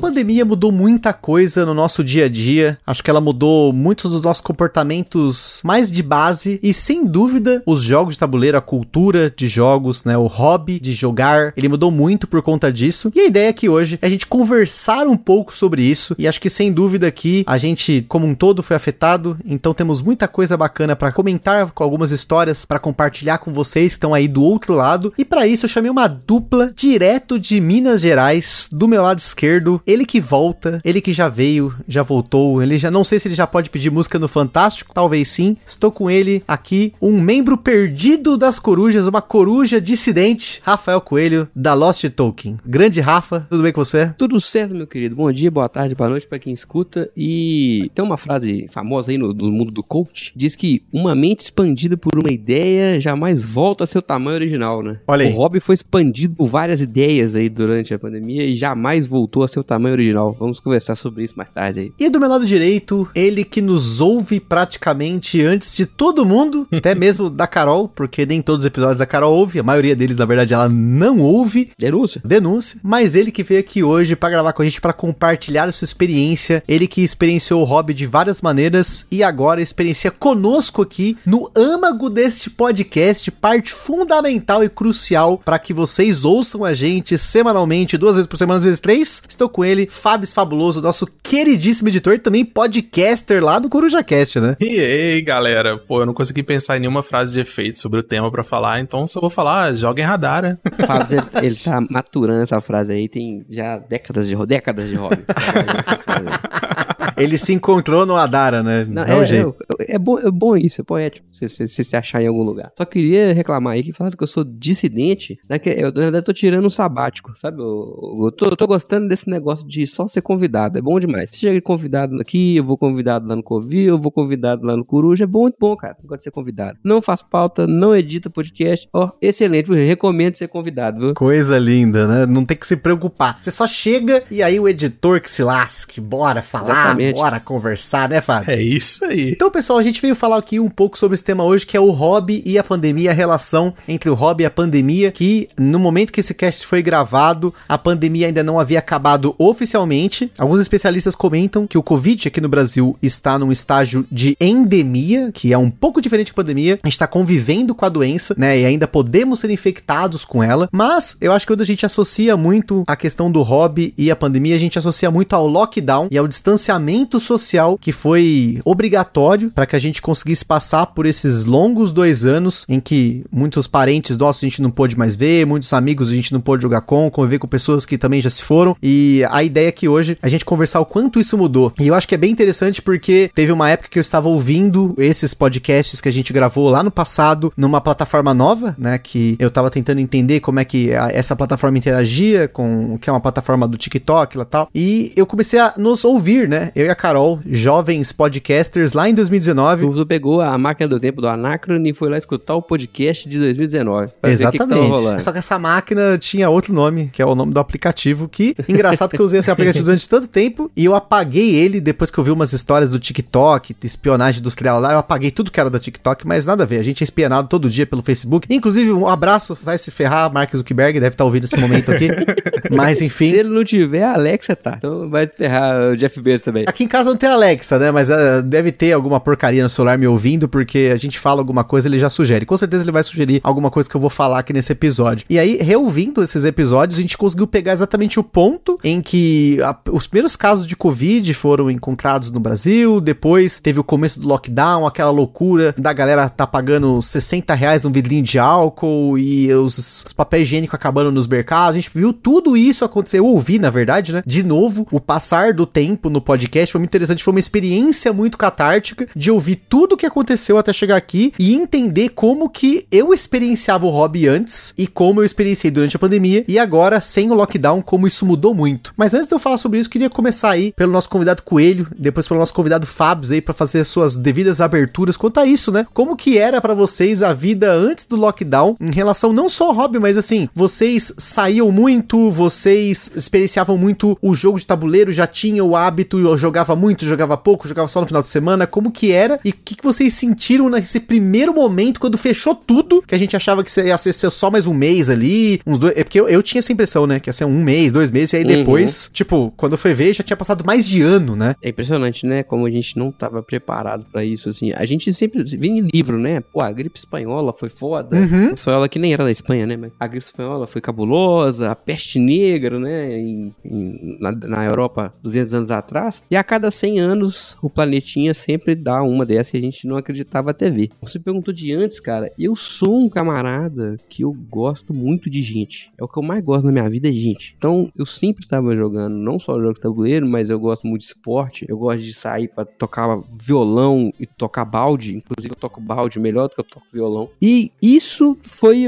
[0.00, 2.78] Pandemia mudou muita coisa no nosso dia a dia.
[2.86, 7.82] Acho que ela mudou muitos dos nossos comportamentos mais de base e sem dúvida os
[7.82, 12.26] jogos de tabuleiro, a cultura de jogos, né, o hobby de jogar, ele mudou muito
[12.26, 13.10] por conta disso.
[13.14, 16.40] E a ideia aqui hoje é a gente conversar um pouco sobre isso e acho
[16.40, 20.56] que sem dúvida aqui a gente como um todo foi afetado, então temos muita coisa
[20.56, 24.74] bacana para comentar com algumas histórias para compartilhar com vocês que estão aí do outro
[24.74, 25.12] lado.
[25.16, 29.80] E para isso eu chamei uma dupla direto de Minas Gerais, do meu lado esquerdo
[29.86, 33.34] ele que volta, ele que já veio, já voltou, ele já não sei se ele
[33.34, 35.56] já pode pedir música no Fantástico, talvez sim.
[35.64, 41.72] Estou com ele aqui, um membro perdido das corujas, uma coruja dissidente, Rafael Coelho da
[41.74, 42.56] Lost Token.
[42.66, 44.12] Grande Rafa, tudo bem com você?
[44.18, 45.14] Tudo certo, meu querido.
[45.14, 47.08] Bom dia, boa tarde, boa noite para quem escuta.
[47.16, 51.40] E tem uma frase famosa aí no, no mundo do coach, diz que uma mente
[51.40, 54.98] expandida por uma ideia jamais volta a seu tamanho original, né?
[55.06, 55.32] Olha aí.
[55.32, 59.48] O hobby foi expandido por várias ideias aí durante a pandemia e jamais voltou a
[59.48, 60.36] seu tamanho original.
[60.38, 61.92] Vamos conversar sobre isso mais tarde aí.
[61.98, 66.94] E do meu lado direito, ele que nos ouve praticamente antes de todo mundo, até
[66.94, 70.24] mesmo da Carol, porque nem todos os episódios da Carol ouve, a maioria deles, na
[70.24, 71.70] verdade, ela não ouve.
[71.78, 72.20] Denúncia.
[72.24, 72.80] Denúncia.
[72.82, 75.84] Mas ele que veio aqui hoje para gravar com a gente, para compartilhar a sua
[75.84, 76.62] experiência.
[76.66, 82.08] Ele que experienciou o hobby de várias maneiras e agora experiencia conosco aqui no âmago
[82.08, 88.26] deste podcast, parte fundamental e crucial para que vocês ouçam a gente semanalmente, duas vezes
[88.26, 89.22] por semana, às vezes três.
[89.28, 94.56] Estou com ele, Fábio Fabuloso, nosso queridíssimo editor e também podcaster lá do CorujaCast, né?
[94.60, 98.02] E aí, galera, pô, eu não consegui pensar em nenhuma frase de efeito sobre o
[98.02, 100.58] tema para falar, então só vou falar, joga em radar, né?
[100.86, 105.24] Fábio, ele, ele tá maturando essa frase aí, tem já décadas de, décadas de hobby.
[107.16, 108.84] Ele se encontrou no Adara, né?
[108.88, 109.54] Não, é, é, jeito.
[109.80, 112.42] É, é, bom, é bom isso, é poético, se você se, se achar em algum
[112.42, 112.72] lugar.
[112.76, 115.58] Só queria reclamar aí que falaram que eu sou dissidente, né?
[115.58, 117.60] Que eu, na verdade, tô tirando um sabático, sabe?
[117.60, 121.30] Eu, eu, tô, eu tô gostando desse negócio de só ser convidado, é bom demais.
[121.30, 124.84] Se chega convidado aqui, eu vou convidado lá no Covil, eu vou convidado lá no
[124.84, 125.96] Coruja, é bom, muito bom, cara.
[126.04, 126.78] Gosto de ser convidado.
[126.84, 131.14] Não faz pauta, não edita podcast, ó, excelente, eu recomendo ser convidado, viu?
[131.14, 132.26] Coisa linda, né?
[132.26, 133.38] Não tem que se preocupar.
[133.40, 137.05] Você só chega e aí o editor que se lasque, bora falar, Exatamente.
[137.12, 138.52] Bora conversar, né, Fábio?
[138.52, 139.30] É isso aí.
[139.32, 141.80] Então, pessoal, a gente veio falar aqui um pouco sobre esse tema hoje, que é
[141.80, 145.78] o hobby e a pandemia, a relação entre o hobby e a pandemia, que no
[145.78, 150.30] momento que esse cast foi gravado, a pandemia ainda não havia acabado oficialmente.
[150.38, 155.52] Alguns especialistas comentam que o Covid aqui no Brasil está num estágio de endemia, que
[155.52, 156.78] é um pouco diferente da pandemia.
[156.82, 160.68] A gente está convivendo com a doença, né, e ainda podemos ser infectados com ela,
[160.72, 164.16] mas eu acho que quando a gente associa muito a questão do hobby e a
[164.16, 166.76] pandemia, a gente associa muito ao lockdown e ao distanciamento
[167.20, 172.64] social que foi obrigatório para que a gente conseguisse passar por esses longos dois anos
[172.68, 176.32] em que muitos parentes nossos a gente não pôde mais ver, muitos amigos a gente
[176.32, 178.76] não pôde jogar com, conviver com pessoas que também já se foram.
[178.82, 181.72] E a ideia aqui hoje é a gente conversar o quanto isso mudou.
[181.78, 184.94] E eu acho que é bem interessante porque teve uma época que eu estava ouvindo
[184.98, 188.98] esses podcasts que a gente gravou lá no passado numa plataforma nova, né?
[188.98, 193.12] Que eu estava tentando entender como é que a, essa plataforma interagia com que é
[193.12, 194.68] uma plataforma do TikTok e tal.
[194.74, 196.70] E eu comecei a nos ouvir, né?
[196.74, 199.90] Eu e a Carol, jovens podcasters, lá em 2019.
[199.90, 203.38] Tu pegou a máquina do tempo do Anacron e foi lá escutar o podcast de
[203.38, 204.12] 2019.
[204.22, 204.80] Exatamente.
[204.80, 208.28] Que que Só que essa máquina tinha outro nome, que é o nome do aplicativo,
[208.28, 212.10] que engraçado que eu usei esse aplicativo durante tanto tempo e eu apaguei ele depois
[212.10, 215.68] que eu vi umas histórias do TikTok, espionagem industrial lá, eu apaguei tudo que era
[215.68, 216.78] da TikTok, mas nada a ver.
[216.78, 218.46] A gente é espionado todo dia pelo Facebook.
[218.50, 222.08] Inclusive, um abraço, vai se ferrar, Mark Zuckerberg, deve estar ouvindo esse momento aqui.
[222.70, 223.26] mas enfim.
[223.26, 224.74] Se ele não tiver, a Alexa tá.
[224.76, 226.64] Então vai se ferrar o Jeff Bezos também.
[226.76, 227.90] Aqui em casa não tem Alexa, né?
[227.90, 231.64] Mas uh, deve ter alguma porcaria no celular me ouvindo, porque a gente fala alguma
[231.64, 232.44] coisa, ele já sugere.
[232.44, 235.24] Com certeza ele vai sugerir alguma coisa que eu vou falar aqui nesse episódio.
[235.30, 239.74] E aí, reouvindo esses episódios, a gente conseguiu pegar exatamente o ponto em que a,
[239.90, 244.86] os primeiros casos de Covid foram encontrados no Brasil, depois teve o começo do lockdown,
[244.86, 250.12] aquela loucura da galera tá pagando 60 reais num vidrinho de álcool e os, os
[250.12, 251.70] papéis higiênicos acabando nos mercados.
[251.70, 253.18] A gente viu tudo isso acontecer.
[253.18, 254.22] Eu ouvi, na verdade, né?
[254.26, 257.24] De novo, o passar do tempo no podcast foi muito interessante.
[257.24, 261.54] Foi uma experiência muito catártica de ouvir tudo o que aconteceu até chegar aqui e
[261.54, 266.44] entender como que eu experienciava o hobby antes e como eu experienciei durante a pandemia
[266.48, 268.92] e agora, sem o lockdown, como isso mudou muito.
[268.96, 272.26] Mas antes de eu falar sobre isso, queria começar aí pelo nosso convidado Coelho, depois
[272.26, 275.86] pelo nosso convidado Fabs aí para fazer suas devidas aberturas quanto a isso, né?
[275.92, 279.74] Como que era para vocês a vida antes do lockdown em relação não só ao
[279.74, 285.68] hobby, mas assim, vocês saíam muito, vocês experienciavam muito o jogo de tabuleiro, já tinham
[285.68, 288.66] o hábito de jogar jogava muito, jogava pouco, jogava só no final de semana?
[288.66, 289.38] Como que era?
[289.44, 293.36] E o que, que vocês sentiram nesse primeiro momento, quando fechou tudo, que a gente
[293.36, 295.94] achava que ia ser só mais um mês ali, uns dois...
[295.96, 297.20] É porque eu, eu tinha essa impressão, né?
[297.20, 300.22] Que ia ser um mês, dois meses, e aí depois, tipo, quando fui ver, já
[300.24, 301.54] tinha passado mais de ano, né?
[301.62, 302.42] É impressionante, né?
[302.42, 304.72] Como a gente não tava preparado pra isso, assim.
[304.72, 306.40] A gente sempre vê em livro, né?
[306.40, 308.16] Pô, a gripe espanhola foi foda.
[308.16, 308.50] Uhum.
[308.50, 309.76] A espanhola que nem era da Espanha, né?
[309.76, 313.18] Mas a gripe espanhola foi cabulosa, a peste negra, né?
[313.18, 316.22] Em, em- na, na Europa, 200 anos atrás.
[316.30, 319.96] E a cada 100 anos, o planetinha sempre dá uma dessa e a gente não
[319.96, 320.90] acreditava até ver.
[321.00, 322.32] Você perguntou de antes, cara.
[322.38, 325.90] Eu sou um camarada que eu gosto muito de gente.
[325.98, 327.54] É o que eu mais gosto na minha vida, é gente.
[327.56, 331.08] Então, eu sempre tava jogando, não só jogo de tabuleiro, mas eu gosto muito de
[331.08, 331.66] esporte.
[331.68, 335.16] Eu gosto de sair pra tocar violão e tocar balde.
[335.16, 337.28] Inclusive, eu toco balde melhor do que eu toco violão.
[337.40, 338.86] E isso foi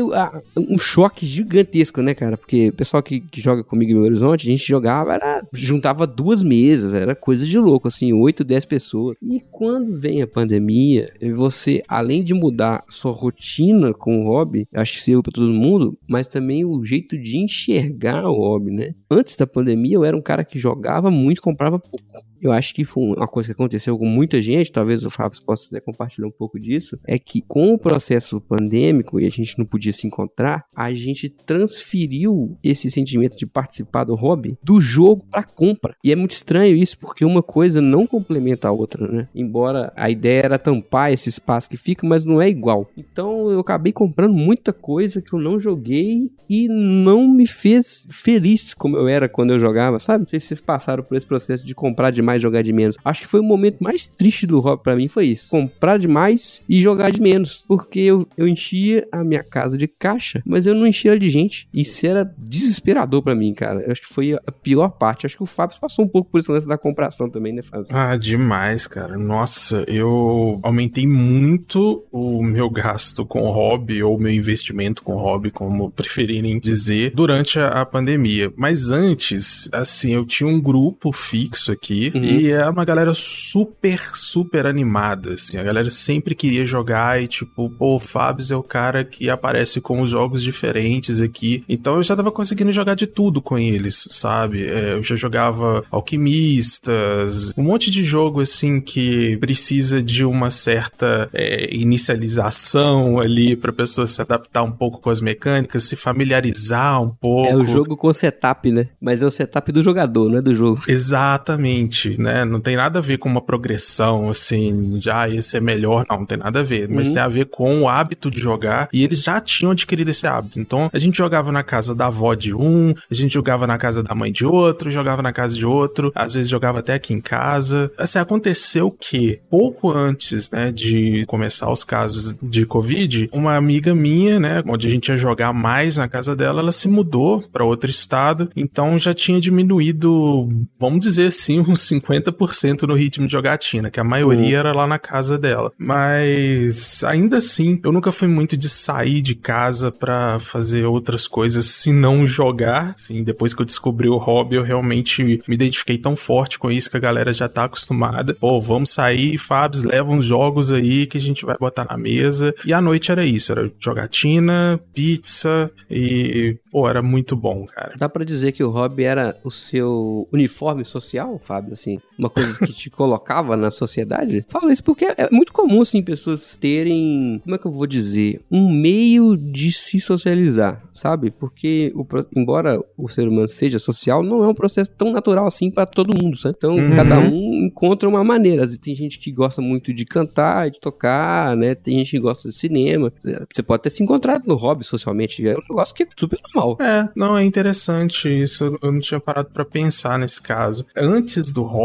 [0.56, 2.36] um choque gigantesco, né, cara?
[2.36, 6.42] Porque o pessoal que, que joga comigo Belo Horizonte, a gente jogava, era, juntava duas
[6.42, 9.17] mesas, era coisa de louco, assim, 8, 10 pessoas.
[9.23, 14.94] E quando vem a pandemia, você, além de mudar sua rotina com o hobby, acho
[14.94, 18.94] que serviu pra todo mundo, mas também o jeito de enxergar o hobby, né?
[19.11, 22.05] Antes da pandemia, eu era um cara que jogava muito, comprava pouco.
[22.40, 25.67] Eu acho que foi uma coisa que aconteceu com muita gente, talvez o Fábio possa
[25.67, 29.64] até compartilhar um pouco disso, é que com o processo pandêmico e a gente não
[29.64, 35.43] podia se encontrar, a gente transferiu esse sentimento de participar do hobby do jogo para
[35.43, 35.94] compra.
[36.02, 39.29] E é muito estranho isso, porque uma coisa não complementa a outra, né?
[39.35, 42.88] Embora a ideia era tampar esse espaço que fica, mas não é igual.
[42.96, 48.75] Então eu acabei comprando muita coisa que eu não joguei e não me fez feliz
[48.75, 50.23] como eu era quando eu jogava, sabe?
[50.23, 52.96] Não sei se vocês passaram por esse processo de comprar demais e jogar de menos.
[53.04, 55.48] Acho que foi o momento mais triste do hobby pra mim, foi isso.
[55.48, 57.64] Comprar demais e jogar de menos.
[57.66, 61.69] Porque eu, eu enchia a minha casa de caixa, mas eu não enchia de gente.
[61.72, 63.80] Isso era desesperador pra mim, cara.
[63.80, 65.26] Eu acho que foi a pior parte.
[65.26, 67.86] Acho que o Fábio passou um pouco por esse lance da compração também, né, Fábio?
[67.90, 69.16] Ah, demais, cara.
[69.16, 75.90] Nossa, eu aumentei muito o meu gasto com hobby, ou meu investimento com hobby, como
[75.90, 78.52] preferirem dizer, durante a, a pandemia.
[78.56, 82.40] Mas antes, assim, eu tinha um grupo fixo aqui Uhum.
[82.40, 85.58] e é uma galera super, super animada, assim.
[85.58, 89.80] A galera sempre queria jogar e, tipo, pô, o Fabs é o cara que aparece
[89.80, 91.64] com os jogos diferentes aqui.
[91.68, 94.66] Então eu já tava conseguindo jogar de tudo com eles, sabe?
[94.66, 101.28] É, eu já jogava Alquimistas, um monte de jogo, assim, que precisa de uma certa
[101.32, 107.08] é, inicialização ali pra pessoa se adaptar um pouco com as mecânicas, se familiarizar um
[107.08, 107.50] pouco.
[107.50, 108.88] É o jogo com setup, né?
[109.00, 110.82] Mas é o setup do jogador, não é do jogo.
[110.88, 112.44] Exatamente, né?
[112.44, 116.19] Não tem nada a ver com uma progressão, assim, já ah, esse é melhor, não,
[116.19, 116.88] não tem nada a ver.
[116.88, 117.14] Mas Uhum.
[117.14, 120.60] tem a ver com o hábito de jogar e eles já tinham adquirido esse hábito.
[120.60, 124.02] Então a gente jogava na casa da avó de um, a gente jogava na casa
[124.02, 127.20] da mãe de outro, jogava na casa de outro, às vezes jogava até aqui em
[127.20, 127.90] casa.
[127.99, 134.38] Assim, aconteceu que pouco antes, né, de começar os casos de Covid, uma amiga minha,
[134.38, 137.90] né, onde a gente ia jogar mais na casa dela, ela se mudou para outro
[137.90, 144.00] estado, então já tinha diminuído, vamos dizer assim, uns 50% no ritmo de jogatina, que
[144.00, 145.72] a maioria era lá na casa dela.
[145.78, 151.66] Mas ainda assim, eu nunca fui muito de sair de casa para fazer outras coisas
[151.66, 152.94] se não jogar.
[152.94, 156.90] Assim, depois que eu descobri o hobby, eu realmente me identifiquei tão forte com isso
[156.90, 158.34] que a galera já tá acostumada.
[158.34, 162.54] Pô, vamos sair, Fabs, leva uns jogos aí que a gente vai botar na mesa.
[162.64, 167.94] E à noite era isso, era jogatina, pizza e, pô, era muito bom, cara.
[167.99, 171.88] Dá pra dizer que o hobby era o seu uniforme social, Fábio, assim?
[172.18, 174.45] Uma coisa que te colocava na sociedade?
[174.49, 178.40] Fala isso porque é muito comum, assim, pessoas terem, como é que eu vou dizer?
[178.50, 181.30] Um meio de se socializar, sabe?
[181.30, 182.04] Porque, o
[182.37, 186.16] embora o ser humano seja social, não é um processo tão natural assim pra todo
[186.23, 186.54] mundo, sabe?
[186.59, 186.97] Então, Uhum.
[186.97, 188.64] cada um encontra uma maneira.
[188.80, 191.75] Tem gente que gosta muito de cantar, de tocar, né?
[191.75, 193.12] Tem gente que gosta de cinema.
[193.52, 195.47] Você pode ter se encontrado no hobby socialmente.
[195.47, 196.76] É um negócio que é super normal.
[196.80, 198.78] É, não, é interessante isso.
[198.83, 200.85] Eu não tinha parado pra pensar nesse caso.
[200.97, 201.77] Antes do hobby,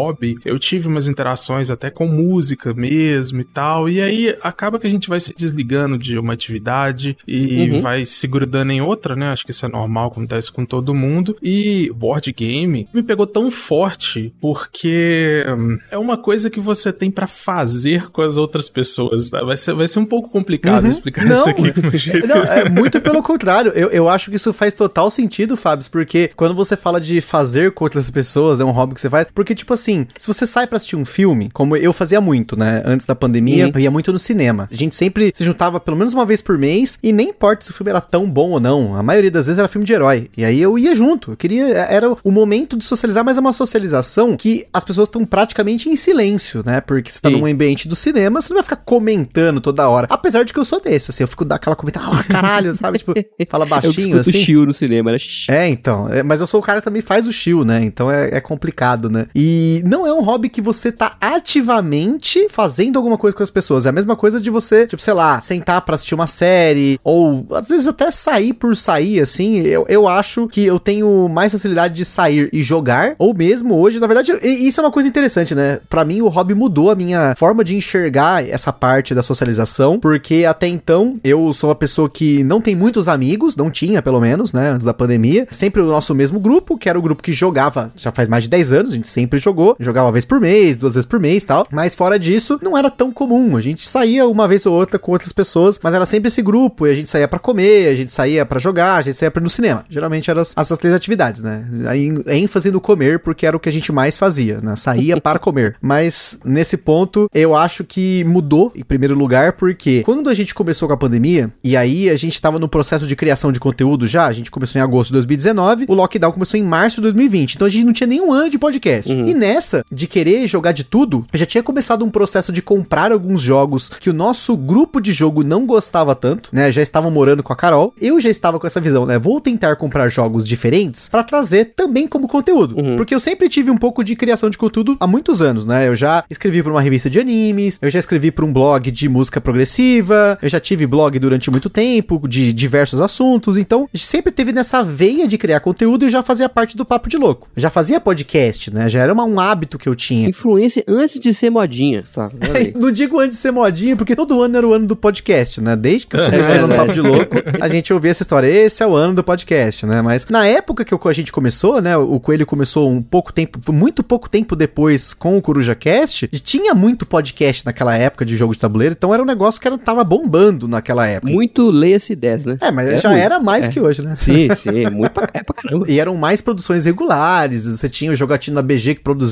[0.45, 3.89] eu tive umas interações até com música mesmo e tal.
[3.89, 7.79] E aí acaba que a gente vai se desligando de uma atividade e Uhum.
[7.81, 9.31] vai se grudando em outra, né?
[9.31, 11.35] Acho que isso é normal, acontece com todo mundo.
[11.41, 17.09] E board game me pegou tão forte porque hum, é uma coisa que você tem
[17.11, 19.43] pra fazer com as outras pessoas, tá?
[19.43, 20.89] Vai ser, vai ser um pouco complicado Uhum.
[20.89, 21.63] explicar Não, isso aqui
[21.97, 22.27] jeito.
[22.27, 23.71] Não, é muito pelo contrário.
[23.75, 27.71] Eu, eu acho que isso faz total sentido, Fábio, porque quando você fala de fazer
[27.71, 29.27] com outras pessoas, é um hobby que você faz.
[29.33, 32.81] Porque, tipo assim, se você sai pra assistir um filme, como eu fazia muito, né?
[32.85, 33.71] Antes da pandemia, Uhum.
[33.75, 34.67] eu ia muito no cinema.
[34.71, 37.71] A gente sempre se juntava pelo menos uma vez por mês, e nem importa se
[37.71, 38.95] o filme era tão bom ou não.
[38.95, 40.29] A maioria das vezes era filme de herói.
[40.37, 41.31] E aí eu ia junto.
[41.31, 41.65] Eu queria.
[41.65, 45.95] Era o momento de socializar, mas é uma socialização que as pessoas estão praticamente em
[45.95, 46.81] silêncio, né?
[46.81, 47.37] Porque você tá Sim.
[47.39, 50.07] num ambiente do cinema, você não vai ficar comentando toda hora.
[50.09, 52.99] Apesar de que eu sou desse, assim, eu fico daquela comentada, ah, caralho, sabe?
[52.99, 53.13] Tipo,
[53.49, 54.31] fala Eu baixinho discuto assim.
[54.43, 55.17] chill no cinema, né?
[55.49, 56.07] É, então.
[56.09, 57.81] é, mas eu sou o cara que também faz o chill, né?
[57.83, 59.25] Então é, é complicado, né?
[59.35, 63.85] E não é um hobby que você tá ativamente fazendo alguma coisa com as pessoas.
[63.85, 67.45] É a mesma coisa de você, tipo, sei lá, sentar pra assistir uma série, ou
[67.51, 69.59] às vezes até sair por sair, assim.
[69.59, 73.99] Eu, eu acho que eu tenho mais facilidade de sair e jogar, ou mesmo hoje,
[73.99, 75.79] na verdade, e- isso é uma coisa interessante, né?
[75.89, 80.45] Pra mim, o hobby mudou a minha forma de enxergar essa parte da socialização, porque
[80.47, 84.53] até então eu sou uma pessoa que não tem muitos amigos, não tinha pelo menos,
[84.53, 85.47] né, antes da pandemia.
[85.51, 88.49] Sempre o nosso mesmo grupo, que era o grupo que jogava já faz mais de
[88.49, 91.43] 10 anos, a gente sempre jogou, jogava uma vez por mês, duas vezes por mês
[91.43, 91.67] e tal.
[91.71, 93.55] Mas fora disso, não era tão comum.
[93.57, 96.87] A gente saía uma vez ou outra com outras pessoas, mas era sempre esse grupo,
[96.87, 99.41] e a gente saía pra comer, a gente saía pra jogar, a gente saía pra
[99.41, 99.83] ir no cinema.
[99.89, 101.65] Geralmente eram as- essas três atividades, né?
[101.87, 104.75] Aí, ênfase no comer, porque era o que a gente mais fazia, né?
[104.75, 105.75] Saía para comer.
[105.81, 110.87] Mas nesse ponto, eu acho que mudou em primeiro lugar, porque quando a gente começou
[110.87, 114.25] com a pandemia, e aí a gente tava no processo de criação de conteúdo já,
[114.27, 117.67] a gente começou em agosto de 2019, o lockdown começou em março de 2020, então
[117.67, 119.11] a gente não tinha nenhum ano de podcast.
[119.11, 123.11] E nessa, de querer jogar de tudo, eu já tinha começado um processo de comprar
[123.11, 126.71] alguns jogos que o nosso grupo de jogo não gostava tanto, né?
[126.71, 127.93] Já estavam morando com a Carol.
[127.99, 129.19] Eu já estava com essa visão, né?
[129.19, 132.75] Vou tentar comprar jogos diferentes pra trazer também como conteúdo.
[132.95, 135.87] Porque eu sempre tive um pouco de criação de conteúdo há muitos anos, né?
[135.87, 139.09] Eu já escrevi pra uma revista de animes, eu já escrevi pra um blog de
[139.09, 144.51] música progressiva, eu já tive blog durante muito tempo de diversos assuntos, então sempre teve
[144.51, 147.49] nessa veia de criar conteúdo e já fazia parte do Papo de Louco.
[147.55, 148.87] Já fazia podcast, né?
[148.89, 150.29] Já era uma- um hábito que eu tinha.
[150.29, 152.35] Influência antes de ser modinha, sabe?
[152.75, 155.75] Não digo antes de ser modinha, porque todo ano era o ano do podcast, né?
[155.75, 158.47] Desde que eu comecei É no Papo de Louco, a gente ouvia essa história.
[158.47, 160.01] Esse é o ano do podcast, né?
[160.01, 161.97] Mas na época que a gente começou, né?
[161.97, 166.39] O Coelho começou um pouco tempo, muito pouco tempo depois com o Coruja Cast, e
[166.39, 169.77] tinha muito podcast naquela época de jogo de tabuleiro, então era um negócio que era,
[169.77, 171.31] tava bombando naquela época.
[171.31, 172.57] Muito leia-se 10, né?
[172.61, 173.21] É, mas É já muito.
[173.23, 173.67] era mais É.
[173.67, 174.15] do que hoje, né?
[174.15, 175.85] Sim, sim, muito pra, é pra caramba.
[175.89, 179.22] E eram mais produções regulares, você tinha o Jogatina BG que produzia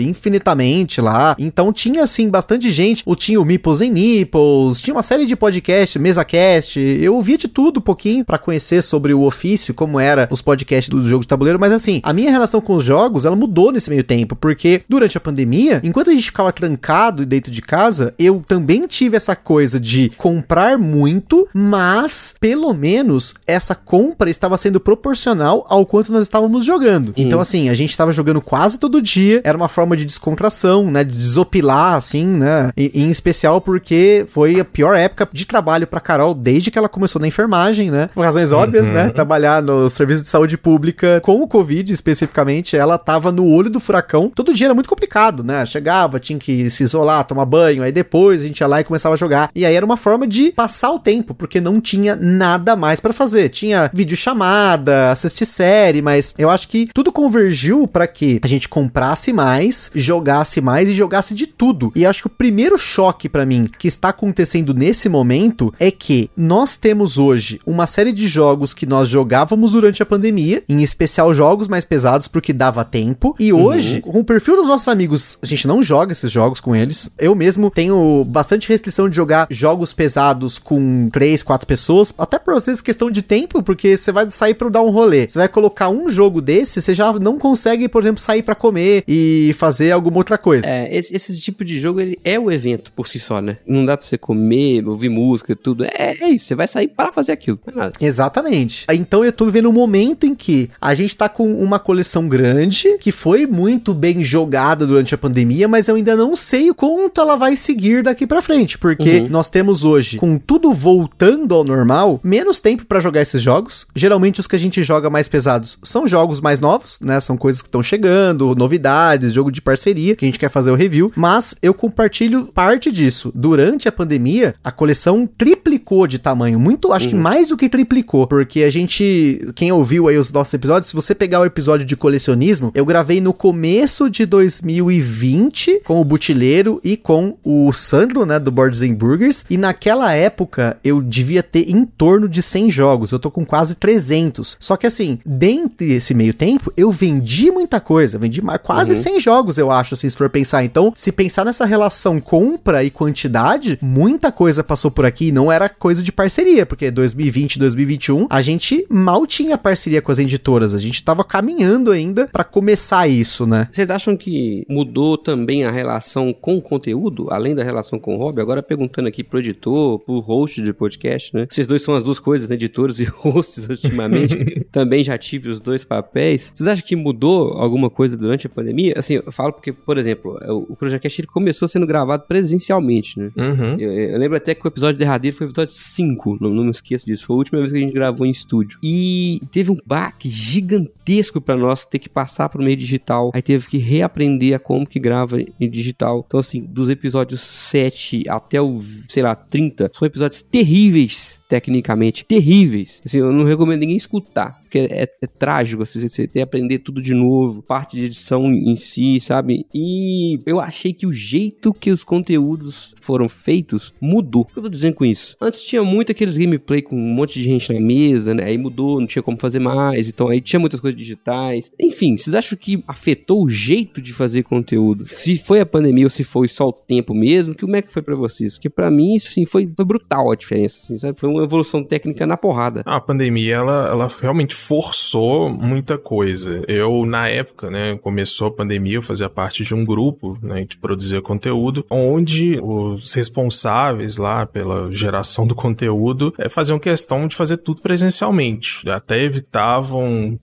[0.00, 1.36] infinitamente lá.
[1.38, 3.02] Então tinha, assim, bastante gente.
[3.06, 6.78] Ou tinha o Meeples em Nipples, tinha uma série de podcasts, MesaCast.
[6.78, 10.88] Eu ouvia de tudo um pouquinho pra conhecer sobre o ofício, como era os podcasts
[10.88, 11.58] do jogo de tabuleiro.
[11.58, 14.36] Mas assim, a minha relação com os jogos, ela mudou nesse meio tempo.
[14.36, 18.86] Porque durante a pandemia, enquanto a gente ficava trancado e dentro de casa, eu também
[18.86, 25.84] tive essa coisa de comprar muito, mas pelo menos essa compra estava sendo proporcional ao
[25.86, 27.12] quanto nós estávamos jogando.
[27.16, 31.04] Então, assim, a gente estava jogando quase todo dia, era uma forma de descontração, né?
[31.04, 32.70] De desopilar, assim, né?
[32.76, 36.88] E, em especial porque foi a pior época de trabalho pra Carol desde que ela
[36.88, 38.08] começou na enfermagem, né?
[38.14, 39.10] Por razões óbvias, né?
[39.10, 43.80] Trabalhar no serviço de saúde pública com o Covid especificamente, ela tava no olho do
[43.80, 44.30] furacão.
[44.34, 45.64] Todo dia era muito complicado, né?
[45.66, 49.14] Chegava, tinha que se isolar, tomar banho, aí depois a gente ia lá e começava
[49.14, 49.50] a jogar.
[49.54, 53.12] E aí era uma forma de passar o tempo, porque não tinha nada mais pra
[53.12, 53.48] fazer.
[53.48, 59.29] Tinha videochamada, assistir série, mas eu acho que tudo convergiu pra que a gente comprasse
[59.32, 61.92] mais, jogasse mais e jogasse de tudo.
[61.94, 66.30] E acho que o primeiro choque pra mim que está acontecendo nesse momento é que
[66.36, 71.34] nós temos hoje uma série de jogos que nós jogávamos durante a pandemia, em especial
[71.34, 73.34] jogos mais pesados porque dava tempo.
[73.38, 76.74] E hoje, com o perfil dos nossos amigos, a gente não joga esses jogos com
[76.74, 77.10] eles.
[77.18, 82.60] Eu mesmo tenho bastante restrição de jogar jogos pesados com três, quatro pessoas, até por
[82.60, 85.28] vezes questão de tempo, porque você vai sair para dar um rolê.
[85.28, 89.04] Você vai colocar um jogo desse, você já não consegue, por exemplo, sair para comer
[89.06, 89.19] e
[89.54, 90.66] fazer alguma outra coisa.
[90.66, 93.58] É, esse, esse tipo de jogo ele é o evento por si só, né?
[93.66, 95.84] Não dá pra você comer, ouvir música e tudo.
[95.84, 97.58] É, é isso, você vai sair para fazer aquilo.
[97.66, 97.92] Não é nada.
[98.00, 98.86] Exatamente.
[98.90, 102.98] Então eu tô vivendo um momento em que a gente tá com uma coleção grande,
[102.98, 107.20] que foi muito bem jogada durante a pandemia, mas eu ainda não sei o quanto
[107.20, 112.20] ela vai seguir daqui pra frente, porque nós temos hoje, com tudo voltando ao normal,
[112.22, 113.86] menos tempo pra jogar esses jogos.
[113.94, 117.20] Geralmente os que a gente joga mais pesados são jogos mais novos, né?
[117.20, 118.90] São coisas que estão chegando, novidades,
[119.30, 123.32] jogo de parceria, que a gente quer fazer o review, mas eu compartilho parte disso.
[123.34, 128.26] Durante a pandemia, a coleção triplicou de tamanho, muito, acho que mais do que triplicou,
[128.26, 131.96] porque a gente, quem ouviu aí os nossos episódios, se você pegar o episódio de
[131.96, 138.38] colecionismo, eu gravei no começo de 2020 com o Butileiro e com o Sandro, né,
[138.38, 143.12] do Boards and Burgers, e naquela época eu devia ter em torno de 100 jogos,
[143.12, 144.56] eu tô com quase 300.
[144.60, 149.20] Só que assim, dentro desse meio tempo, eu vendi muita coisa, vendi quase quase 100
[149.20, 150.64] jogos, eu acho, assim, se for pensar.
[150.64, 155.50] Então, se pensar nessa relação compra e quantidade, muita coisa passou por aqui e não
[155.50, 160.74] era coisa de parceria, porque 2020, 2021, a gente mal tinha parceria com as editoras,
[160.74, 163.68] a gente tava caminhando ainda para começar isso, né?
[163.70, 168.18] Vocês acham que mudou também a relação com o conteúdo, além da relação com o
[168.18, 168.40] hobby?
[168.40, 171.46] Agora perguntando aqui pro editor, pro host de podcast, né?
[171.48, 172.54] Vocês dois são as duas coisas, né?
[172.54, 174.66] Editores e hosts ultimamente.
[174.72, 176.50] também já tive os dois papéis.
[176.54, 178.79] Vocês acham que mudou alguma coisa durante a pandemia?
[178.96, 183.30] Assim, eu falo porque, por exemplo, o Project ele começou sendo gravado presencialmente, né?
[183.36, 183.78] Uhum.
[183.78, 186.70] Eu, eu lembro até que o episódio derradeiro foi o episódio 5, não, não me
[186.70, 187.26] esqueço disso.
[187.26, 188.78] Foi a última vez que a gente gravou em estúdio.
[188.82, 190.99] E teve um baque gigantesco
[191.40, 193.30] para nós ter que passar pro meio digital.
[193.34, 196.24] Aí teve que reaprender a como que grava em digital.
[196.26, 202.24] Então, assim, dos episódios 7 até o, sei lá, 30, são episódios terríveis, tecnicamente.
[202.24, 203.02] Terríveis.
[203.04, 206.78] Assim, eu não recomendo ninguém escutar porque é, é, trágico, assim, você ter que aprender
[206.78, 209.66] tudo de novo, parte de edição em si, sabe?
[209.74, 214.42] E eu achei que o jeito que os conteúdos foram feitos mudou.
[214.42, 215.36] O que eu tô dizendo com isso?
[215.40, 218.44] Antes tinha muito aqueles gameplay com um monte de gente na mesa, né?
[218.44, 221.72] Aí mudou, não tinha como fazer mais, então aí tinha muitas coisas digitais.
[221.80, 225.06] Enfim, vocês acham que afetou o jeito de fazer conteúdo?
[225.06, 227.92] Se foi a pandemia ou se foi só o tempo mesmo, que como é que
[227.92, 228.54] foi para vocês?
[228.54, 231.18] Porque para mim, isso sim, foi, foi brutal a diferença, assim, sabe?
[231.18, 232.82] Foi uma evolução técnica na porrada.
[232.84, 236.62] A pandemia, ela, ela realmente forçou muita coisa.
[236.68, 240.76] Eu, na época, né, começou a pandemia, eu fazia parte de um grupo, né, de
[240.76, 247.58] produzir conteúdo, onde os responsáveis lá pela geração do conteúdo é, faziam questão de fazer
[247.58, 248.88] tudo presencialmente.
[248.88, 250.38] Até evitavam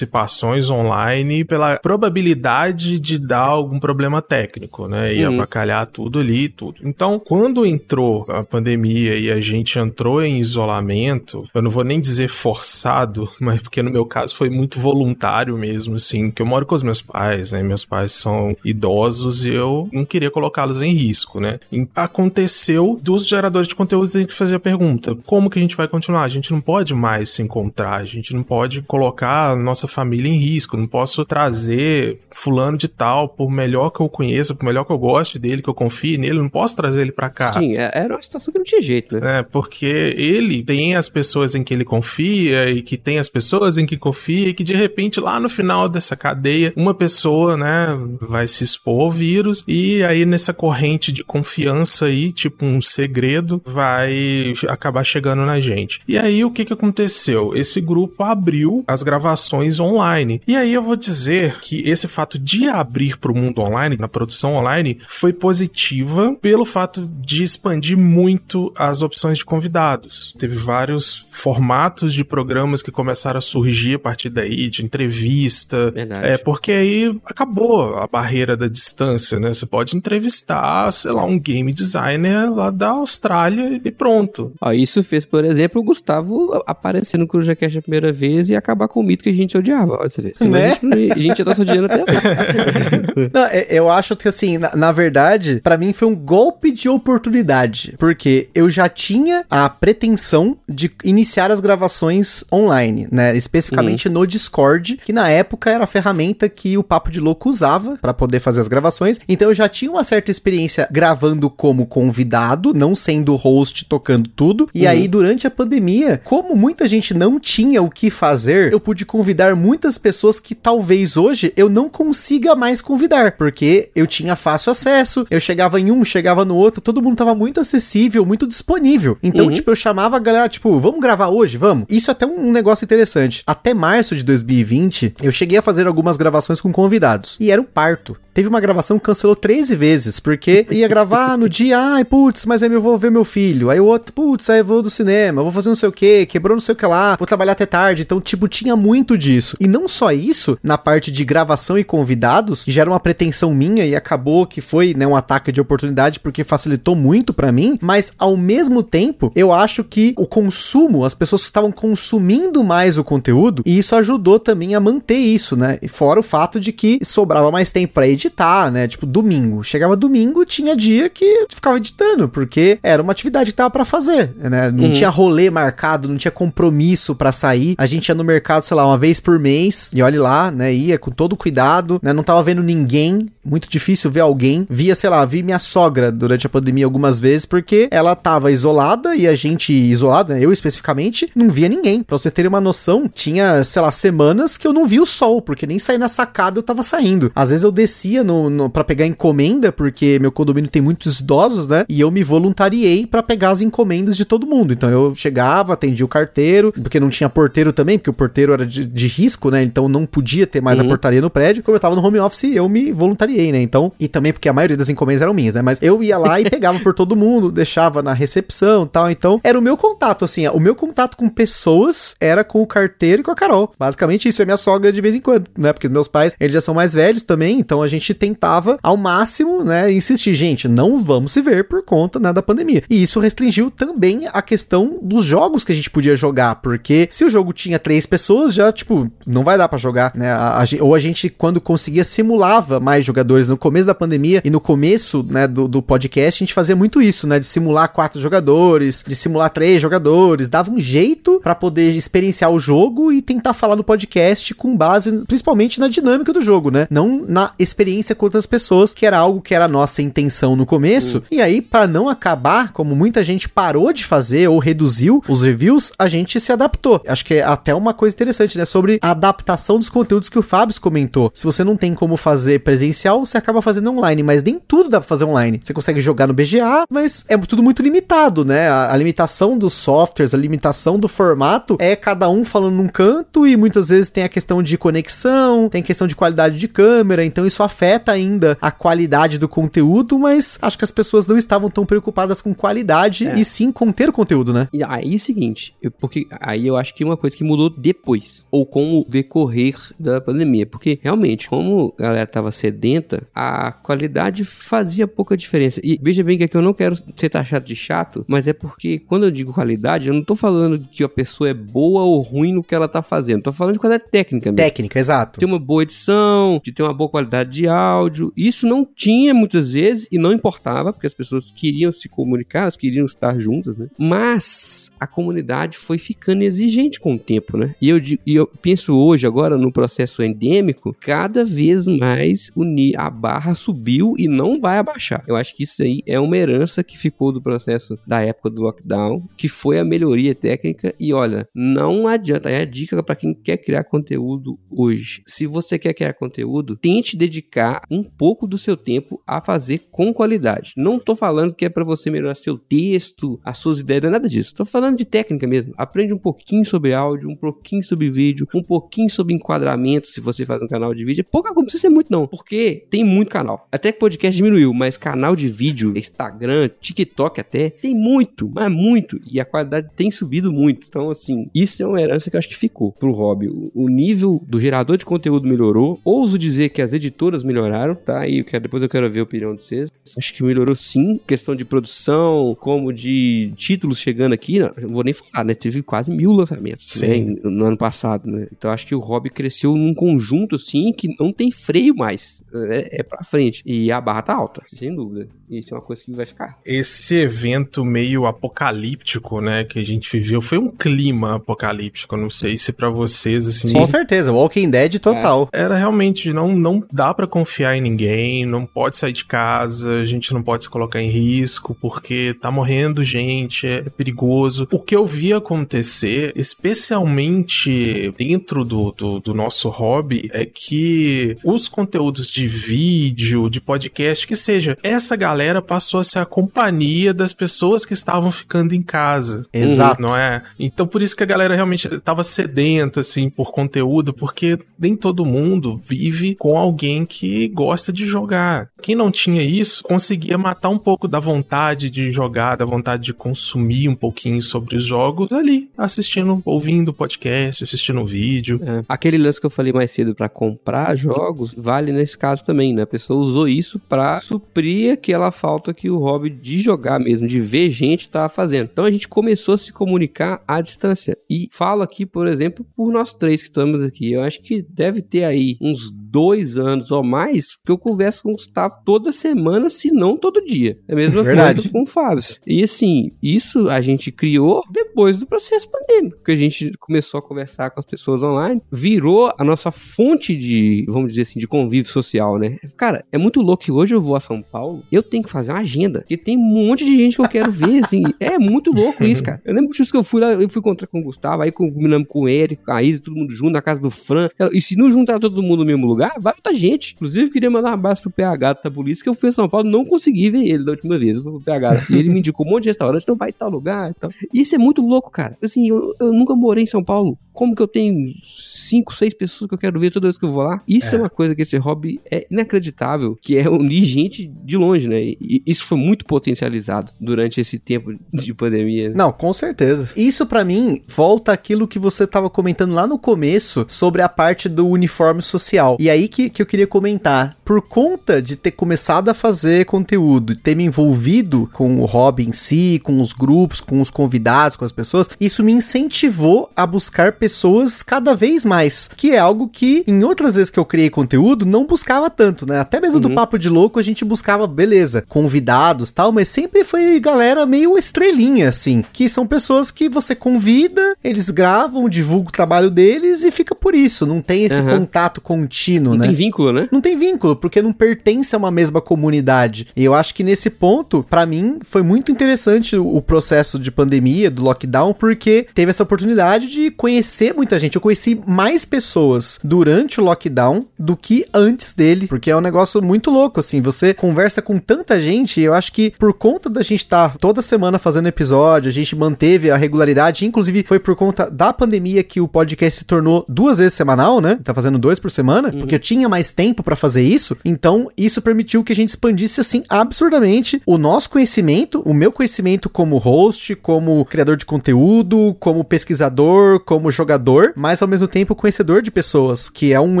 [0.16, 5.34] participações online pela probabilidade de dar algum problema técnico, né, e uhum.
[5.34, 6.80] abacalhar tudo ali e tudo.
[6.82, 12.00] Então, quando entrou a pandemia e a gente entrou em isolamento, eu não vou nem
[12.00, 16.64] dizer forçado, mas porque no meu caso foi muito voluntário mesmo, assim, que eu moro
[16.64, 17.62] com os meus pais, né?
[17.62, 21.60] Meus pais são idosos e eu não queria colocá-los em risco, né?
[21.70, 25.76] E aconteceu dos geradores de conteúdo a gente fazer a pergunta: como que a gente
[25.76, 26.22] vai continuar?
[26.22, 30.30] A gente não pode mais se encontrar, a gente não pode colocar a nossa família
[30.30, 34.84] em risco, não posso trazer fulano de tal, por melhor que eu conheça, por melhor
[34.84, 37.52] que eu goste dele, que eu confie nele, não posso trazer ele para cá.
[37.52, 39.38] Sim, é, era uma situação que não tinha jeito, né?
[39.38, 43.46] É, porque ele tem as pessoas em que ele confia e que tem as pessoas
[43.46, 47.56] pessoas em que confia e que de repente lá no final dessa cadeia uma pessoa,
[47.56, 47.86] né,
[48.20, 53.62] vai se expor ao vírus e aí nessa corrente de confiança aí, tipo um segredo,
[53.64, 56.00] vai acabar chegando na gente.
[56.08, 57.54] E aí o que que aconteceu?
[57.54, 60.40] Esse grupo abriu as gravações online.
[60.46, 64.08] E aí eu vou dizer que esse fato de abrir para o mundo online, na
[64.08, 70.34] produção online, foi positiva pelo fato de expandir muito as opções de convidados.
[70.38, 75.90] Teve vários formatos de programas que começaram a surgir a partir daí, de entrevista.
[75.90, 76.26] Verdade.
[76.26, 79.52] É, porque aí acabou a barreira da distância, né?
[79.52, 84.52] Você pode entrevistar, sei lá, um game designer lá da Austrália e pronto.
[84.60, 88.88] Ó, isso fez, por exemplo, o Gustavo aparecer no CrujaCast a primeira vez e acabar
[88.88, 89.75] com o mito que a gente odiava.
[89.84, 90.32] Olha, você vê.
[90.44, 90.70] né?
[90.70, 92.04] a, gente, a gente já tá se odiando até.
[93.32, 96.88] Não, é, eu acho que assim, na, na verdade, para mim foi um golpe de
[96.88, 103.36] oportunidade, porque eu já tinha a pretensão de iniciar as gravações online, né?
[103.36, 104.14] especificamente uhum.
[104.14, 108.14] no Discord, que na época era a ferramenta que o Papo de Louco usava para
[108.14, 109.20] poder fazer as gravações.
[109.28, 114.68] Então eu já tinha uma certa experiência gravando como convidado, não sendo host tocando tudo.
[114.74, 114.90] E uhum.
[114.90, 119.54] aí durante a pandemia, como muita gente não tinha o que fazer, eu pude convidar
[119.66, 125.26] muitas pessoas que talvez hoje eu não consiga mais convidar, porque eu tinha fácil acesso,
[125.28, 129.18] eu chegava em um, chegava no outro, todo mundo tava muito acessível, muito disponível.
[129.20, 129.52] Então, uhum.
[129.52, 131.86] tipo, eu chamava a galera, tipo, vamos gravar hoje, vamos.
[131.90, 133.42] Isso é até um negócio interessante.
[133.44, 137.36] Até março de 2020, eu cheguei a fazer algumas gravações com convidados.
[137.40, 138.16] E era um parto.
[138.36, 142.62] Teve uma gravação que cancelou 13 vezes, porque ia gravar no dia, ai, putz, mas
[142.62, 143.70] aí eu vou ver meu filho.
[143.70, 146.26] Aí o outro, putz, aí eu vou do cinema, vou fazer não sei o que,
[146.26, 148.02] quebrou não sei o que lá, vou trabalhar até tarde.
[148.02, 149.55] Então, tipo, tinha muito disso.
[149.60, 153.54] E não só isso, na parte de gravação e convidados, que já era uma pretensão
[153.54, 157.78] minha e acabou que foi, né, um ataque de oportunidade porque facilitou muito para mim,
[157.80, 163.04] mas ao mesmo tempo, eu acho que o consumo, as pessoas estavam consumindo mais o
[163.04, 165.78] conteúdo, e isso ajudou também a manter isso, né?
[165.82, 168.86] E fora o fato de que sobrava mais tempo para editar, né?
[168.86, 169.62] Tipo, domingo.
[169.62, 174.34] Chegava domingo, tinha dia que ficava editando, porque era uma atividade que tava para fazer,
[174.38, 174.70] né?
[174.70, 174.92] Não uhum.
[174.92, 177.74] tinha rolê marcado, não tinha compromisso para sair.
[177.78, 179.45] A gente ia no mercado, sei lá, uma vez por mês,
[179.94, 180.72] e olhe lá, né?
[180.72, 182.12] Ia com todo cuidado, né?
[182.12, 184.66] Não tava vendo ninguém, muito difícil ver alguém.
[184.68, 189.14] Via, sei lá, vi minha sogra durante a pandemia algumas vezes, porque ela tava isolada
[189.16, 190.44] e a gente isolado, né?
[190.44, 192.02] Eu especificamente, não via ninguém.
[192.02, 195.40] Pra vocês terem uma noção, tinha, sei lá, semanas que eu não vi o sol,
[195.40, 197.06] porque nem sair na sacada eu tava saindo.
[197.06, 197.32] indo.
[197.34, 201.66] Às vezes eu descia no, no para pegar encomenda, porque meu condomínio tem muitos idosos,
[201.66, 201.84] né?
[201.88, 204.72] E eu me voluntariei para pegar as encomendas de todo mundo.
[204.72, 208.66] Então eu chegava, atendia o carteiro, porque não tinha porteiro também, porque o porteiro era
[208.66, 209.06] de, de
[209.36, 209.62] risco, né?
[209.62, 210.86] Então não podia ter mais uhum.
[210.86, 211.62] a portaria no prédio.
[211.62, 213.60] Como eu tava no home office, eu me voluntariei, né?
[213.60, 215.62] Então, e também porque a maioria das encomendas eram minhas, né?
[215.62, 219.10] Mas eu ia lá e pegava por todo mundo, deixava na recepção tal.
[219.10, 223.20] Então, era o meu contato, assim, o meu contato com pessoas era com o carteiro
[223.20, 223.72] e com a Carol.
[223.78, 225.72] Basicamente isso, é minha sogra de vez em quando, né?
[225.72, 229.62] Porque meus pais, eles já são mais velhos também, então a gente tentava ao máximo,
[229.62, 232.82] né, insistir, gente, não vamos se ver por conta, né, da pandemia.
[232.88, 237.24] E isso restringiu também a questão dos jogos que a gente podia jogar, porque se
[237.24, 240.30] o jogo tinha três pessoas, já, tipo, não vai dar para jogar, né?
[240.30, 243.48] A, a, ou a gente, quando conseguia, simulava mais jogadores.
[243.48, 247.02] No começo da pandemia e no começo, né, do, do podcast, a gente fazia muito
[247.02, 247.38] isso, né?
[247.38, 252.58] De simular quatro jogadores, de simular três jogadores, dava um jeito para poder experienciar o
[252.58, 256.86] jogo e tentar falar no podcast com base, principalmente na dinâmica do jogo, né?
[256.90, 260.64] Não na experiência com outras pessoas, que era algo que era a nossa intenção no
[260.64, 261.18] começo.
[261.18, 261.22] Uhum.
[261.30, 265.92] E aí, para não acabar, como muita gente parou de fazer ou reduziu os reviews,
[265.98, 267.02] a gente se adaptou.
[267.06, 268.64] Acho que é até uma coisa interessante, né?
[268.64, 271.30] Sobre a adaptação dos conteúdos que o Fábio comentou.
[271.32, 275.00] Se você não tem como fazer presencial, você acaba fazendo online, mas nem tudo dá
[275.00, 275.60] pra fazer online.
[275.62, 278.68] Você consegue jogar no BGA, mas é tudo muito limitado, né?
[278.68, 283.46] A, a limitação dos softwares, a limitação do formato é cada um falando num canto
[283.46, 287.46] e muitas vezes tem a questão de conexão, tem questão de qualidade de câmera, então
[287.46, 291.86] isso afeta ainda a qualidade do conteúdo, mas acho que as pessoas não estavam tão
[291.86, 293.38] preocupadas com qualidade é.
[293.38, 294.68] e sim com ter conteúdo, né?
[294.72, 297.70] E aí é o seguinte, eu, porque aí eu acho que uma coisa que mudou
[297.70, 303.72] depois, ou com o decorrer da pandemia, porque realmente, como a galera tava sedenta, a
[303.72, 305.80] qualidade fazia pouca diferença.
[305.82, 308.98] E veja bem que aqui eu não quero ser taxado de chato, mas é porque
[308.98, 312.52] quando eu digo qualidade, eu não tô falando que a pessoa é boa ou ruim
[312.52, 313.42] no que ela tá fazendo.
[313.42, 314.64] Tô falando de qualidade técnica mesmo.
[314.64, 315.38] Técnica, exato.
[315.38, 318.32] Ter uma boa edição, de ter uma boa qualidade de áudio.
[318.36, 322.76] Isso não tinha muitas vezes e não importava, porque as pessoas queriam se comunicar, elas
[322.76, 323.88] queriam estar juntas, né?
[323.98, 327.74] Mas a comunidade foi ficando exigente com o tempo, né?
[327.80, 332.52] E eu, e eu penso hoje, agora, no processo endêmico, cada vez mais
[332.96, 335.24] a barra subiu e não vai abaixar.
[335.26, 338.62] Eu acho que isso aí é uma herança que ficou do processo da época do
[338.62, 340.94] lockdown, que foi a melhoria técnica.
[340.98, 342.50] E olha, não adianta.
[342.50, 345.22] É a dica para quem quer criar conteúdo hoje.
[345.26, 350.12] Se você quer criar conteúdo, tente dedicar um pouco do seu tempo a fazer com
[350.12, 350.72] qualidade.
[350.76, 354.28] Não tô falando que é para você melhorar seu texto, as suas ideias, é nada
[354.28, 354.54] disso.
[354.54, 355.74] Tô falando de técnica mesmo.
[355.76, 358.75] Aprende um pouquinho sobre áudio, um pouquinho sobre vídeo, um pouquinho
[359.08, 361.24] sobre enquadramento, se você faz um canal de vídeo.
[361.30, 363.66] Pouca coisa, não precisa ser muito não, porque tem muito canal.
[363.70, 369.20] Até que podcast diminuiu, mas canal de vídeo, Instagram, TikTok até, tem muito, mas muito.
[369.30, 370.86] E a qualidade tem subido muito.
[370.88, 373.48] Então, assim, isso é uma herança que eu acho que ficou pro hobby.
[373.74, 376.00] O nível do gerador de conteúdo melhorou.
[376.04, 378.26] Ouso dizer que as editoras melhoraram, tá?
[378.26, 379.90] E depois eu quero ver a opinião de vocês.
[380.18, 381.20] Acho que melhorou sim.
[381.26, 385.54] Questão de produção, como de títulos chegando aqui, não, vou nem falar, né?
[385.54, 387.36] Teve quase mil lançamentos né?
[387.42, 388.46] no ano passado, né?
[388.56, 392.44] Então acho que o hobby cresceu num conjunto, assim, que não tem freio mais.
[392.52, 393.62] É, é pra frente.
[393.64, 395.28] E a barra tá alta, sem dúvida.
[395.48, 396.58] Isso é uma coisa que vai ficar.
[396.64, 402.16] Esse evento meio apocalíptico, né, que a gente viveu, foi um clima apocalíptico.
[402.16, 403.72] Não sei se para vocês, assim.
[403.72, 405.48] Com certeza, Walking Dead total.
[405.52, 410.00] É, era realmente, não, não dá para confiar em ninguém, não pode sair de casa,
[410.00, 414.66] a gente não pode se colocar em risco, porque tá morrendo gente, é perigoso.
[414.72, 421.68] O que eu vi acontecer, especialmente dentro do, do, do nosso hobby, é que os
[421.68, 427.32] conteúdos de vídeo, de podcast, que seja, essa galera passou a ser a companhia das
[427.32, 429.42] pessoas que estavam ficando em casa.
[429.52, 430.00] Exato.
[430.00, 430.42] Não é?
[430.58, 435.24] Então por isso que a galera realmente estava sedenta, assim, por conteúdo, porque nem todo
[435.24, 438.68] mundo vive com alguém que gosta de jogar.
[438.82, 443.14] Quem não tinha isso, conseguia matar um pouco da vontade de jogar, da vontade de
[443.14, 448.45] consumir um pouquinho sobre os jogos ali, assistindo, ouvindo podcast, assistindo vídeo.
[448.54, 448.84] É.
[448.88, 452.82] Aquele lance que eu falei mais cedo para comprar jogos, vale nesse caso também, né?
[452.82, 457.40] A pessoa usou isso para suprir aquela falta que o hobby de jogar mesmo, de
[457.40, 458.68] ver gente tá fazendo.
[458.72, 461.16] Então a gente começou a se comunicar à distância.
[461.28, 464.12] E falo aqui, por exemplo, por nós três que estamos aqui.
[464.12, 468.30] Eu acho que deve ter aí uns dois anos ou mais que eu converso com
[468.30, 470.78] o Gustavo toda semana, se não todo dia.
[470.88, 471.56] É a mesma Verdade.
[471.56, 472.06] coisa com o Fábio.
[472.46, 477.22] E assim, isso a gente criou depois do processo pandêmico, que a gente começou a
[477.22, 481.92] conversar com as pessoas online, virou a nossa fonte de, vamos dizer assim, de convívio
[481.92, 482.56] social, né?
[482.78, 485.52] Cara, é muito louco que hoje eu vou a São Paulo, eu tenho que fazer
[485.52, 488.02] uma agenda, porque tem um monte de gente que eu quero ver, assim.
[488.18, 489.42] É muito louco isso, cara.
[489.44, 492.08] Eu lembro disso que eu fui lá, eu fui encontrar com o Gustavo, aí combinamos
[492.08, 494.30] com o Eric, com a Isa, todo mundo junto, na casa do Fran.
[494.52, 496.94] E se não juntar todo mundo no mesmo lugar, lugar, vai muita gente.
[496.94, 499.68] Inclusive, queria mandar um abraço pro PH da polícia, que eu fui a São Paulo
[499.68, 501.16] não consegui ver ele da última vez.
[501.16, 501.86] Eu fui pro PH.
[501.90, 504.10] E ele me indicou um monte de restaurante, não vai em tal lugar e tal.
[504.32, 505.36] Isso é muito louco, cara.
[505.42, 507.18] Assim, eu, eu nunca morei em São Paulo.
[507.32, 510.32] Como que eu tenho cinco, seis pessoas que eu quero ver toda vez que eu
[510.32, 510.62] vou lá?
[510.66, 514.56] Isso é, é uma coisa que esse hobby é inacreditável, que é unir gente de
[514.56, 515.02] longe, né?
[515.02, 518.88] E isso foi muito potencializado durante esse tempo de pandemia.
[518.88, 518.94] Né?
[518.96, 519.90] Não, com certeza.
[519.94, 524.48] Isso para mim volta aquilo que você tava comentando lá no começo sobre a parte
[524.48, 525.76] do uniforme social.
[525.78, 527.36] E aí que, que eu queria comentar.
[527.44, 532.26] Por conta de ter começado a fazer conteúdo e ter me envolvido com o hobby
[532.26, 536.66] em si, com os grupos, com os convidados, com as pessoas, isso me incentivou a
[536.66, 538.90] buscar pessoas cada vez mais.
[538.96, 542.58] Que é algo que em outras vezes que eu criei conteúdo não buscava tanto, né?
[542.58, 543.08] Até mesmo uhum.
[543.08, 547.78] do Papo de Louco a gente buscava, beleza, convidados tal, mas sempre foi galera meio
[547.78, 548.84] estrelinha, assim.
[548.92, 553.74] Que são pessoas que você convida, eles gravam, divulgam o trabalho deles e fica por
[553.74, 554.06] isso.
[554.06, 554.78] Não tem esse uhum.
[554.78, 555.98] contato contínuo, não né?
[555.98, 556.68] Não tem vínculo, né?
[556.70, 559.68] Não tem vínculo, porque não pertence a uma mesma comunidade.
[559.76, 564.30] E eu acho que nesse ponto, para mim, foi muito interessante o processo de pandemia,
[564.30, 567.76] do lockdown, porque teve essa oportunidade de conhecer muita gente.
[567.76, 572.82] Eu conheci mais pessoas durante o lockdown do que antes dele, porque é um negócio
[572.82, 573.60] muito louco, assim.
[573.60, 577.18] Você conversa com tanta gente, e eu acho que por conta da gente estar tá
[577.18, 582.02] toda semana fazendo episódio, a gente manteve a regularidade, inclusive foi por conta da pandemia
[582.02, 584.38] que o podcast se tornou duas vezes semanal, né?
[584.42, 585.65] Tá fazendo dois por semana, uhum.
[585.66, 587.36] Porque eu tinha mais tempo para fazer isso.
[587.44, 592.70] Então, isso permitiu que a gente expandisse assim absurdamente o nosso conhecimento, o meu conhecimento
[592.70, 598.80] como host, como criador de conteúdo, como pesquisador, como jogador, mas ao mesmo tempo conhecedor
[598.80, 600.00] de pessoas, que é um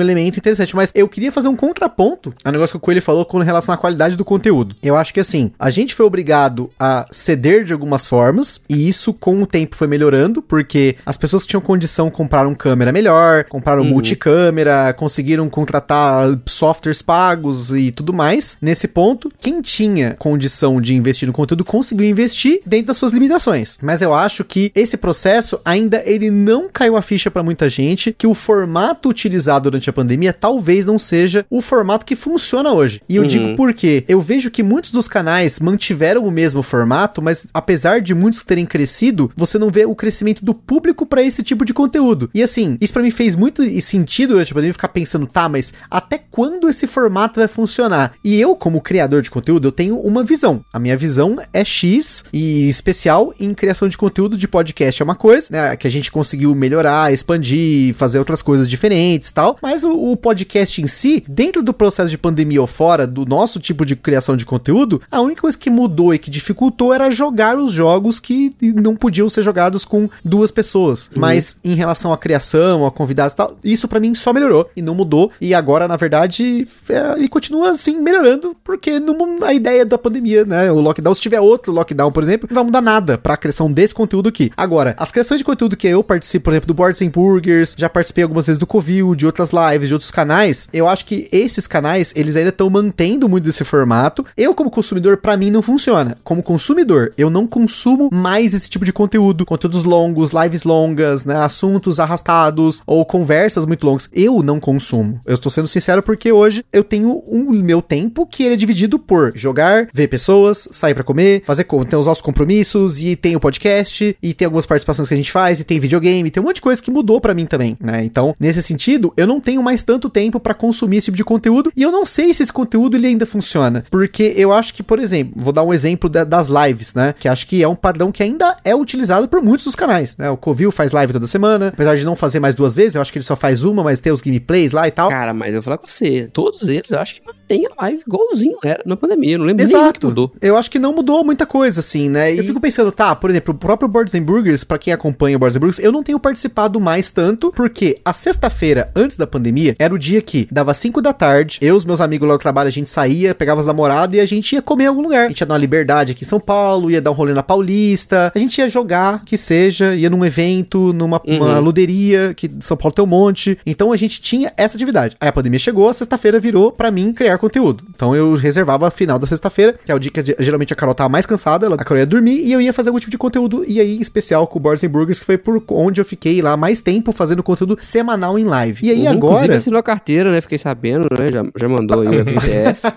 [0.00, 0.76] elemento interessante.
[0.76, 3.78] Mas eu queria fazer um contraponto ao negócio que o Coelho falou com relação à
[3.78, 4.76] qualidade do conteúdo.
[4.82, 9.12] Eu acho que assim, a gente foi obrigado a ceder de algumas formas, e isso
[9.12, 13.82] com o tempo foi melhorando, porque as pessoas que tinham condição compraram câmera melhor, compraram
[13.82, 13.88] uhum.
[13.88, 18.58] multicâmera, conseguiram contratar softwares pagos e tudo mais.
[18.60, 23.78] Nesse ponto, quem tinha condição de investir no conteúdo conseguiu investir dentro das suas limitações.
[23.80, 28.12] Mas eu acho que esse processo ainda ele não caiu a ficha para muita gente
[28.12, 33.00] que o formato utilizado durante a pandemia talvez não seja o formato que funciona hoje.
[33.08, 33.28] E eu uhum.
[33.28, 38.14] digo porque eu vejo que muitos dos canais mantiveram o mesmo formato, mas apesar de
[38.14, 42.28] muitos terem crescido, você não vê o crescimento do público para esse tipo de conteúdo.
[42.34, 45.72] E assim, isso para mim fez muito sentido durante a pandemia ficar pensando, tá, mas
[45.90, 48.12] até quando esse formato vai funcionar?
[48.24, 50.64] E eu, como criador de conteúdo, eu tenho uma visão.
[50.72, 55.14] A minha visão é X e especial em criação de conteúdo de podcast é uma
[55.14, 59.56] coisa, né, que a gente conseguiu melhorar, expandir, fazer outras coisas diferentes, tal.
[59.62, 63.58] Mas o, o podcast em si, dentro do processo de pandemia ou fora do nosso
[63.58, 67.58] tipo de criação de conteúdo, a única coisa que mudou e que dificultou era jogar
[67.58, 71.08] os jogos que não podiam ser jogados com duas pessoas.
[71.08, 71.20] Uhum.
[71.20, 74.82] Mas em relação à criação, a convidados e tal, isso para mim só melhorou e
[74.82, 75.30] não mudou.
[75.40, 80.44] E agora, na verdade, é, e continua assim melhorando, porque não, a ideia da pandemia,
[80.44, 80.70] né?
[80.70, 83.94] O lockdown, se tiver outro lockdown, por exemplo, não vai mudar nada pra criação desse
[83.94, 84.50] conteúdo aqui.
[84.56, 87.88] Agora, as criações de conteúdo que eu participo, por exemplo, do Boards and Burgers, já
[87.88, 91.66] participei algumas vezes do Covil, de outras lives, de outros canais, eu acho que esses
[91.66, 94.24] canais, eles ainda estão mantendo muito desse formato.
[94.36, 96.16] Eu, como consumidor, para mim não funciona.
[96.22, 101.36] Como consumidor, eu não consumo mais esse tipo de conteúdo, conteúdos longos, lives longas, né,
[101.36, 104.08] assuntos arrastados ou conversas muito longas.
[104.12, 105.20] Eu não consumo.
[105.26, 108.98] Eu estou sendo sincero porque hoje eu tenho um meu tempo que ele é dividido
[108.98, 113.40] por jogar, ver pessoas, sair para comer, fazer tem os nossos compromissos e tem o
[113.40, 116.56] podcast e tem algumas participações que a gente faz e tem videogame, tem um monte
[116.56, 118.04] de coisa que mudou para mim também, né?
[118.04, 121.72] Então, nesse sentido, eu não tenho mais tanto tempo para consumir esse tipo de conteúdo
[121.76, 124.98] e eu não sei se esse conteúdo ele ainda funciona, porque eu acho que, por
[124.98, 127.14] exemplo, vou dar um exemplo da, das lives, né?
[127.18, 130.30] Que acho que é um padrão que ainda é utilizado por muitos dos canais, né?
[130.30, 133.12] O Covil faz live toda semana, apesar de não fazer mais duas vezes, eu acho
[133.12, 135.10] que ele só faz uma, mas tem os gameplays lá e tal.
[135.16, 138.02] Cara, mas eu vou falar com você, todos eles eu acho que mantém a live
[138.06, 140.00] igualzinho era na pandemia, eu não lembro Exato.
[140.00, 140.32] que mudou.
[140.40, 142.34] Eu acho que não mudou muita coisa, assim, né?
[142.34, 145.36] E eu fico pensando, tá, por exemplo, o próprio Boards and Burgers, pra quem acompanha
[145.36, 149.26] o Boards and Burgers, eu não tenho participado mais tanto, porque a sexta-feira, antes da
[149.26, 152.40] pandemia, era o dia que dava 5 da tarde, eu os meus amigos lá do
[152.40, 155.26] trabalho, a gente saía, pegava as namoradas e a gente ia comer em algum lugar.
[155.26, 157.42] A gente ia dar uma liberdade aqui em São Paulo, ia dar um rolê na
[157.42, 161.60] Paulista, a gente ia jogar, que seja, ia num evento, numa uhum.
[161.60, 163.58] luderia, que São Paulo tem um monte.
[163.66, 165.16] Então a gente tinha essa atividade.
[165.20, 167.84] Aí a pandemia chegou, a sexta-feira virou para mim criar criar conteúdo.
[167.94, 171.08] Então eu reservava final da sexta-feira, que é o dia que geralmente a Carol tava
[171.08, 173.64] mais cansada, ela, a Carol ia dormir, e eu ia fazer algum tipo de conteúdo,
[173.66, 176.40] e aí, em especial com o Boards and Burgers, que foi por onde eu fiquei
[176.42, 178.86] lá mais tempo fazendo conteúdo semanal em live.
[178.86, 179.34] E aí Uhum, agora.
[179.34, 180.40] Inclusive assinou a carteira, né?
[180.40, 181.28] Fiquei sabendo, né?
[181.32, 182.82] Já, já mandou aí o FTS.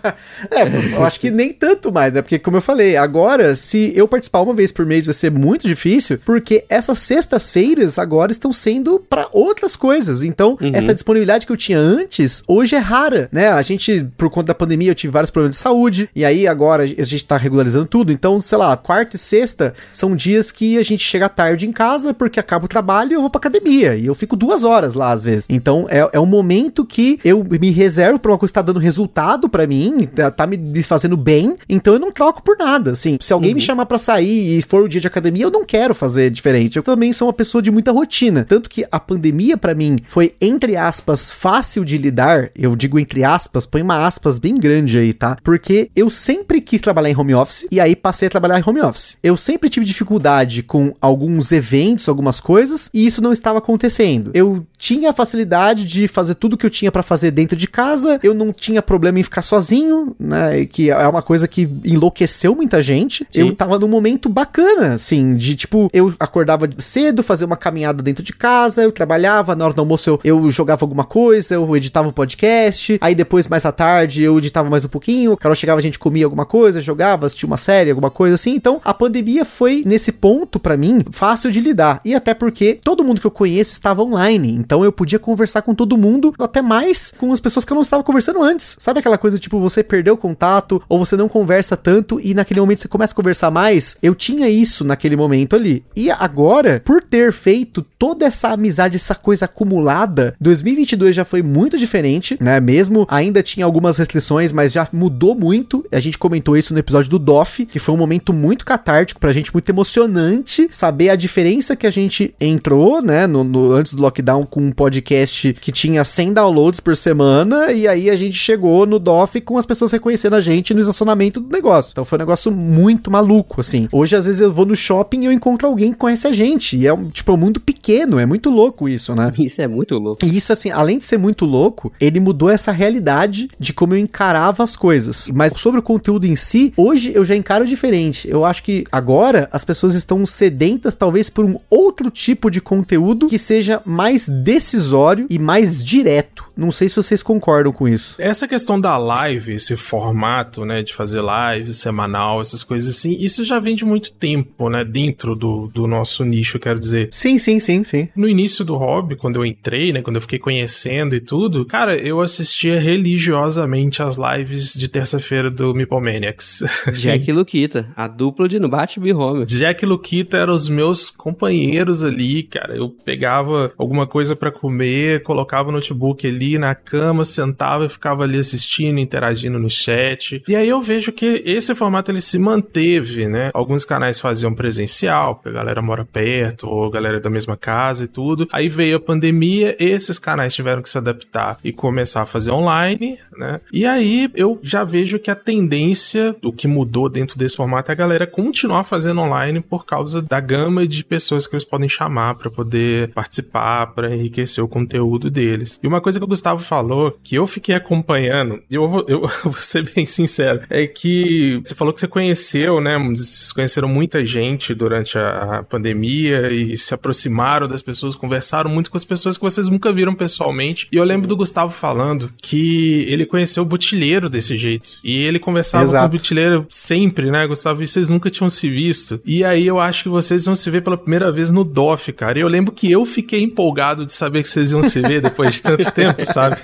[0.51, 4.07] É, eu acho que nem tanto mais, é porque, como eu falei, agora, se eu
[4.07, 8.99] participar uma vez por mês, vai ser muito difícil, porque essas sextas-feiras agora estão sendo
[9.09, 10.23] para outras coisas.
[10.23, 13.49] Então, essa disponibilidade que eu tinha antes, hoje é rara, né?
[13.49, 16.83] A gente, por conta da pandemia, eu tive vários problemas de saúde, e aí agora
[16.83, 18.11] a gente tá regularizando tudo.
[18.11, 22.13] Então, sei lá, quarta e sexta são dias que a gente chega tarde em casa,
[22.13, 23.95] porque acaba o trabalho e eu vou pra academia.
[23.95, 25.45] E eu fico duas horas lá, às vezes.
[25.49, 28.79] Então, é, é um momento que eu me reservo pra uma coisa que tá dando
[28.79, 33.17] resultado pra mim, tá, tá me, fazendo bem, então eu não troco por nada, assim.
[33.21, 35.93] Se alguém me chamar pra sair e for o dia de academia, eu não quero
[35.93, 36.77] fazer diferente.
[36.77, 38.45] Eu também sou uma pessoa de muita rotina.
[38.47, 42.49] Tanto que a pandemia, pra mim, foi, entre aspas, fácil de lidar.
[42.55, 45.37] Eu digo entre aspas, põe uma aspas bem grande aí, tá?
[45.43, 48.81] Porque eu sempre quis trabalhar em home office e aí passei a trabalhar em home
[48.81, 49.17] office.
[49.23, 54.31] Eu sempre tive dificuldade com alguns eventos, algumas coisas, e isso não estava acontecendo.
[54.33, 58.19] Eu tinha a facilidade de fazer tudo que eu tinha pra fazer dentro de casa,
[58.21, 60.65] eu não tinha problema em ficar sozinho, né?
[60.65, 63.25] Que é uma coisa que enlouqueceu muita gente.
[63.31, 63.39] Sim.
[63.39, 68.23] Eu tava num momento bacana, assim, de tipo, eu acordava cedo, fazia uma caminhada dentro
[68.23, 72.09] de casa, eu trabalhava, na hora do almoço eu, eu jogava alguma coisa, eu editava
[72.09, 75.81] o podcast, aí depois, mais à tarde, eu editava mais um pouquinho, Carol chegava, a
[75.81, 78.55] gente comia alguma coisa, jogava, assistia uma série, alguma coisa assim.
[78.55, 81.99] Então, a pandemia foi, nesse ponto, pra mim, fácil de lidar.
[82.03, 85.75] E até porque todo mundo que eu conheço estava online, então eu podia conversar com
[85.75, 88.75] todo mundo, até mais com as pessoas que eu não estava conversando antes.
[88.79, 92.59] Sabe aquela coisa, tipo, você perdeu o contato, ou você não conversa tanto, e naquele
[92.59, 93.97] momento você começa a conversar mais?
[94.01, 95.83] Eu tinha isso naquele momento ali.
[95.95, 101.77] E agora, por ter feito toda essa amizade, essa coisa acumulada, 2022 já foi muito
[101.77, 102.59] diferente, né?
[102.59, 105.85] Mesmo ainda tinha algumas restrições, mas já mudou muito.
[105.91, 109.31] A gente comentou isso no episódio do DOF, que foi um momento muito catártico pra
[109.31, 113.27] gente, muito emocionante saber a diferença que a gente entrou, né?
[113.27, 117.87] No, no- antes do lockdown com um podcast que tinha 100 downloads por semana, e
[117.87, 121.51] aí a gente chegou no DOF com as pessoas reconhecendo a gente no estacionamento do
[121.51, 121.91] negócio.
[121.91, 123.87] Então foi um negócio muito maluco, assim.
[123.91, 126.77] Hoje, às vezes, eu vou no shopping e eu encontro alguém que conhece a gente.
[126.77, 129.31] E é um, tipo, um mundo pequeno, é muito louco isso, né?
[129.37, 130.23] Isso é muito louco.
[130.25, 133.99] E isso, assim, além de ser muito louco, ele mudou essa realidade de como eu
[133.99, 135.29] encarava as coisas.
[135.33, 138.27] Mas sobre o conteúdo em si, hoje eu já encaro diferente.
[138.29, 143.27] Eu acho que agora as pessoas estão sedentas, talvez, por um outro tipo de conteúdo
[143.27, 146.48] que seja mais decisório e mais direto.
[146.59, 148.15] Não sei se vocês concordam com isso.
[148.19, 153.45] Essa questão da live, esse formato, né, de fazer live semanal, essas coisas assim, isso
[153.45, 157.07] já vem de muito tempo, né, dentro do, do nosso nicho, quero dizer.
[157.11, 158.09] Sim, sim, sim, sim.
[158.13, 161.95] No início do hobby, quando eu entrei, né, quando eu fiquei conhecendo e tudo, cara,
[161.95, 166.63] eu assistia religiosamente as lives de terça-feira do Meeplemaniacs.
[166.91, 169.45] Jack e Luquita, a dupla de no Bate Me Home.
[169.45, 172.75] Jack e Luquita eram os meus companheiros ali, cara.
[172.75, 178.23] Eu pegava alguma coisa pra comer, colocava o notebook ali na cama, sentava e ficava
[178.23, 180.43] ali assistindo, interagindo no chat.
[180.47, 183.51] E aí eu vejo que esse formato ele se manteve, né?
[183.53, 187.55] Alguns canais faziam presencial, porque a galera mora perto, ou a galera é da mesma
[187.55, 188.47] casa e tudo.
[188.51, 193.19] Aí veio a pandemia, esses canais tiveram que se adaptar e começar a fazer online,
[193.37, 193.61] né?
[193.71, 197.93] E aí eu já vejo que a tendência, o que mudou dentro desse formato é
[197.93, 202.35] a galera continuar fazendo online por causa da gama de pessoas que eles podem chamar
[202.35, 205.79] para poder participar, para enriquecer o conteúdo deles.
[205.81, 209.21] E uma coisa que o Gustavo falou, que eu fiquei acompanhando, e eu vou, eu
[209.43, 212.97] vou ser bem sincero, é que você falou que você conheceu, né?
[212.97, 218.89] Vocês conheceram muita gente durante a, a pandemia e se aproximaram das pessoas, conversaram muito
[218.89, 220.87] com as pessoas que vocês nunca viram pessoalmente.
[220.91, 224.91] E eu lembro do Gustavo falando que ele conheceu o Botilheiro desse jeito.
[225.03, 226.11] E ele conversava com o Exato.
[226.11, 227.83] Botilheiro sempre, né, Gustavo?
[227.83, 229.19] E vocês nunca tinham se visto.
[229.25, 232.39] E aí eu acho que vocês vão se ver pela primeira vez no DOF, cara.
[232.39, 235.55] E eu lembro que eu fiquei empolgado de saber que vocês iam se ver depois
[235.55, 236.57] de tanto tempo, sabe?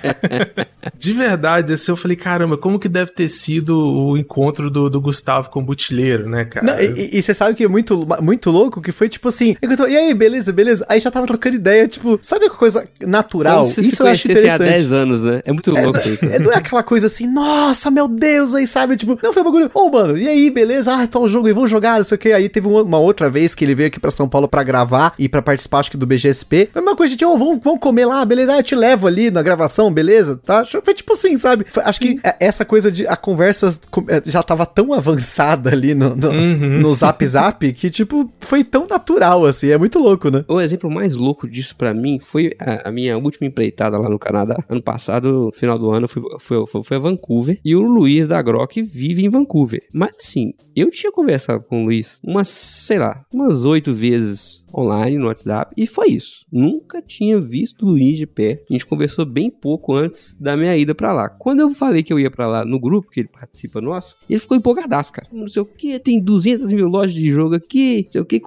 [0.98, 5.02] De verdade, assim, eu falei, caramba, como que deve ter sido o encontro do, do
[5.02, 6.66] Gustavo com o Botilheiro, né, cara?
[6.66, 9.76] Não, e, e você sabe que é muito, muito louco, que foi tipo assim, eu
[9.76, 10.86] tô, e aí, beleza, beleza?
[10.88, 13.62] Aí já tava trocando ideia, tipo, sabe que coisa natural?
[13.62, 14.78] Como se se Isso eu acho conhecessem há interessante.
[14.78, 15.42] 10 anos, né?
[15.46, 16.26] É muito louco isso.
[16.26, 18.98] É, não é aquela coisa assim, nossa, meu Deus, aí sabe?
[18.98, 20.94] Tipo, não foi um bagulho, ô mano, e aí, beleza?
[20.94, 22.32] Ah, tá o jogo aí, vamos jogar, não sei o que.
[22.32, 25.14] Aí teve uma, uma outra vez que ele veio aqui pra São Paulo pra gravar
[25.18, 26.70] e pra participar, acho que do BGSP.
[26.72, 28.54] Foi uma coisa, gente, ô, vamos, vamos comer lá, beleza?
[28.54, 30.36] Ah, eu te levo ali na, gravação, beleza?
[30.38, 30.66] Tá?
[30.66, 31.64] Foi tipo assim, sabe?
[31.68, 33.70] Foi- acho que é- essa coisa de a conversa
[34.10, 36.80] é, já tava tão avançada ali no, no, Uhum.
[36.82, 39.70] no zap zap que, tipo, foi tão natural, assim.
[39.70, 40.44] É muito louco, né?
[40.48, 44.20] O exemplo mais louco disso pra mim foi a, a minha última empreitada lá no
[44.20, 44.56] Canadá.
[44.68, 48.28] Ano passado, final do ano, eu fui, fui, fui, fui a Vancouver e o Luiz
[48.28, 49.82] da Grok vive em Vancouver.
[49.94, 55.18] Mas assim, eu tinha conversado com o Luiz umas, sei lá, umas oito vezes online
[55.18, 56.46] no WhatsApp e foi isso.
[56.52, 58.62] Nunca tinha visto o Luiz de pé.
[58.70, 61.28] A gente conversou bem pouco antes da minha ida pra lá.
[61.28, 64.40] Quando eu falei que eu ia pra lá no grupo, que ele participa nosso, ele
[64.40, 65.28] ficou empolgadaço, cara.
[65.30, 68.42] Não sei o que, tem 200 mil lojas de jogo aqui, não sei o que,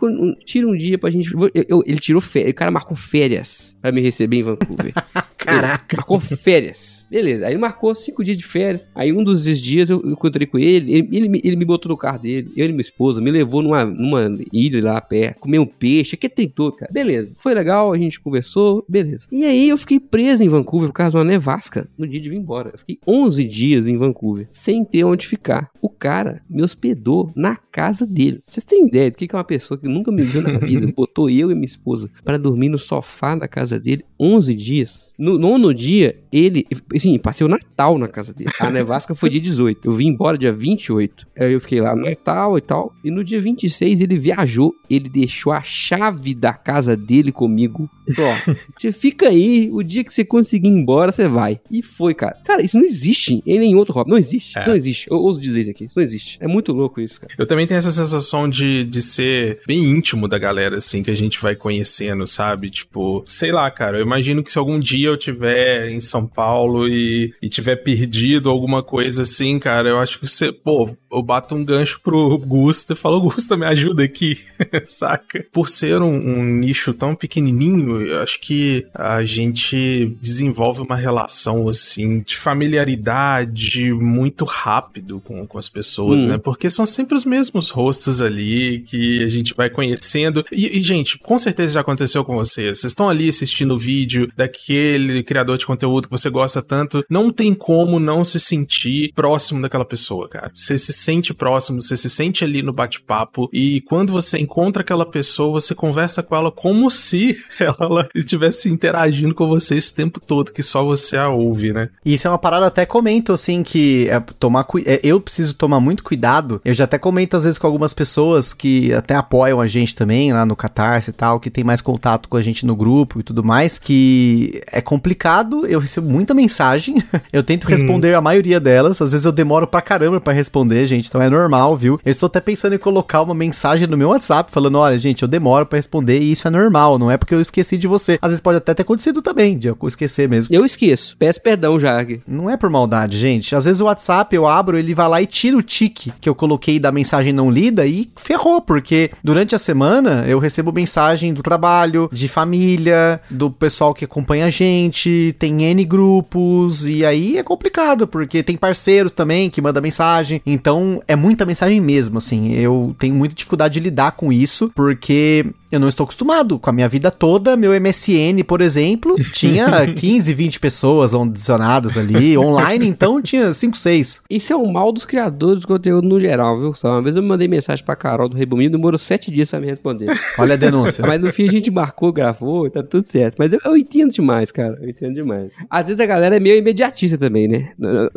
[0.47, 1.31] tira um dia pra gente.
[1.35, 4.95] eu- eu- ele tirou férias, o cara marcou férias pra me receber em Vancouver.
[5.51, 5.97] Caraca.
[5.97, 7.07] Marcou férias.
[7.11, 7.47] Beleza.
[7.47, 8.89] Aí ele marcou cinco dias de férias.
[8.95, 10.93] Aí um dos dias eu encontrei com ele.
[10.93, 12.51] Ele, ele, me- ele me botou no carro dele.
[12.57, 13.21] Eu e minha esposa.
[13.21, 15.39] Me levou numa, numa ilha lá perto.
[15.41, 16.15] Comeu um peixe.
[16.15, 16.91] Aqui tem tudo, cara.
[16.93, 17.35] Beleza.
[17.39, 17.93] Foi legal.
[17.93, 18.85] A gente conversou.
[18.89, 19.27] Beleza.
[19.33, 21.89] E aí eu fiquei preso em Vancouver por causa de uma nevasca.
[21.97, 22.71] No dia de vir embora.
[22.75, 24.47] Eu fiquei 11 dias em Vancouver.
[24.51, 25.71] Sem ter onde ficar.
[25.81, 28.39] O cara me hospedou na casa dele.
[28.41, 30.87] Vocês têm ideia do que que é uma pessoa que nunca me viu na vida?
[30.97, 35.15] Botou eu e minha esposa pra dormir no sofá da casa dele 11 dias.
[35.19, 36.67] No nono dia, ele.
[36.95, 38.51] Assim, passei o Natal na casa dele.
[38.59, 39.89] A nevasca foi dia 18.
[39.89, 41.27] Eu vim embora dia 28.
[41.39, 42.93] Aí eu fiquei lá no Natal e tal.
[43.05, 44.75] E no dia 26 ele viajou.
[44.91, 47.89] Ele deixou a chave da casa dele comigo.
[48.15, 49.69] Falou, Ó, você fica aí.
[49.73, 51.61] O dia que você conseguir ir embora, você vai.
[51.71, 52.37] E foi, cara.
[52.45, 54.11] Cara, isso não existe em nenhum outro hobby.
[54.11, 54.59] Não existe.
[54.59, 55.11] Isso não existe.
[55.11, 55.85] Eu ouso dizer isso aqui.
[55.85, 56.39] Isso não existe.
[56.41, 57.33] É muito louco isso, cara.
[57.39, 61.17] Eu também tenho essa sensação de, de ser bem íntimo da galera, assim, que a
[61.17, 62.71] gente vai conhecendo, sabe?
[62.71, 66.89] Tipo, sei lá, cara, eu imagino que se algum dia eu tiver em São Paulo
[66.89, 71.55] e, e tiver perdido alguma coisa assim, cara, eu acho que você, pô, eu bato
[71.55, 74.39] um gancho pro Gusta e falo, Gusta, me ajuda aqui,
[74.87, 75.45] saca?
[75.53, 81.69] Por ser um, um nicho tão pequenininho, eu acho que a gente desenvolve uma relação,
[81.69, 86.29] assim, de familiaridade muito rápido com, com as pessoas, Hum.
[86.29, 86.39] né?
[86.39, 90.45] Porque são sempre os mesmos rostos ali que a gente vai conhecendo.
[90.51, 92.79] E, e, gente, com certeza já aconteceu com vocês.
[92.79, 93.98] Vocês estão ali assistindo o vídeo
[94.37, 97.05] daquele criador de conteúdo que você gosta tanto.
[97.09, 100.51] Não tem como não se sentir próximo daquela pessoa, cara.
[100.55, 103.49] Você se sente próximo, você se sente ali no bate-papo.
[103.53, 109.35] E quando você encontra aquela pessoa, você conversa com ela como se ela estivesse interagindo
[109.35, 111.89] com você esse tempo todo, que só você a ouve, né?
[112.05, 115.81] Isso é uma parada até comento, assim, que é tomar cui- é, eu preciso tomar
[115.81, 116.61] muito cuidado.
[116.65, 120.33] Eu já até comento às vezes com algumas pessoas que até apoiam a gente também
[120.33, 123.23] lá no Catarse e tal, que tem mais contato com a gente no grupo e
[123.23, 129.01] tudo mais, que é complicado, eu recebo muita mensagem, eu tento responder a maioria delas,
[129.01, 131.99] às vezes eu demoro pra caramba pra responder, gente, então é normal, viu?
[132.05, 135.29] Eu estou até pensando em colocar uma mensagem no meu WhatsApp falando, olha, gente, eu
[135.29, 138.19] demoro pra responder e isso é normal, não é porque eu esqueci de você.
[138.21, 140.55] Às vezes pode até ter acontecido também, de eu esquecer mesmo.
[140.55, 141.17] Eu esqueço.
[141.17, 142.21] Peço perdão aqui.
[142.29, 143.57] Não é por maldade, gente.
[143.57, 146.35] Às vezes o WhatsApp eu abro, ele vai lá e tira o tique que eu
[146.35, 151.43] coloquei da mensagem não lida e ferrou, porque durante a semana eu recebo mensagem do
[151.43, 157.43] trabalho, de família, do pessoal que acompanha a gente, tem N grupos, e aí é
[157.43, 160.43] complicado, porque tem parceiros também que mandam mensagem.
[160.45, 162.53] Então é muita mensagem mesmo, assim.
[162.55, 166.59] Eu tenho muita dificuldade de lidar com isso, porque eu não estou acostumado.
[166.59, 172.37] Com a minha vida toda, meu MSN, por exemplo, tinha 15, 20 pessoas adicionadas ali.
[172.39, 174.23] Online, então, tinha 5, 6.
[174.31, 176.75] Isso é o mal dos criadores de conteúdo no geral, viu?
[176.75, 179.67] Só uma vez eu mandei mensagem pra Carol do Rebomino, demorou sete dias pra me
[179.67, 180.09] responder.
[180.39, 181.07] Olha a denúncia.
[181.07, 183.37] Mas no fim a gente marcou, gravou, e tá tudo certo.
[183.39, 184.79] Mas eu, eu entendo demais, cara.
[184.81, 185.51] Eu entendo demais.
[185.71, 187.71] Às vezes a galera é meio imediatista também, né?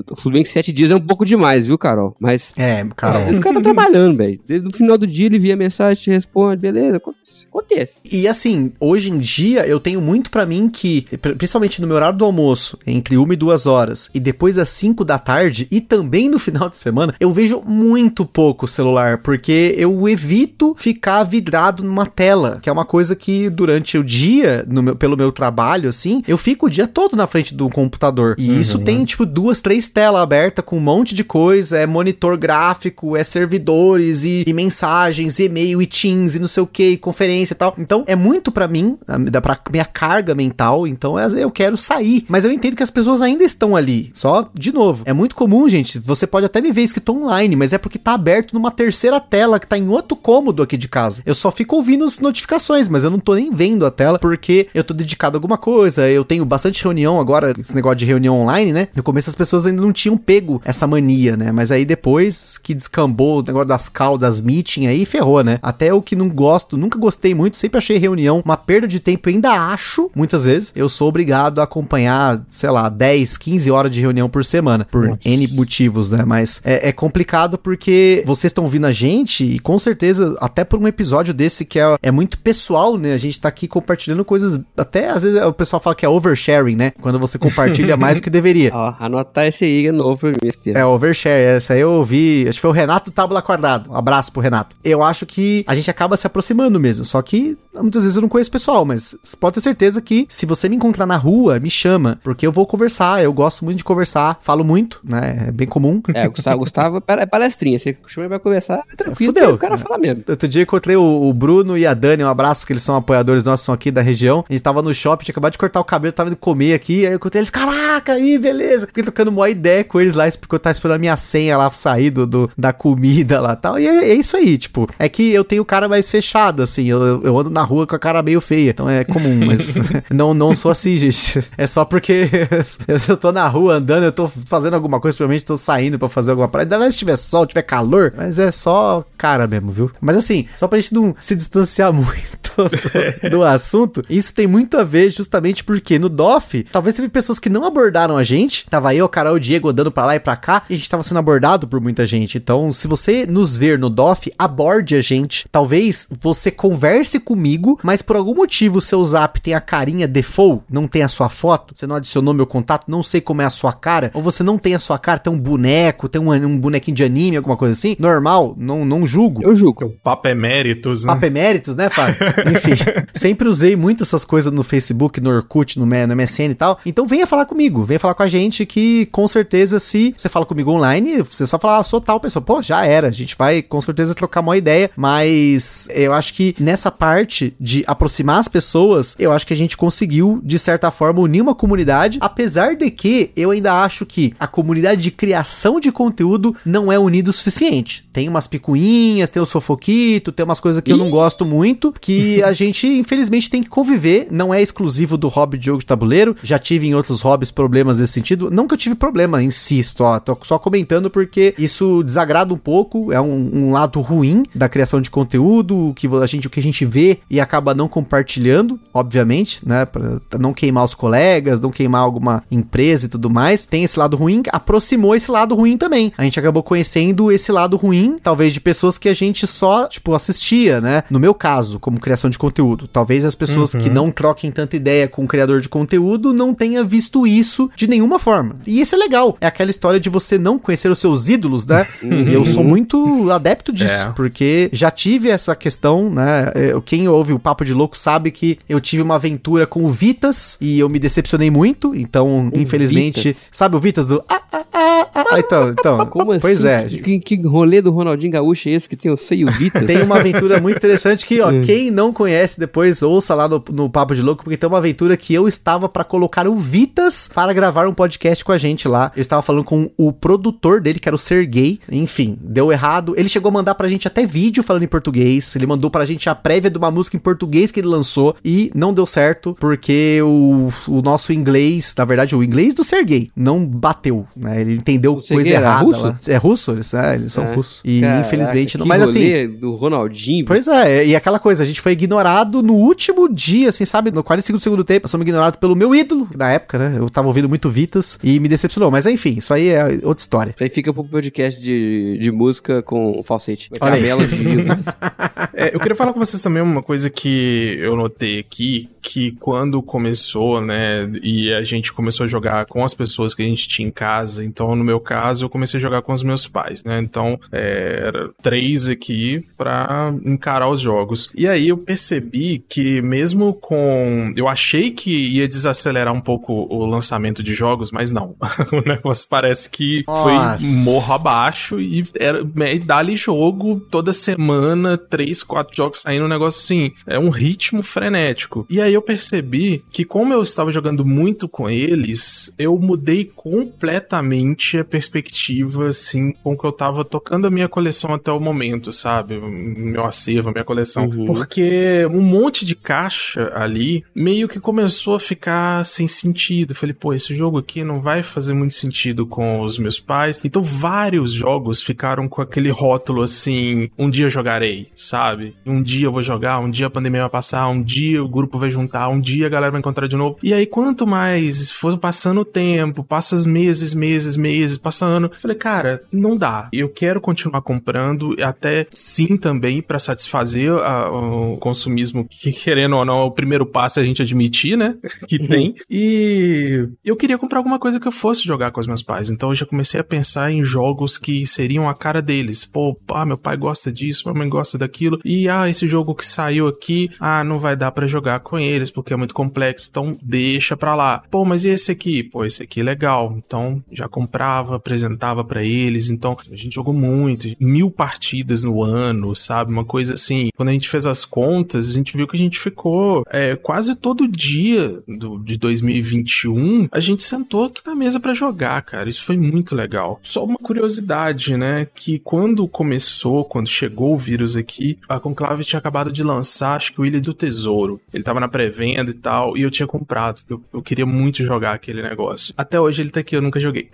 [0.05, 2.15] Tudo bem que sete dias é um pouco demais, viu, Carol?
[2.19, 2.53] Mas.
[2.57, 3.21] É, Às Carol.
[3.23, 4.39] vezes o cara tá trabalhando, velho.
[4.47, 7.45] Desde o final do dia ele via a mensagem, te responde, beleza, acontece.
[7.47, 8.01] Acontece.
[8.11, 11.95] E assim, hoje em dia eu tenho muito pra mim que, pr- principalmente no meu
[11.95, 15.79] horário do almoço, entre uma e duas horas, e depois das 5 da tarde, e
[15.81, 21.83] também no final de semana, eu vejo muito pouco celular, porque eu evito ficar vidrado
[21.83, 25.89] numa tela, que é uma coisa que durante o dia, no meu- pelo meu trabalho,
[25.89, 28.35] assim, eu fico o dia todo na frente do computador.
[28.37, 32.37] E isso tem, tipo, duas, três telas abertas com um monte de coisa, é monitor
[32.37, 36.95] gráfico, é servidores e, e mensagens, e e-mail e Teams e não sei o que,
[36.97, 37.73] conferência e tal.
[37.77, 38.97] Então é muito pra mim,
[39.31, 42.23] dá pra minha carga mental, então é- eu quero sair.
[42.27, 44.11] Mas eu entendo que as pessoas ainda estão ali.
[44.13, 45.97] Só, de novo, é muito comum, gente.
[45.99, 49.59] Você pode até me ver escrito online, mas é porque tá aberto numa terceira tela
[49.59, 51.23] que tá em outro cômodo aqui de casa.
[51.25, 54.67] Eu só fico ouvindo as notificações, mas eu não tô nem vendo a tela porque
[54.75, 56.09] eu tô dedicando a alguma coisa.
[56.09, 58.87] Eu tenho bastante reunião agora, esse negócio de reunião online, né?
[58.95, 61.51] No começo as pessoas ainda não tinham pego essa mania, né?
[61.51, 65.59] Mas aí depois que descambou o negócio das caldas meeting aí, ferrou, né?
[65.61, 69.29] Até o que não gosto, nunca gostei muito, sempre achei reunião uma perda de tempo,
[69.29, 74.01] ainda acho, muitas vezes, eu sou obrigado a acompanhar, sei lá, 10, 15 horas de
[74.01, 75.27] reunião por semana, por Nossa.
[75.27, 76.23] N motivos, né?
[76.25, 80.79] Mas é, é complicado porque vocês estão ouvindo a gente e com certeza, até por
[80.79, 83.13] um episódio desse que é, é muito pessoal, né?
[83.13, 86.75] A gente tá aqui compartilhando coisas, até às vezes o pessoal fala que é oversharing,
[86.75, 86.91] né?
[87.01, 88.71] Quando você compartilha mais do que deveria.
[88.75, 90.31] Ó, anotar esse aí é novo
[90.63, 90.77] termo.
[90.77, 93.91] É, overshare, essa aí eu ouvi, acho que foi o Renato Tábula Quadrado.
[93.91, 94.75] Um abraço pro Renato.
[94.83, 98.29] Eu acho que a gente acaba se aproximando mesmo, só que muitas vezes eu não
[98.29, 101.59] conheço o pessoal, mas você pode ter certeza que se você me encontrar na rua,
[101.59, 105.51] me chama, porque eu vou conversar, eu gosto muito de conversar, falo muito, né, é
[105.51, 106.01] bem comum.
[106.13, 107.79] É, o Gustavo, Gustavo é palestrinha.
[107.79, 109.33] Você chama pra conversar, é tranquilo.
[109.33, 109.53] Fudeu.
[109.55, 110.23] O cara fala mesmo.
[110.27, 112.95] Outro dia eu encontrei o, o Bruno e a Dani, um abraço, que eles são
[112.95, 114.43] apoiadores nossos, são aqui da região.
[114.47, 117.05] A gente tava no shopping, tinha acabado de cortar o cabelo, tava indo comer aqui,
[117.05, 118.87] aí eu encontrei eles, caraca, aí, beleza.
[118.87, 121.69] Fiquei trocando uma ideia com eles lá, porque eu tava esperando a minha senha lá
[121.71, 123.79] sair do, do- da comida lá tal.
[123.79, 127.21] E é, é isso aí, tipo, é que eu tenho cara mais fechado, assim, eu,
[127.23, 129.75] eu ando na rua com a cara meio feia, então é comum, mas
[130.09, 131.43] não, não sou assim, gente.
[131.57, 132.29] É só porque
[133.07, 136.31] eu tô na rua andando, eu tô fazendo alguma coisa, provavelmente tô saindo pra fazer
[136.31, 136.67] alguma parada.
[136.75, 139.91] Ainda mais se tiver sol, tiver calor, mas é só cara mesmo, viu?
[140.01, 144.77] Mas assim, só pra gente não se distanciar muito do, do assunto, isso tem muito
[144.77, 148.65] a ver justamente porque no DOF, talvez teve pessoas que não abordaram a gente.
[148.69, 150.89] Tava eu, Carol e o Diego andando pra lá e pra cá, e a gente
[150.89, 152.37] tava sendo abordado por muita gente.
[152.37, 155.47] Então, se você nos ver no DOF, aborde a gente.
[155.51, 160.63] Talvez você converse comigo, mas por algum motivo o seu zap tem a carinha default,
[160.69, 163.49] não tem a sua foto, você não adicionou meu contato, não sei como é a
[163.49, 166.59] sua cara, ou você não tem a sua cara, tem um boneco, tem um, um
[166.59, 169.43] bonequinho de anime, alguma coisa assim, normal, não, não julgo.
[169.43, 169.93] Eu julgo.
[170.03, 171.13] Papo eméritos, né?
[171.13, 172.15] Papo eméritos, né, Fábio?
[172.49, 172.71] Enfim,
[173.13, 176.79] sempre usei muito essas coisas no Facebook, no Orkut, no, MSN e tal.
[176.85, 180.45] Então venha falar comigo, venha falar com a gente que com certeza se você fala
[180.45, 182.41] comigo online, você só fala, ah, sou tal pessoa.
[182.41, 186.55] Pô, já era, a gente vai com certeza trocar uma ideia, mas eu acho que
[186.59, 191.21] nessa parte de aproximar as pessoas, eu acho que a gente conseguiu, de certa forma,
[191.21, 195.91] unir uma comunidade, apesar de que eu ainda acho que a comunidade de criação de
[195.91, 198.05] conteúdo não é unida o suficiente.
[198.11, 202.30] Tem umas picuinhas, tem os fofoquitos, tem umas coisas que eu não gosto muito, que
[202.43, 204.27] a gente, infelizmente, tem que conviver.
[204.29, 206.35] Não é exclusivo do hobby de jogo de tabuleiro.
[206.43, 208.51] Já tive em outros hobbies problemas nesse sentido.
[208.51, 210.19] Não que eu tive problema em si, só.
[210.19, 213.11] Tô só comentando porque isso desagrada um pouco.
[213.11, 216.63] É um, um lado ruim da criação de conteúdo, que a gente, o que a
[216.63, 219.85] gente vê e acaba não compartilhando, obviamente, né?
[219.85, 223.65] Pra não queimar os colegas, não queimar alguma empresa e tudo mais.
[223.65, 226.13] Tem esse lado ruim, aproximou esse lado ruim também.
[226.17, 230.13] A gente acabou conhecendo esse lado ruim, talvez de pessoas que a gente só, tipo,
[230.13, 231.03] assistia, né?
[231.09, 232.87] No meu caso, como criação de conteúdo.
[232.87, 236.83] Talvez as pessoas que não troquem tanta ideia com o criador de conteúdo não tenha
[236.83, 238.55] visto isso de nenhuma forma.
[238.65, 239.37] E isso é legal.
[239.41, 241.87] É aquela história de você não conhecer os seus ídolos, né?
[242.03, 244.11] E eu sou muito adepto disso, É.
[244.15, 246.51] porque já tive essa questão, né?
[246.55, 249.89] Eu- Quem ouve o Papo de Louco sabe que eu tive uma aventura com o
[249.89, 251.93] Vitas e eu me decepcionei muito.
[251.95, 253.29] Então, infelizmente.
[253.29, 253.49] Vitas?
[253.51, 254.23] Sabe o Vitas do.
[254.27, 256.05] Ah, ah, ah, ah, então, então.
[256.07, 256.41] Como assim?
[256.41, 256.85] Pois é.
[256.85, 259.85] Que, que, que rolê do Ronaldinho Gaúcho é esse que tem o seio Vitas?
[259.85, 263.89] Tem uma aventura muito interessante que, ó, quem não conhece depois ouça lá no, no
[263.89, 267.53] Papo de Louco, porque tem uma aventura que eu estava pra colocar o Vitas para
[267.53, 269.11] gravar um podcast com a gente lá.
[269.15, 271.79] Eu estava falando com o produtor dele, que era o Sergei.
[271.91, 273.13] Enfim, deu errado.
[273.17, 275.55] Ele chegou a mandar pra gente até vídeo falando em português.
[275.55, 278.71] Ele mandou pra gente a prévia de uma música em português que ele lançou e
[278.73, 283.65] não deu certo porque o, o nosso inglês, na verdade, o inglês do Sergei não
[283.65, 284.61] bateu, né?
[284.61, 286.01] Ele entendeu O coisa errada russo?
[286.03, 286.17] lá.
[286.27, 286.71] É russo?
[286.71, 287.55] Eles, é, eles são É.
[287.55, 287.81] russos.
[287.83, 288.85] E Caraca, infelizmente não.
[288.85, 289.49] Mas assim.
[289.49, 290.45] do Ronaldinho.
[290.45, 294.11] Pois é, e aquela coisa, a gente foi ignorado no último dia, assim, sabe?
[294.11, 296.95] No 45 do segundo tempo, nós somos ignorados pelo meu ídolo, na época, né?
[296.97, 298.89] Eu tava ouvindo muito Vitas e me decepcionou.
[298.91, 300.51] Mas enfim, isso aí é outra história.
[300.55, 303.69] Isso aí fica pro podcast de, de música com falsete.
[303.69, 304.01] Vai ter Olha a aí.
[304.03, 304.85] melody o Vitas.
[305.53, 309.81] É, eu queria falar com vocês também uma coisa que eu notei aqui, que quando
[309.81, 313.87] começou, né, e a gente começou a jogar com as pessoas que a gente tinha
[313.87, 316.99] em casa, então no meu caso eu comecei a jogar com os meus pais, né,
[317.01, 321.31] então é, era três aqui pra encarar os jogos.
[321.35, 324.31] E aí eu percebi que mesmo com...
[324.35, 328.35] Eu achei que ia desacelerar um pouco o lançamento de jogos, mas não.
[328.71, 330.83] o negócio parece que foi Nossa.
[330.85, 336.61] morro abaixo e era me- dali jogo toda semana, três, quatro jogos saindo, um negócio
[336.61, 338.65] assim, é um ritmo frenético.
[338.69, 344.77] E aí eu percebi que como eu estava jogando muito com eles, eu mudei completamente
[344.77, 349.39] a perspectiva, assim, com que eu tava tocando a minha coleção até o momento, sabe?
[349.39, 351.05] Meu acervo, minha coleção.
[351.05, 351.25] Uhum.
[351.25, 356.71] Porque um monte de caixa ali meio que começou a ficar sem sentido.
[356.71, 360.39] Eu falei, pô, esse jogo aqui não vai fazer muito sentido com os meus pais.
[360.43, 365.55] Então vários jogos ficaram com aquele rótulo assim: um dia eu jogarei, sabe?
[365.65, 368.57] Um dia eu vou jogar, um dia a pandemia vai passar, um dia o grupo
[368.57, 370.37] vai juntar, um dia a galera vai encontrar de novo.
[370.43, 375.39] E aí, quanto mais for passando o tempo, passa meses, meses, meses, passa ano, eu
[375.39, 376.69] falei, cara, não dá.
[376.71, 383.05] Eu quero continuar comprando, até sim também para satisfazer a- o consumismo que, querendo ou
[383.05, 384.95] não, é o primeiro passo é a gente admitir, né?
[385.27, 385.75] que tem.
[385.89, 389.29] E eu queria comprar alguma coisa que eu fosse jogar com os meus pais.
[389.29, 392.65] Então eu já comecei a pensar em jogos que seriam a cara deles.
[392.65, 395.19] Pô, ah, meu pai gosta disso, minha mãe gosta daquilo.
[395.23, 398.89] E ah, esse jogo que saiu aqui, ah, não vai dar pra jogar com eles
[398.89, 399.87] porque é muito complexo.
[399.89, 401.23] Então deixa pra lá.
[401.29, 402.23] Pô, mas e esse aqui?
[402.23, 403.35] Pô, esse aqui é legal.
[403.37, 406.09] Então já comprava, apresentava pra eles.
[406.09, 409.71] Então a gente jogou muito, mil partidas no ano, sabe?
[409.71, 410.49] Uma coisa assim.
[410.55, 413.95] Quando a gente fez as contas, a gente viu que a gente ficou é, quase
[413.95, 416.87] todo dia do, de 2021.
[416.91, 419.09] A gente sentou aqui na mesa pra jogar, cara.
[419.09, 420.19] Isso foi muito legal.
[420.21, 421.87] Só uma curiosidade, né?
[421.93, 426.93] Que quando começou, quando chegou o vírus aqui, a Conclave tinha acabado de lançar, acho
[426.93, 428.01] que o Ilha do Tesouro.
[428.13, 430.41] Ele tava na pré-venda e tal, e eu tinha comprado.
[430.49, 432.53] Eu, eu queria muito jogar aquele negócio.
[432.55, 433.89] Até hoje ele tá aqui, eu nunca joguei.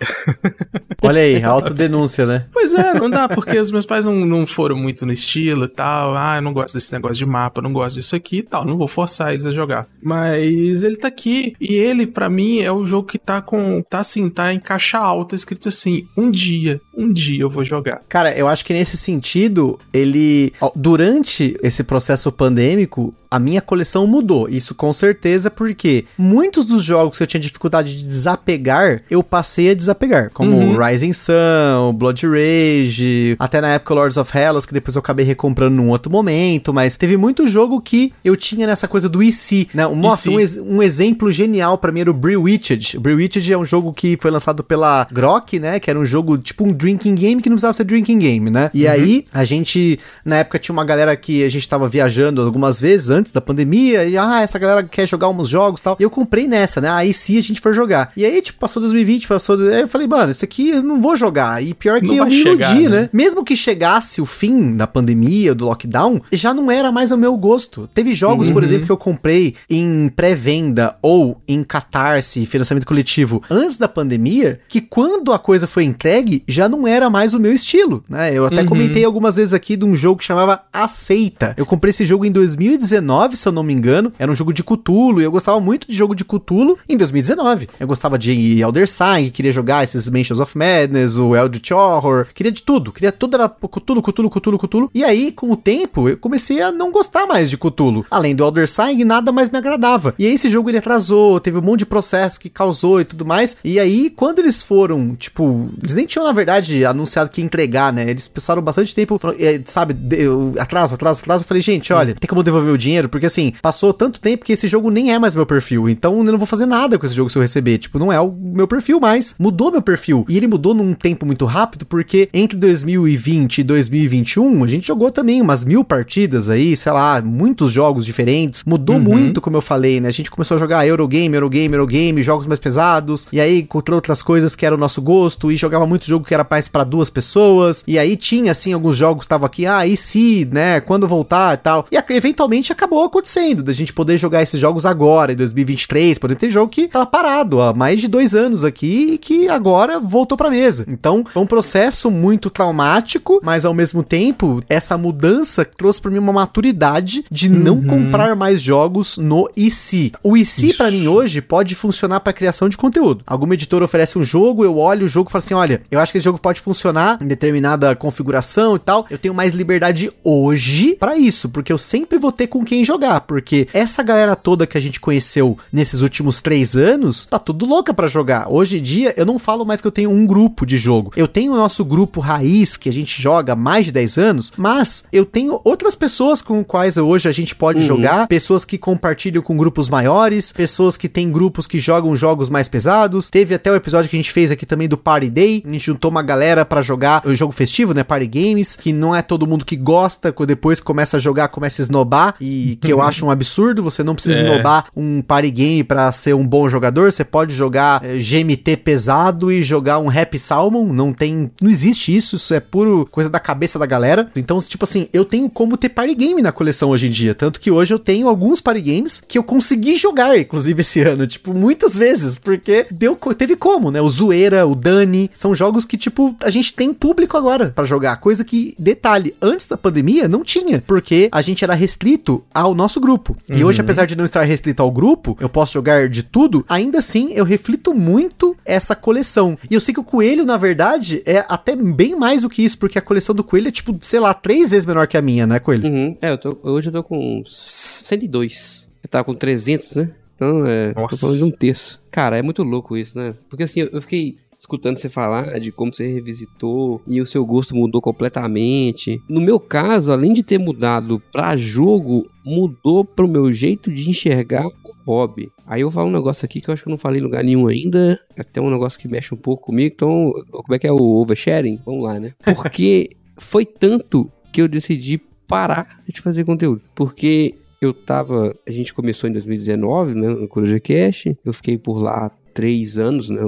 [1.02, 2.46] Olha aí, autodenúncia, né?
[2.52, 5.68] Pois é, não dá, porque os meus pais não, não foram muito no estilo e
[5.68, 6.16] tal.
[6.16, 8.64] Ah, eu não gosto desse negócio de mapa, não gosto disso aqui e tal.
[8.64, 9.86] Não vou forçar eles a jogar.
[10.02, 11.54] Mas ele tá aqui.
[11.60, 13.82] E ele, pra mim, é o jogo que tá com.
[13.88, 18.02] Tá assim, tá em caixa alta, escrito assim: um dia, um dia eu vou jogar.
[18.08, 20.52] Cara, eu acho que nesse sentido, ele.
[20.74, 24.48] Durante esse processo pandêmico, a minha coleção mudou.
[24.58, 29.70] Isso com certeza, porque muitos dos jogos que eu tinha dificuldade de desapegar, eu passei
[29.70, 30.30] a desapegar.
[30.32, 30.76] Como Uhum.
[30.84, 35.76] Rising Sun, Blood Rage, até na época Lords of Hellas, que depois eu acabei recomprando
[35.76, 36.72] num outro momento.
[36.72, 39.68] Mas teve muito jogo que eu tinha nessa coisa do IC.
[39.74, 39.86] Né?
[39.88, 42.96] Nossa, um, ex- um exemplo genial pra mim era o Brewitched.
[42.96, 45.78] O Brewitched é um jogo que foi lançado pela Grok, né?
[45.80, 48.70] Que era um jogo tipo um drinking game que não precisava ser drinking game, né?
[48.74, 52.80] E aí, a gente, na época, tinha uma galera que a gente tava viajando algumas
[52.80, 54.04] vezes antes da pandemia.
[54.04, 55.96] E, ah, essa galera quer jogar uns jogos e tal.
[55.98, 56.88] E eu comprei nessa, né?
[56.90, 58.12] Aí sim a gente foi jogar.
[58.16, 59.56] E aí, tipo, passou 2020, passou.
[59.58, 61.62] Aí eu falei, mano, isso aqui eu não vou jogar.
[61.62, 62.88] E pior que Não eu me iludi, chegar, né?
[62.88, 63.10] né?
[63.12, 67.36] Mesmo que chegasse o fim da pandemia, do lockdown, já não era mais o meu
[67.36, 67.88] gosto.
[67.92, 68.68] Teve jogos, por Uhum.
[68.68, 74.80] exemplo, que eu comprei em pré-venda ou em catarse, financiamento coletivo, antes da pandemia, que
[74.80, 78.32] quando a coisa foi entregue, já não era mais o meu estilo, né?
[78.32, 78.66] Eu até Uhum.
[78.68, 81.54] comentei algumas vezes aqui de um jogo que chamava Aceita.
[81.56, 84.12] Eu comprei esse jogo em 2019, se eu não me engano.
[84.18, 87.68] Era um jogo de Cthulhu, e eu gostava muito de jogo de Cthulhu em 2019.
[87.78, 92.52] Eu gostava de Elder Sign, queria jogar esses Mansions of Madness, o Eldritch Horror, queria
[92.52, 94.90] de tudo, queria tudo, era Cthulhu, Cthulhu, Cthulhu, Cthulhu.
[94.94, 98.04] E aí, com o tempo, eu comecei a não gostar mais de Cthulhu.
[98.10, 100.14] Além do Elder Sign, nada mais me agradava.
[100.18, 103.24] E aí, esse jogo ele atrasou, teve um monte de processo que causou e tudo
[103.26, 103.56] mais.
[103.64, 107.92] E aí, quando eles foram, tipo, eles nem tinham, na verdade, anunciado que ia entregar,
[107.92, 108.08] né?
[108.08, 111.42] Eles passaram bastante tempo, eh, sabe, eu- atraso, atraso, atraso.
[111.44, 113.08] Eu falei, gente, olha, tem como devolver o dinheiro?
[113.08, 115.88] Porque assim, passou tanto tempo que esse jogo nem é mais meu perfil.
[115.88, 117.78] Então eu não vou fazer nada com esse jogo se eu receber.
[117.78, 119.34] Tipo, não é o meu perfil mais.
[119.38, 120.24] Mudou meu perfil.
[120.28, 125.10] E ele mudou num tempo muito rápido, porque entre 2020 e 2021, a gente jogou
[125.10, 128.64] também umas mil partidas aí, sei lá, muitos jogos diferentes.
[128.64, 130.08] Mudou muito, como eu falei, né?
[130.08, 133.26] A gente começou a jogar Eurogame, Eurogame, Eurogame, jogos mais pesados.
[133.32, 135.50] E aí, contra outras coisas que era o nosso gosto.
[135.52, 137.84] E jogava muito jogo que era mais pra duas pessoas.
[137.86, 140.80] E aí tinha, assim, alguns jogos que estavam aqui, ah, e se, né?
[140.80, 141.86] Quando voltar e tal.
[141.90, 146.18] E eventualmente acabou acontecendo, da gente poder jogar esses jogos agora, em 2023.
[146.18, 149.48] Por exemplo, tem jogo que tava parado há mais de dois anos aqui e que
[149.48, 150.84] agora voltou pra mesa.
[150.88, 156.18] Então, foi um processo muito traumático, mas ao mesmo tempo, essa mudança trouxe pra mim
[156.18, 160.12] uma maturidade de não comprar mais jogos no IC.
[160.22, 160.98] O IC, pra Isso.
[160.98, 163.22] mim, hoje, pode funcionar pra criação de conteúdo.
[163.26, 166.12] Alguma editora oferece um jogo, eu olho o jogo e falo assim: olha, eu acho
[166.12, 169.06] que esse jogo pode funcionar em determinada configuração e tal.
[169.10, 173.22] Eu tenho mais liberdade hoje pra isso, porque eu sempre vou ter com quem jogar.
[173.22, 177.92] Porque essa galera toda que a gente conheceu nesses últimos três anos, tá tudo louca
[177.92, 178.48] pra jogar.
[178.50, 181.12] Hoje em dia, eu não falo mais que eu tenho um grupo de jogo.
[181.16, 184.52] Eu tenho o nosso grupo raiz, que a gente joga há mais de 10 anos,
[184.56, 189.42] mas eu tenho outras pessoas com quais hoje a gente pode jogar, pessoas que compartilham
[189.42, 193.30] com grupos maiores, pessoas que têm grupos que jogam jogos mais pesados.
[193.30, 195.86] Teve até o episódio que a gente fez aqui também do Party Day, a gente
[195.86, 198.04] juntou uma galera pra jogar o jogo festivo, né?
[198.04, 201.80] Party games, que não é todo mundo que gosta, que depois começa a jogar, começa
[201.80, 203.87] a esnobar, e que eu acho um absurdo.
[203.90, 204.84] Você não precisa É.
[204.96, 207.12] um party game pra ser um bom jogador.
[207.12, 210.92] Você pode jogar eh, GMT pesado e jogar um Happy Salmon.
[210.92, 211.50] Não tem.
[211.60, 212.36] Não existe isso.
[212.36, 214.30] Isso é puro coisa da cabeça da galera.
[214.36, 217.34] Então, tipo assim, eu tenho como ter party game na coleção hoje em dia.
[217.34, 221.26] Tanto que hoje eu tenho alguns party games que eu consegui jogar, inclusive, esse ano.
[221.26, 222.38] Tipo, muitas vezes.
[222.38, 224.00] Porque deu, teve como, né?
[224.00, 225.30] O Zoeira, o Dani.
[225.34, 228.16] São jogos que, tipo, a gente tem público agora pra jogar.
[228.18, 230.82] Coisa que, detalhe, antes da pandemia não tinha.
[230.86, 233.36] Porque a gente era restrito ao nosso grupo.
[233.48, 236.64] E hoje, apesar de não estar restrito ao grupo, eu posso jogar de tudo.
[236.68, 239.58] Ainda assim, eu reflito muito essa coleção.
[239.70, 242.78] E eu sei que o Coelho, na verdade, é até bem mais do que isso.
[242.78, 245.46] Porque a coleção do Coelho é, tipo, sei lá, três vezes menor que a minha,
[245.46, 245.88] né, Coelho?
[245.88, 246.16] Uhum.
[246.20, 248.90] É, eu tô, hoje eu tô com 102.
[249.02, 250.10] Eu tava com 300, né?
[250.34, 251.16] Então, é, tô Nossa.
[251.16, 252.00] falando de um terço.
[252.10, 253.34] Cara, é muito louco isso, né?
[253.48, 257.46] Porque assim, eu eu fiquei escutando você falar de como você revisitou e o seu
[257.46, 259.22] gosto mudou completamente.
[259.28, 264.66] No meu caso, além de ter mudado pra jogo, mudou pro meu jeito de enxergar
[264.66, 264.72] o
[265.06, 265.50] hobby.
[265.66, 267.44] Aí eu falo um negócio aqui que eu acho que eu não falei em lugar
[267.44, 270.92] nenhum ainda, até um negócio que mexe um pouco comigo, então, como é que é
[270.92, 271.78] o oversharing?
[271.86, 272.34] Vamos lá, né?
[272.42, 276.82] Porque foi tanto que eu decidi parar de fazer conteúdo.
[276.94, 278.52] Porque eu tava.
[278.66, 280.28] A gente começou em 2019, né?
[280.28, 281.26] No Coruja Cash.
[281.44, 283.40] Eu fiquei por lá três anos, né?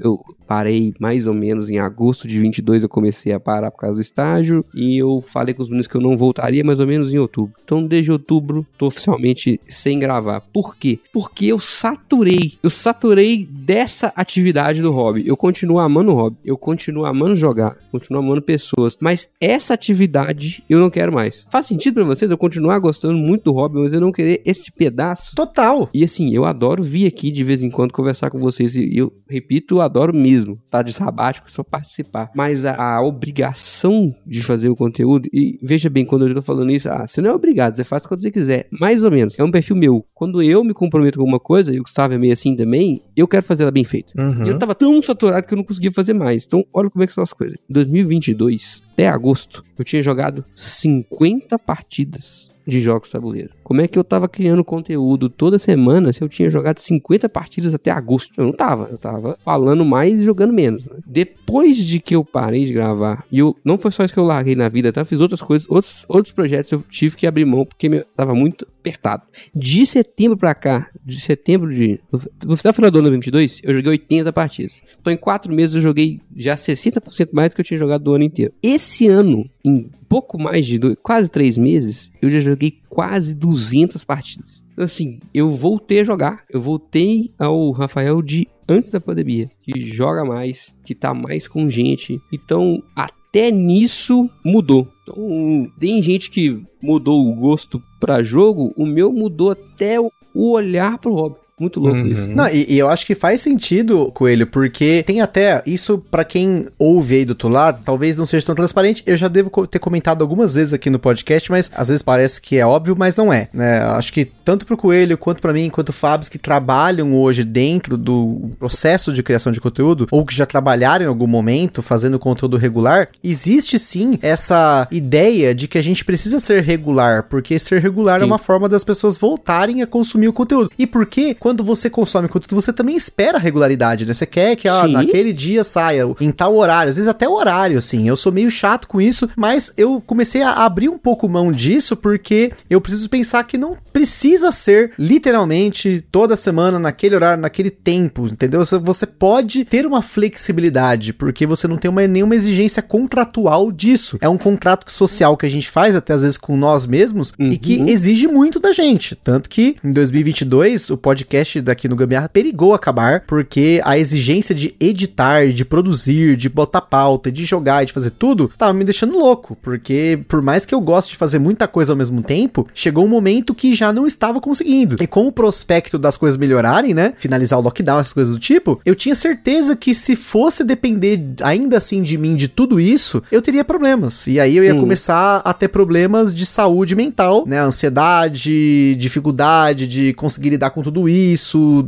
[0.00, 2.84] Eu- parei mais ou menos em agosto de 22.
[2.84, 4.64] Eu comecei a parar por causa do estágio.
[4.72, 7.52] E eu falei com os meninos que eu não voltaria mais ou menos em outubro.
[7.64, 10.40] Então, desde outubro, tô oficialmente sem gravar.
[10.52, 11.00] Por quê?
[11.12, 12.52] Porque eu saturei.
[12.62, 15.26] Eu saturei dessa atividade do hobby.
[15.26, 16.36] Eu continuo amando o hobby.
[16.44, 17.76] Eu continuo amando jogar.
[17.90, 18.96] Continuo amando pessoas.
[19.00, 21.44] Mas essa atividade eu não quero mais.
[21.50, 24.70] Faz sentido pra vocês eu continuar gostando muito do hobby, mas eu não querer esse
[24.70, 25.88] pedaço Total.
[25.92, 28.55] e assim, eu adoro vir aqui de vez em quando conversar com vocês.
[28.64, 30.58] E eu repito, eu adoro mesmo.
[30.70, 32.30] Tá de sabático, só participar.
[32.34, 36.70] Mas a, a obrigação de fazer o conteúdo, e veja bem, quando eu tô falando
[36.70, 38.68] isso, ah, você não é obrigado, você faz quando você quiser.
[38.70, 39.38] Mais ou menos.
[39.38, 40.04] É um perfil meu.
[40.14, 43.26] Quando eu me comprometo com alguma coisa, e o Gustavo é meio assim também, eu
[43.26, 44.12] quero fazer ela bem feita.
[44.16, 44.46] Uhum.
[44.46, 46.44] E eu tava tão saturado que eu não conseguia fazer mais.
[46.46, 47.56] Então, olha como é que são as coisas.
[47.68, 53.50] Em 2022, até agosto, eu tinha jogado 50 partidas de jogos tabuleiro.
[53.62, 57.74] Como é que eu tava criando conteúdo toda semana se eu tinha jogado 50 partidas
[57.74, 58.32] até agosto?
[58.36, 58.88] Eu não tava.
[58.90, 60.84] Eu tava falando mais e jogando menos.
[60.84, 60.96] né?
[61.06, 64.24] Depois de que eu parei de gravar, e eu, não foi só isso que eu
[64.24, 65.04] larguei na vida, tá?
[65.04, 68.66] Fiz outras coisas, outros, outros projetos eu tive que abrir mão porque me, tava muito
[68.80, 69.24] apertado.
[69.54, 72.00] De setembro pra cá, de setembro de.
[72.44, 74.82] No, final do ano de 2022, eu joguei 80 partidas.
[75.00, 78.14] Então em quatro meses eu joguei já 60% mais do que eu tinha jogado do
[78.14, 78.52] ano inteiro.
[78.62, 84.04] Esse ano, em pouco mais de dois, quase três meses, eu já joguei quase 200
[84.04, 84.62] partidas.
[84.72, 86.44] Então, Assim, eu voltei a jogar.
[86.48, 91.68] Eu voltei ao Rafael de antes da pandemia, que joga mais, que tá mais com
[91.68, 92.20] gente.
[92.32, 94.86] Então, até nisso mudou.
[95.02, 100.98] Então, tem gente que mudou o gosto pra jogo, o meu mudou até o olhar
[100.98, 101.36] pro hobby.
[101.58, 102.06] Muito louco Uhum.
[102.08, 102.28] isso.
[102.30, 106.66] Não, e, e eu acho que faz sentido, Coelho, porque tem até isso pra quem
[106.78, 109.02] ouve aí do outro lado, talvez não seja tão transparente.
[109.06, 112.58] Eu já devo ter comentado algumas vezes aqui no podcast, mas às vezes parece que
[112.58, 113.48] é óbvio, mas não é.
[113.54, 113.78] Né?
[113.78, 118.50] Acho que tanto pro Coelho quanto pra mim, quanto Fábio, que trabalham hoje dentro do
[118.58, 123.08] processo de criação de conteúdo, ou que já trabalharam em algum momento fazendo conteúdo regular,
[123.24, 128.20] existe sim essa ideia de que a gente precisa ser regular, porque ser regular é
[128.20, 128.26] Sim.
[128.26, 130.70] uma forma das pessoas voltarem a consumir o conteúdo.
[130.78, 134.12] E porque quando você consome conteúdo, você também espera regularidade, né?
[134.12, 134.92] Você quer que ah, Sim.
[134.94, 138.08] naquele dia saia em tal horário, às vezes até horário, assim.
[138.08, 141.94] Eu sou meio chato com isso, mas eu comecei a abrir um pouco mão disso
[141.94, 148.26] porque eu preciso pensar que não precisa ser literalmente toda semana, naquele horário, naquele tempo,
[148.26, 148.64] entendeu?
[148.64, 154.18] Você- pode ter uma flexibilidade, porque você não tem uma, nenhuma exigência contratual disso.
[154.20, 157.56] É um contrato social que a gente faz, até às vezes com nós mesmos, e
[157.56, 157.86] que Uhum.
[157.88, 159.14] exige muito da gente.
[159.14, 164.74] Tanto que em 2022 o podcast daqui no Gambiarra perigou acabar, porque a exigência de
[164.80, 169.18] editar, de produzir, de botar pauta, de jogar e de fazer tudo, tava me deixando
[169.18, 169.56] louco.
[169.62, 173.08] Porque por mais que eu goste de fazer muita coisa ao mesmo tempo, chegou um
[173.08, 174.96] momento que já não estava conseguindo.
[175.00, 177.12] E com o prospecto das coisas melhorarem, né?
[177.16, 181.76] Finalizar o lockdown, essas coisas do tipo, eu tinha certeza que se fosse depender ainda
[181.78, 184.26] assim de mim, de tudo isso, eu teria problemas.
[184.26, 184.80] E aí eu ia Hum.
[184.80, 187.58] começar a ter problemas de saúde mental, né?
[187.60, 191.25] Ansiedade, dificuldade de conseguir lidar com tudo isso,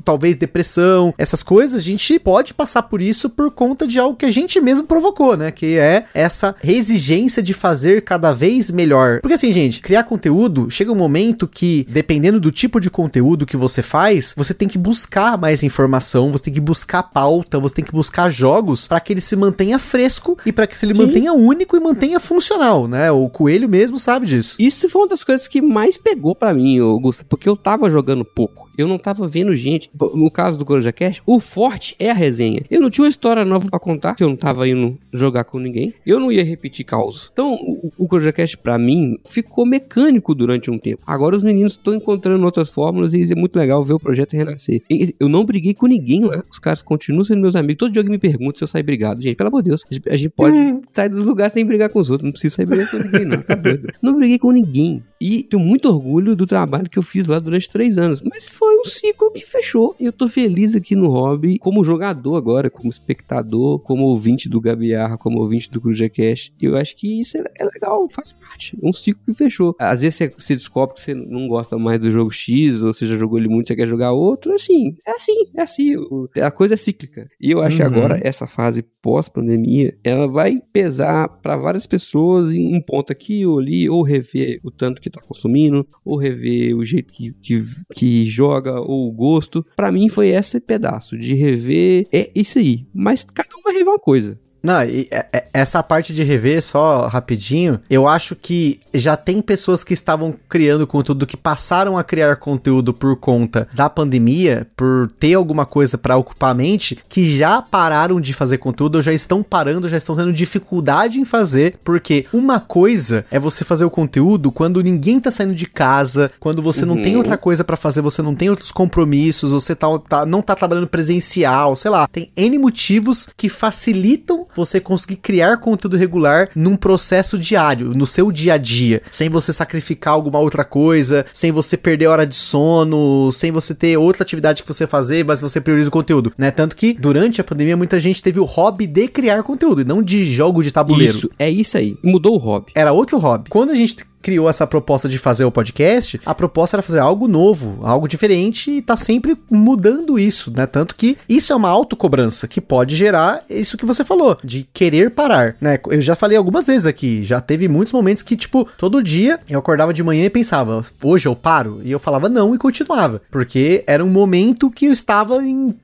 [0.05, 4.27] talvez depressão, essas coisas, a gente pode passar por isso por conta de algo que
[4.27, 5.51] a gente mesmo provocou, né?
[5.51, 9.21] Que é essa exigência de fazer cada vez melhor.
[9.21, 13.57] Porque assim, gente, criar conteúdo chega um momento que, dependendo do tipo de conteúdo que
[13.57, 17.85] você faz, você tem que buscar mais informação, você tem que buscar pauta, você tem
[17.85, 21.07] que buscar jogos para que ele se mantenha fresco e para que ele Sim.
[21.07, 23.11] mantenha único e mantenha funcional, né?
[23.11, 24.57] O Coelho mesmo sabe disso.
[24.59, 28.25] Isso foi uma das coisas que mais pegou para mim, Augusto, porque eu tava jogando
[28.25, 29.91] pouco eu não tava vendo gente.
[30.15, 32.63] No caso do Coruja Cash, o forte é a resenha.
[32.71, 35.59] Eu não tinha uma história nova para contar, que eu não tava indo jogar com
[35.59, 35.93] ninguém.
[36.07, 37.31] Eu não ia repetir caos.
[37.33, 41.03] Então, o, o Coruja Cash, pra mim, ficou mecânico durante um tempo.
[41.07, 44.83] Agora os meninos estão encontrando outras fórmulas e é muito legal ver o projeto renascer.
[45.19, 46.43] Eu não briguei com ninguém lá.
[46.51, 47.79] Os caras continuam sendo meus amigos.
[47.79, 49.21] Todo dia que me pergunta se eu saio brigado.
[49.21, 50.81] Gente, pelo amor de Deus, a gente pode hum.
[50.93, 52.25] sair dos lugares sem brigar com os outros.
[52.25, 53.43] Não precisa sair brigando com ninguém, não.
[53.43, 53.89] Tá doido.
[54.01, 55.03] Não briguei com ninguém.
[55.21, 58.23] E tenho muito orgulho do trabalho que eu fiz lá durante três anos.
[58.23, 59.95] Mas foi um ciclo que fechou.
[59.99, 64.61] E eu tô feliz aqui no hobby, como jogador agora, como espectador, como ouvinte do
[64.61, 66.55] Gabiarra, como ouvinte do CrujaCast.
[66.61, 68.79] Eu acho que isso é, é legal, faz parte.
[68.81, 69.75] É um ciclo que fechou.
[69.79, 73.07] Às vezes você, você, descobre que você não gosta mais do jogo X, ou você
[73.07, 74.53] já jogou ele muito, você quer jogar outro.
[74.55, 75.95] Assim, é assim, é assim.
[76.41, 77.29] A coisa é cíclica.
[77.41, 77.91] E eu acho uhum.
[77.91, 83.45] que agora, essa fase pós-pandemia, ela vai pesar para várias pessoas em um ponto aqui
[83.45, 87.33] ou ali, ou rever o tanto que que tá consumindo, ou rever o jeito que,
[87.35, 87.65] que,
[87.95, 89.65] que joga, ou o gosto.
[89.77, 92.07] Para mim foi esse pedaço de rever.
[92.13, 92.87] É isso aí.
[92.95, 94.39] Mas cada um vai rever uma coisa.
[94.69, 99.41] Não, e, é, é, essa parte de rever, só rapidinho, eu acho que já tem
[99.41, 105.11] pessoas que estavam criando conteúdo, que passaram a criar conteúdo por conta da pandemia, por
[105.19, 109.11] ter alguma coisa para ocupar a mente, que já pararam de fazer conteúdo, ou já
[109.11, 113.91] estão parando, já estão tendo dificuldade em fazer, porque uma coisa é você fazer o
[113.91, 116.97] conteúdo quando ninguém tá saindo de casa, quando você uhum.
[116.97, 117.21] não tem uhum.
[117.21, 120.89] outra coisa para fazer, você não tem outros compromissos, você tá, tá, não tá trabalhando
[120.89, 127.39] presencial, sei lá, tem N motivos que facilitam você conseguir criar conteúdo regular num processo
[127.39, 132.09] diário, no seu dia a dia, sem você sacrificar alguma outra coisa, sem você perder
[132.09, 135.93] hora de sono, sem você ter outra atividade que você fazer, mas você prioriza o
[135.93, 136.51] conteúdo, né?
[136.51, 140.03] Tanto que durante a pandemia muita gente teve o hobby de criar conteúdo, e não
[140.03, 141.17] de jogo de tabuleiro.
[141.17, 141.97] Isso, é isso aí.
[142.03, 142.73] Mudou o hobby.
[142.75, 143.49] Era outro hobby.
[143.49, 143.97] Quando a gente
[144.29, 148.71] criou essa proposta de fazer o podcast, a proposta era fazer algo novo, algo diferente
[148.71, 150.67] e tá sempre mudando isso, né?
[150.67, 155.13] Tanto que isso é uma autocobrança que pode gerar isso que você falou, de querer
[155.13, 155.79] parar, né?
[155.89, 159.59] Eu já falei algumas vezes aqui, já teve muitos momentos que, tipo, todo dia eu
[159.59, 161.81] acordava de manhã e pensava, hoje eu paro?
[161.83, 165.75] E eu falava não e continuava, porque era um momento que eu estava em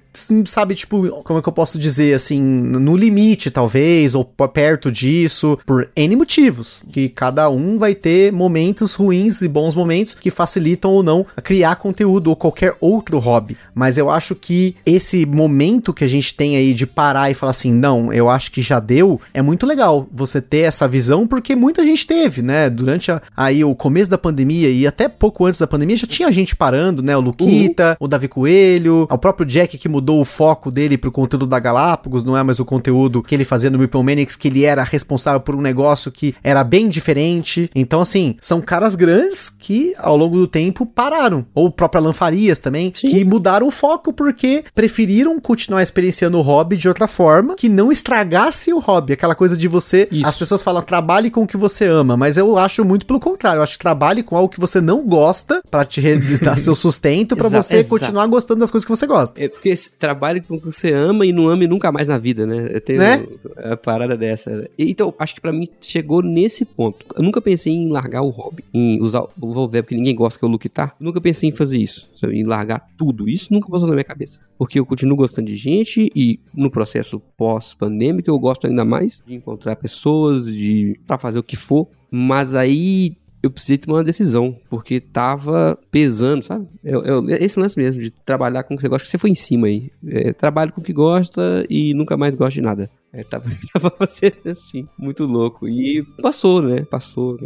[0.44, 5.58] sabe, tipo, como é que eu posso dizer, assim, no limite, talvez, ou perto disso,
[5.66, 6.84] por N motivos.
[6.90, 11.40] Que cada um vai ter momentos ruins e bons momentos que facilitam ou não a
[11.40, 13.56] criar conteúdo ou qualquer outro hobby.
[13.74, 17.50] Mas eu acho que esse momento que a gente tem aí de parar e falar
[17.50, 21.56] assim, não, eu acho que já deu, é muito legal você ter essa visão, porque
[21.56, 22.70] muita gente teve, né?
[22.70, 26.30] Durante a, aí o começo da pandemia e até pouco antes da pandemia já tinha
[26.32, 27.16] gente parando, né?
[27.16, 28.06] O Luquita, uhum.
[28.06, 31.58] o Davi Coelho, o próprio Jack que mudou mudou o foco dele pro conteúdo da
[31.58, 34.82] Galápagos, não é mais o conteúdo que ele fazia no Meeple Manix, que ele era
[34.82, 37.70] responsável por um negócio que era bem diferente.
[37.74, 41.46] Então, assim, são caras grandes que ao longo do tempo pararam.
[41.54, 43.08] Ou o próprio Alan Farias também, Sim.
[43.08, 47.90] que mudaram o foco porque preferiram continuar experienciando o hobby de outra forma, que não
[47.90, 49.14] estragasse o hobby.
[49.14, 50.06] Aquela coisa de você.
[50.12, 50.28] Isso.
[50.28, 53.60] As pessoas falam trabalhe com o que você ama, mas eu acho muito pelo contrário.
[53.60, 56.02] Eu acho que trabalhe com algo que você não gosta para te
[56.44, 59.42] dar seu sustento, para você continuar gostando das coisas que você gosta.
[59.42, 62.46] É porque trabalhe com o que você ama e não ame nunca mais na vida,
[62.46, 62.68] né?
[62.70, 63.26] Eu tenho né?
[63.56, 64.68] a parada dessa.
[64.78, 67.06] Então, acho que para mim chegou nesse ponto.
[67.16, 70.44] Eu nunca pensei em largar o hobby, em usar o Volver, porque ninguém gosta que
[70.44, 70.94] eu tá.
[70.98, 72.38] Nunca pensei em fazer isso, sabe?
[72.38, 73.28] em largar tudo.
[73.28, 74.40] Isso nunca passou na minha cabeça.
[74.58, 79.34] Porque eu continuo gostando de gente e no processo pós-pandêmico eu gosto ainda mais de
[79.34, 81.86] encontrar pessoas, de para fazer o que for.
[82.10, 83.16] Mas aí
[83.46, 86.66] eu precisei tomar uma decisão, porque tava pesando, sabe?
[86.82, 89.30] Eu, eu, esse lance mesmo, de trabalhar com o que você gosta, que você foi
[89.30, 89.90] em cima aí.
[90.06, 92.90] É, trabalho com o que gosta e nunca mais gosta de nada.
[93.12, 95.68] É, tava, tava sendo assim, muito louco.
[95.68, 96.84] E passou, né?
[96.84, 97.36] Passou.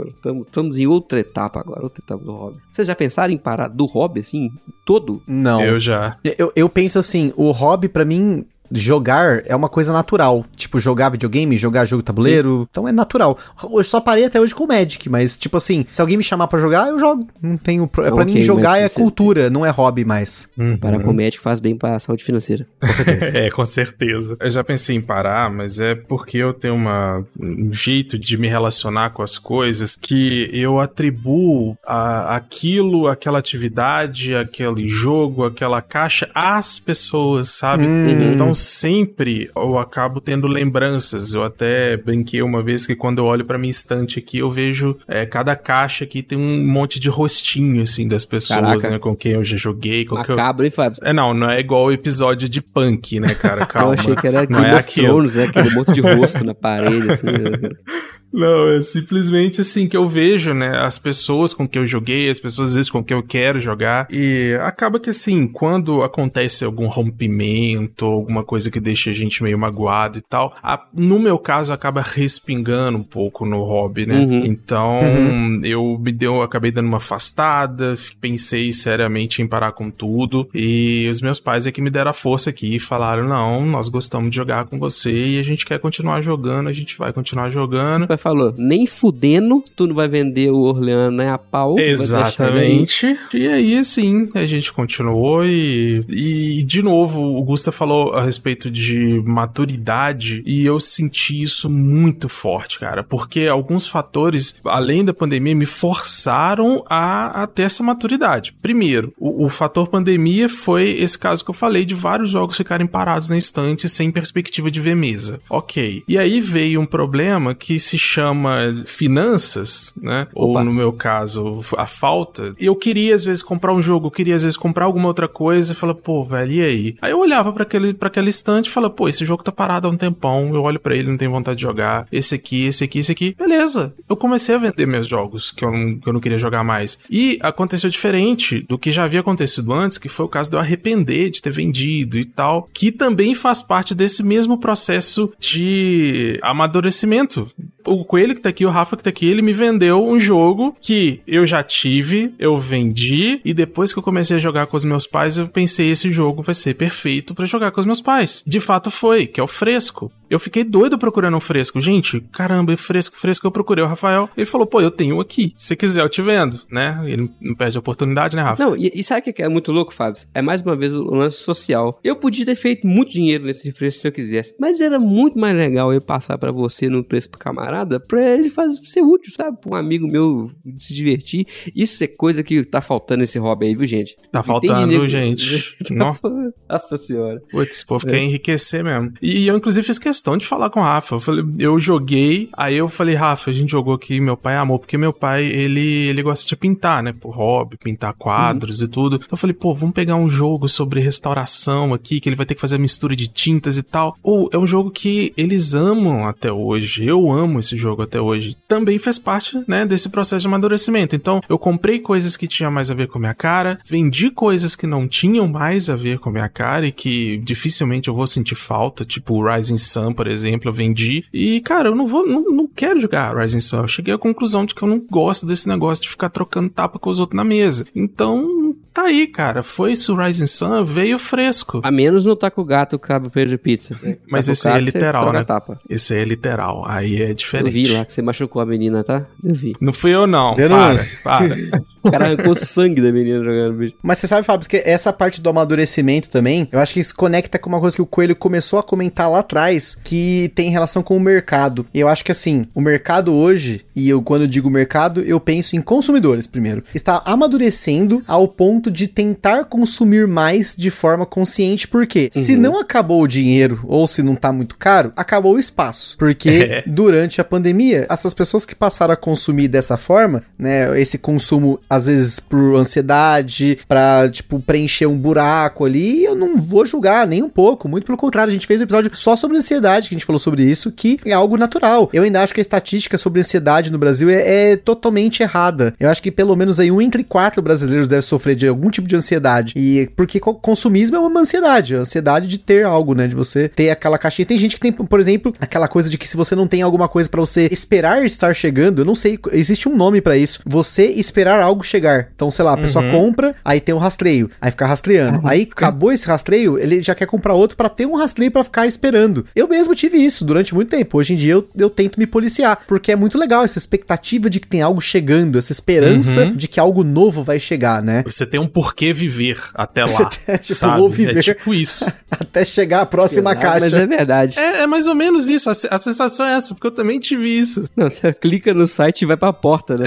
[0.46, 2.58] Estamos em outra etapa agora, outra etapa do hobby.
[2.70, 4.50] Vocês já pensaram em parar do hobby, assim,
[4.86, 5.22] todo?
[5.26, 5.62] Não.
[5.62, 6.16] Eu já.
[6.38, 10.44] Eu, eu penso assim, o hobby para mim jogar é uma coisa natural.
[10.56, 12.60] Tipo, jogar videogame, jogar jogo tabuleiro.
[12.60, 12.66] Sim.
[12.70, 13.38] Então é natural.
[13.70, 16.48] Eu só parei até hoje com o Magic, mas, tipo assim, se alguém me chamar
[16.48, 17.26] para jogar, eu jogo.
[17.40, 17.86] Não tenho.
[17.86, 18.02] Pro...
[18.02, 20.50] Okay, pra mim, jogar é cultura, não é hobby mais.
[20.56, 20.76] Uhum.
[20.76, 22.66] Parar com o Magic faz bem pra saúde financeira.
[22.80, 23.26] Com certeza.
[23.38, 24.36] é, com certeza.
[24.40, 28.48] Eu já pensei em parar, mas é porque eu tenho uma, um jeito de me
[28.48, 36.28] relacionar com as coisas que eu atribuo a, aquilo, aquela atividade, aquele jogo, aquela caixa
[36.34, 37.84] às pessoas, sabe?
[37.84, 38.32] Uhum.
[38.32, 41.32] Então sempre eu acabo tendo lembranças.
[41.32, 44.98] Eu até brinquei uma vez que quando eu olho para minha estante aqui, eu vejo
[45.06, 48.98] é, cada caixa aqui tem um monte de rostinho, assim, das pessoas, né?
[48.98, 50.04] Com quem eu já joguei.
[50.04, 50.66] Com Macabro, eu...
[50.66, 51.00] hein, Fábio?
[51.02, 53.64] É, não, não é igual o episódio de punk, né, cara?
[53.64, 53.94] Calma.
[53.94, 55.08] eu achei que era Game não é of aquilo.
[55.08, 55.44] Thrones, né?
[55.44, 57.26] Aquele monte de rosto na parede, assim.
[58.32, 60.76] Não, é simplesmente assim que eu vejo, né?
[60.78, 64.06] As pessoas com que eu joguei, as pessoas às vezes com que eu quero jogar.
[64.10, 69.58] E acaba que assim, quando acontece algum rompimento, alguma coisa que deixa a gente meio
[69.58, 74.18] magoado e tal, a, no meu caso acaba respingando um pouco no hobby, né?
[74.18, 74.44] Uhum.
[74.44, 75.60] Então, uhum.
[75.64, 80.48] eu me deu, acabei dando uma afastada, pensei seriamente em parar com tudo.
[80.54, 83.88] E os meus pais é que me deram a força aqui e falaram: não, nós
[83.88, 87.48] gostamos de jogar com você e a gente quer continuar jogando, a gente vai continuar
[87.50, 91.78] jogando falou, nem fudendo, tu não vai vender o Orleano né, a pau.
[91.78, 93.18] Exatamente.
[93.32, 98.70] E aí, assim, a gente continuou e, e, de novo, o Gusta falou a respeito
[98.70, 105.54] de maturidade e eu senti isso muito forte, cara, porque alguns fatores, além da pandemia,
[105.54, 108.54] me forçaram a, a ter essa maturidade.
[108.60, 112.86] Primeiro, o, o fator pandemia foi esse caso que eu falei de vários jogos ficarem
[112.86, 115.40] parados na estante sem perspectiva de ver mesa.
[115.48, 116.02] Ok.
[116.06, 120.26] E aí veio um problema que se chama finanças, né?
[120.34, 120.60] Opa.
[120.60, 122.54] Ou no meu caso, a falta.
[122.58, 125.72] Eu queria às vezes comprar um jogo, eu queria às vezes comprar alguma outra coisa
[125.72, 126.96] e falar, pô, velho, e aí?
[127.02, 129.86] Aí eu olhava para aquele para aquela estante e falava, pô, esse jogo tá parado
[129.86, 132.06] há um tempão, eu olho para ele, não tenho vontade de jogar.
[132.10, 133.34] Esse aqui, esse aqui, esse aqui.
[133.36, 133.94] Beleza.
[134.08, 136.98] Eu comecei a vender meus jogos que eu não, que eu não queria jogar mais.
[137.10, 140.60] E aconteceu diferente do que já havia acontecido antes, que foi o caso de eu
[140.60, 147.50] arrepender de ter vendido e tal, que também faz parte desse mesmo processo de amadurecimento
[147.92, 150.76] o Coelho que tá aqui, o Rafa que tá aqui, ele me vendeu um jogo
[150.80, 154.84] que eu já tive, eu vendi, e depois que eu comecei a jogar com os
[154.84, 158.42] meus pais, eu pensei, esse jogo vai ser perfeito para jogar com os meus pais.
[158.46, 160.10] De fato foi, que é o Fresco.
[160.30, 161.80] Eu fiquei doido procurando um fresco.
[161.80, 163.46] Gente, caramba, fresco, fresco.
[163.46, 164.28] Eu procurei o Rafael.
[164.36, 165.54] Ele falou, pô, eu tenho aqui.
[165.56, 167.00] Se quiser, eu te vendo, né?
[167.06, 168.64] Ele não perde a oportunidade, né, Rafa?
[168.64, 170.20] Não, e, e sabe o que é muito louco, Fábio?
[170.34, 171.98] É mais uma vez o lance social.
[172.02, 175.56] Eu podia ter feito muito dinheiro nesse fresco se eu quisesse, mas era muito mais
[175.56, 179.58] legal eu passar para você no preço pro camarada, pra ele fazer, ser útil, sabe?
[179.60, 181.46] Pra um amigo meu se divertir.
[181.74, 184.16] Isso é coisa que tá faltando nesse hobby aí, viu, gente?
[184.30, 185.76] Tá faltando, gente.
[185.90, 187.40] Nossa senhora.
[187.50, 188.24] Putz, pô, quer é.
[188.24, 189.12] enriquecer mesmo.
[189.22, 191.14] E eu, inclusive, fiz questão de falar com o Rafa.
[191.14, 194.78] Eu, falei, eu joguei, aí eu falei, Rafa, a gente jogou aqui, meu pai amou,
[194.78, 197.12] porque meu pai, ele, ele gosta de pintar, né?
[197.12, 198.86] Por hobby, pintar quadros uhum.
[198.86, 199.16] e tudo.
[199.16, 202.56] Então eu falei, pô, vamos pegar um jogo sobre restauração aqui, que ele vai ter
[202.56, 204.16] que fazer a mistura de tintas e tal.
[204.22, 207.06] Ou é um jogo que eles amam até hoje.
[207.06, 208.56] Eu amo esse jogo até hoje.
[208.66, 211.14] Também fez parte, né, desse processo de amadurecimento.
[211.14, 214.74] Então, eu comprei coisas que tinham mais a ver com a minha cara, vendi coisas
[214.74, 218.26] que não tinham mais a ver com a minha cara e que dificilmente eu vou
[218.26, 221.24] sentir falta, tipo o Rising Sun por exemplo, eu vendi.
[221.32, 223.82] E, cara, eu não vou, não, não quero jogar Rising Sun.
[223.82, 226.98] Eu cheguei à conclusão de que eu não gosto desse negócio de ficar trocando tapa
[226.98, 227.86] com os outros na mesa.
[227.94, 229.62] Então, tá aí, cara.
[229.62, 231.80] Foi isso, Rising Sun, veio fresco.
[231.82, 233.98] A menos no Taco Gato Cabo Pedro Pizza.
[234.30, 235.44] Mas taco esse é literal, né?
[235.44, 235.78] Tapa.
[235.88, 236.84] Esse é literal.
[236.86, 237.66] Aí é diferente.
[237.66, 239.26] Eu vi lá que você machucou a menina, tá?
[239.42, 239.74] Eu vi.
[239.80, 240.54] Não fui eu, não.
[240.54, 241.18] Denúncia.
[241.22, 241.80] Para, para.
[242.02, 243.94] o cara arrancou sangue da menina jogando bicho.
[244.02, 247.58] Mas você sabe, Fábio, que essa parte do amadurecimento também, eu acho que isso conecta
[247.58, 251.16] com uma coisa que o Coelho começou a comentar lá atrás, que tem relação com
[251.16, 251.86] o mercado.
[251.94, 255.80] Eu acho que assim, o mercado hoje, e eu quando digo mercado, eu penso em
[255.80, 262.42] consumidores primeiro, está amadurecendo ao ponto de tentar consumir mais de forma consciente, porque uhum.
[262.42, 266.16] se não acabou o dinheiro ou se não tá muito caro, acabou o espaço.
[266.18, 266.84] Porque é.
[266.86, 272.06] durante a pandemia, essas pessoas que passaram a consumir dessa forma, né, esse consumo às
[272.06, 277.48] vezes por ansiedade, para tipo preencher um buraco ali, eu não vou julgar nem um
[277.48, 280.24] pouco, muito pelo contrário, a gente fez um episódio só sobre ansiedade, que a gente
[280.26, 282.08] falou sobre isso, que é algo natural.
[282.12, 285.92] Eu ainda acho que a estatística sobre ansiedade ansiedade no Brasil é, é totalmente errada.
[285.98, 289.08] Eu acho que pelo menos aí um entre quatro brasileiros deve sofrer de algum tipo
[289.08, 289.72] de ansiedade.
[289.76, 293.26] E porque co- consumismo é uma ansiedade, a ansiedade de ter algo, né?
[293.26, 294.44] De você ter aquela caixinha.
[294.46, 297.08] Tem gente que tem, por exemplo, aquela coisa de que se você não tem alguma
[297.08, 300.60] coisa pra você esperar estar chegando, eu não sei, existe um nome pra isso.
[300.66, 302.28] Você esperar algo chegar.
[302.34, 303.10] Então, sei lá, a pessoa Uhum.
[303.10, 305.40] compra, aí tem um rastreio, aí fica rastreando.
[305.46, 308.86] Aí acabou esse rastreio, ele já quer comprar outro pra ter um rastreio pra ficar
[308.86, 309.44] esperando.
[309.54, 311.18] Eu mesmo tive isso durante muito tempo.
[311.18, 314.60] Hoje em dia eu, eu tento me policiar, porque é muito legal essa expectativa de
[314.60, 316.56] que tem algo chegando, essa esperança Uhum.
[316.56, 318.22] de que algo novo vai chegar, né?
[318.24, 320.08] Você tem um porquê viver até lá.
[320.08, 320.98] Você tem, tipo, sabe?
[321.00, 321.36] vou viver.
[321.38, 322.04] É tipo isso.
[322.30, 323.96] Até chegar a próxima Mas caixa.
[323.98, 324.58] é verdade.
[324.60, 325.68] É, é mais ou menos isso.
[325.70, 327.84] A, a sensação é essa, porque eu também tive isso.
[327.96, 330.04] Não, você clica no site e vai pra porta, né?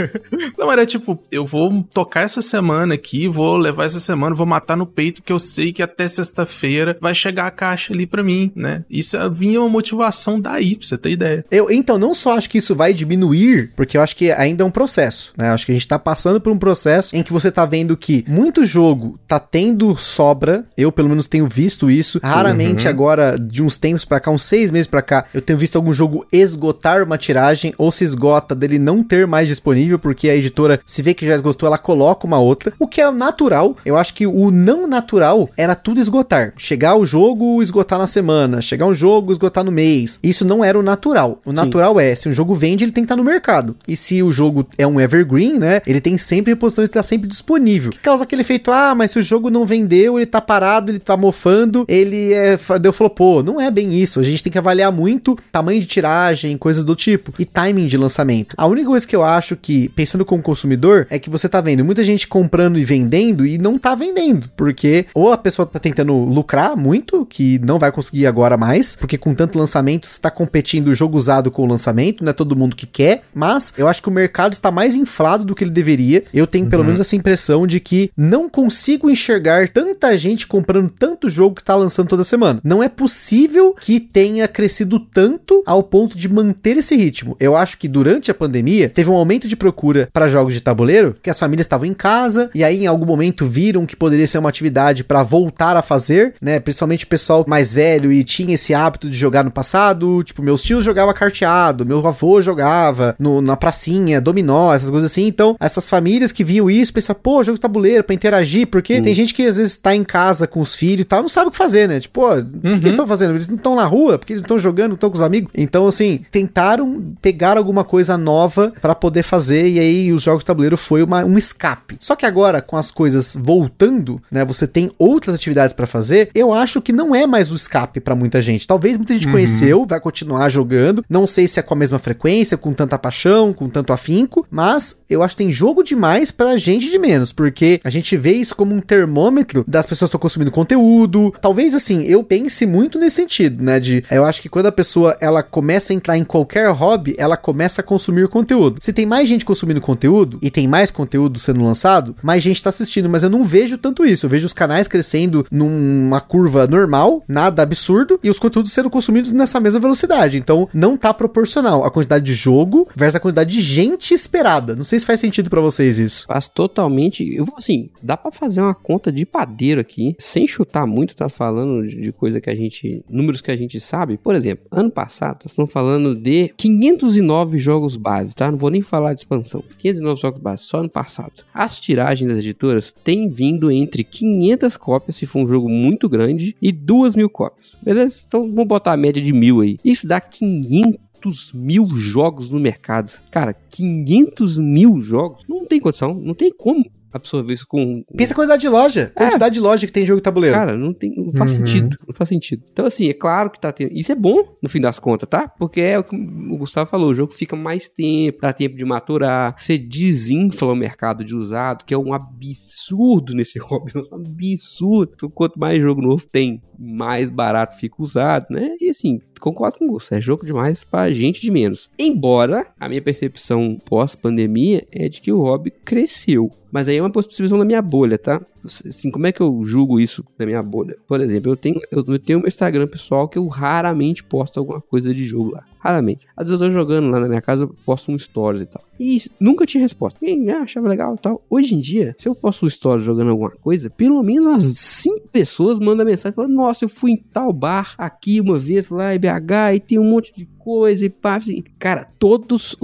[0.58, 4.76] Não, era tipo, eu vou tocar essa semana aqui, vou levar essa semana, vou matar
[4.76, 8.50] no peito, que eu sei que até sexta-feira vai chegar a caixa ali pra mim,
[8.56, 8.84] né?
[9.08, 11.44] Isso é- vinha uma motivação daí, pra você ter ideia.
[11.50, 14.66] Eu, então, não só acho que isso vai diminuir, porque eu acho que ainda é
[14.66, 15.48] um processo, né?
[15.48, 17.96] Eu acho que a gente tá passando por um processo em que você tá vendo
[17.96, 20.64] que muito jogo tá tendo sobra.
[20.76, 22.20] Eu, pelo menos, tenho visto isso.
[22.22, 25.76] Raramente agora, de uns tempos pra cá, uns seis meses pra cá, eu tenho visto
[25.76, 30.36] algum jogo esgotar uma tiragem ou se esgota dele não ter mais disponível, porque a
[30.36, 32.72] editora se vê que já esgotou, ela coloca uma outra.
[32.78, 33.76] O que é natural.
[33.84, 36.52] Eu acho que o não natural era tudo esgotar.
[36.56, 38.60] Chegar o jogo, esgotar na semana.
[38.60, 40.18] Chegar um jogo, esgotar no mês.
[40.22, 41.40] Isso não era o natural.
[41.44, 43.76] O natural é, se um jogo vende, ele tem que estar no mercado.
[43.86, 45.80] E se o jogo é um evergreen, né?
[45.86, 47.90] Ele tem sempre reposição, ele tá sempre disponível.
[47.90, 50.98] Que causa aquele efeito, ah, mas se o jogo não vendeu, ele tá parado, ele
[50.98, 53.42] tá mofando, ele é, deu flopou.
[53.42, 54.20] Não é bem isso.
[54.20, 57.96] A gente tem que avaliar muito tamanho de tiragem, coisas do tipo, e timing de
[57.96, 58.54] lançamento.
[58.56, 61.84] A única coisa que eu acho que, pensando como consumidor, é que você tá vendo
[61.84, 64.50] muita gente comprando e vendendo e não tá vendendo.
[64.56, 69.18] Porque ou a pessoa tá tentando lucrar muito, que não vai conseguir agora mais, porque
[69.18, 72.56] com tanto lançamento você tá competindo o jogo usado com o lançamento, não é todo
[72.56, 75.70] mundo que quer, mas eu acho que o mercado está mais inflado do que ele
[75.70, 76.24] deveria.
[76.32, 81.28] Eu tenho pelo menos essa impressão de que não consigo enxergar tanta gente comprando tanto
[81.28, 82.60] jogo que tá lançando toda semana.
[82.62, 87.36] Não é possível que tenha crescido tanto ao ponto de manter esse ritmo.
[87.40, 91.16] Eu acho que durante a pandemia teve um aumento de procura para jogos de tabuleiro,
[91.22, 94.38] que as famílias estavam em casa e aí em algum momento viram que poderia ser
[94.38, 96.60] uma atividade para voltar a fazer, né?
[96.60, 100.62] Principalmente o pessoal mais velho e tinha esse hábito de jogar no passado, tipo, meus
[100.62, 105.26] tios jogavam carteado, meu avô jogava no, na pracinha, dominó, essas coisas assim.
[105.26, 109.14] Então, essas famílias que viam isso, pensavam, pô, jogo de tabuleiro para interagir, porque tem
[109.14, 111.50] gente que às vezes tá em casa com os filhos e tal, não sabe o
[111.50, 112.00] que fazer, né?
[112.00, 113.34] Tipo, o que, que eles estão fazendo?
[113.34, 115.50] Eles não estão na rua, porque eles não estão jogando, não estão com os amigos.
[115.54, 120.46] Então, assim, tentaram pegar alguma coisa nova para poder fazer e aí os jogos de
[120.46, 121.96] tabuleiro foi uma, um escape.
[122.00, 126.52] Só que agora, com as coisas voltando, né, você tem outras atividades para fazer, eu
[126.52, 128.57] acho que não é mais o escape para muita gente.
[128.66, 132.56] Talvez muita gente conheceu, vai continuar jogando, não sei se é com a mesma frequência,
[132.56, 136.90] com tanta paixão, com tanto afinco, mas eu acho que tem jogo demais pra gente
[136.90, 140.50] de menos, porque a gente vê isso como um termômetro das pessoas que estão consumindo
[140.50, 141.32] conteúdo.
[141.40, 145.16] Talvez assim, eu pense muito nesse sentido, né, de eu acho que quando a pessoa
[145.20, 148.78] ela começa a entrar em qualquer hobby, ela começa a consumir conteúdo.
[148.80, 152.68] Se tem mais gente consumindo conteúdo e tem mais conteúdo sendo lançado, mais gente tá
[152.68, 154.26] assistindo, mas eu não vejo tanto isso.
[154.26, 159.32] Eu vejo os canais crescendo numa curva normal, nada absurdo, e os conteúdos sendo consumidos
[159.32, 160.38] nessa mesma velocidade.
[160.38, 164.74] Então, não tá proporcional a quantidade de jogo versus a quantidade de gente esperada.
[164.74, 166.26] Não sei se faz sentido pra vocês isso.
[166.26, 167.24] Faz totalmente.
[167.34, 171.28] Eu vou assim, dá pra fazer uma conta de padeiro aqui, sem chutar muito, tá
[171.28, 173.02] falando de coisa que a gente.
[173.08, 174.16] números que a gente sabe.
[174.16, 178.50] Por exemplo, ano passado, nós estamos falando de 509 jogos base, tá?
[178.50, 179.62] Não vou nem falar de expansão.
[179.78, 181.44] 509 jogos base, só ano passado.
[181.52, 186.56] As tiragens das editoras têm vindo entre 500 cópias, se for um jogo muito grande,
[186.60, 187.76] e 2 mil cópias.
[187.82, 188.22] Beleza?
[188.26, 189.78] Então vamos botar a média de mil aí.
[189.84, 193.18] Isso dá 500 mil jogos no mercado.
[193.30, 195.44] Cara, 500 mil jogos?
[195.48, 198.02] Não tem condição, não tem como absorver isso com.
[198.16, 199.12] Pensa a quantidade de loja.
[199.14, 200.56] Quantidade de loja que tem jogo de tabuleiro.
[200.56, 201.58] Cara, não tem, não faz Uhum.
[201.66, 202.62] sentido, não faz sentido.
[202.72, 205.48] Então assim, é claro que tá tendo, isso é bom no fim das contas, tá?
[205.48, 208.84] Porque é o que o Gustavo falou, o jogo fica mais tempo, dá tempo de
[208.84, 215.12] maturar, você desinfla o mercado de usado, que é um absurdo nesse hobby, um absurdo.
[215.14, 218.70] Então, quanto mais jogo novo tem, mais barato fica usado, né?
[218.80, 221.90] E assim, concordo com o Gustavo, é jogo demais pra gente de menos.
[221.98, 226.50] Embora a minha percepção pós-pandemia é de que o hobby cresceu.
[226.70, 228.40] Mas aí é uma percepção da minha bolha, tá?
[228.86, 230.96] Assim, como é que eu julgo isso na minha bolha?
[231.06, 235.14] Por exemplo, eu tenho, eu tenho um Instagram pessoal que eu raramente posto alguma coisa
[235.14, 235.64] de jogo lá.
[235.78, 236.26] Raramente.
[236.36, 238.82] Às vezes eu tô jogando lá na minha casa, eu posto um stories e tal.
[238.98, 240.18] E nunca tinha resposta.
[240.20, 241.42] Ninguém ah, achava legal e tal.
[241.48, 245.28] Hoje em dia, se eu posto um stories jogando alguma coisa, pelo menos umas 5
[245.28, 249.18] pessoas mandam mensagem falando: Nossa, eu fui em tal bar aqui uma vez lá em
[249.18, 251.36] BH e tem um monte de coisa e pá.
[251.36, 251.64] assim.
[251.78, 252.76] Cara, todos,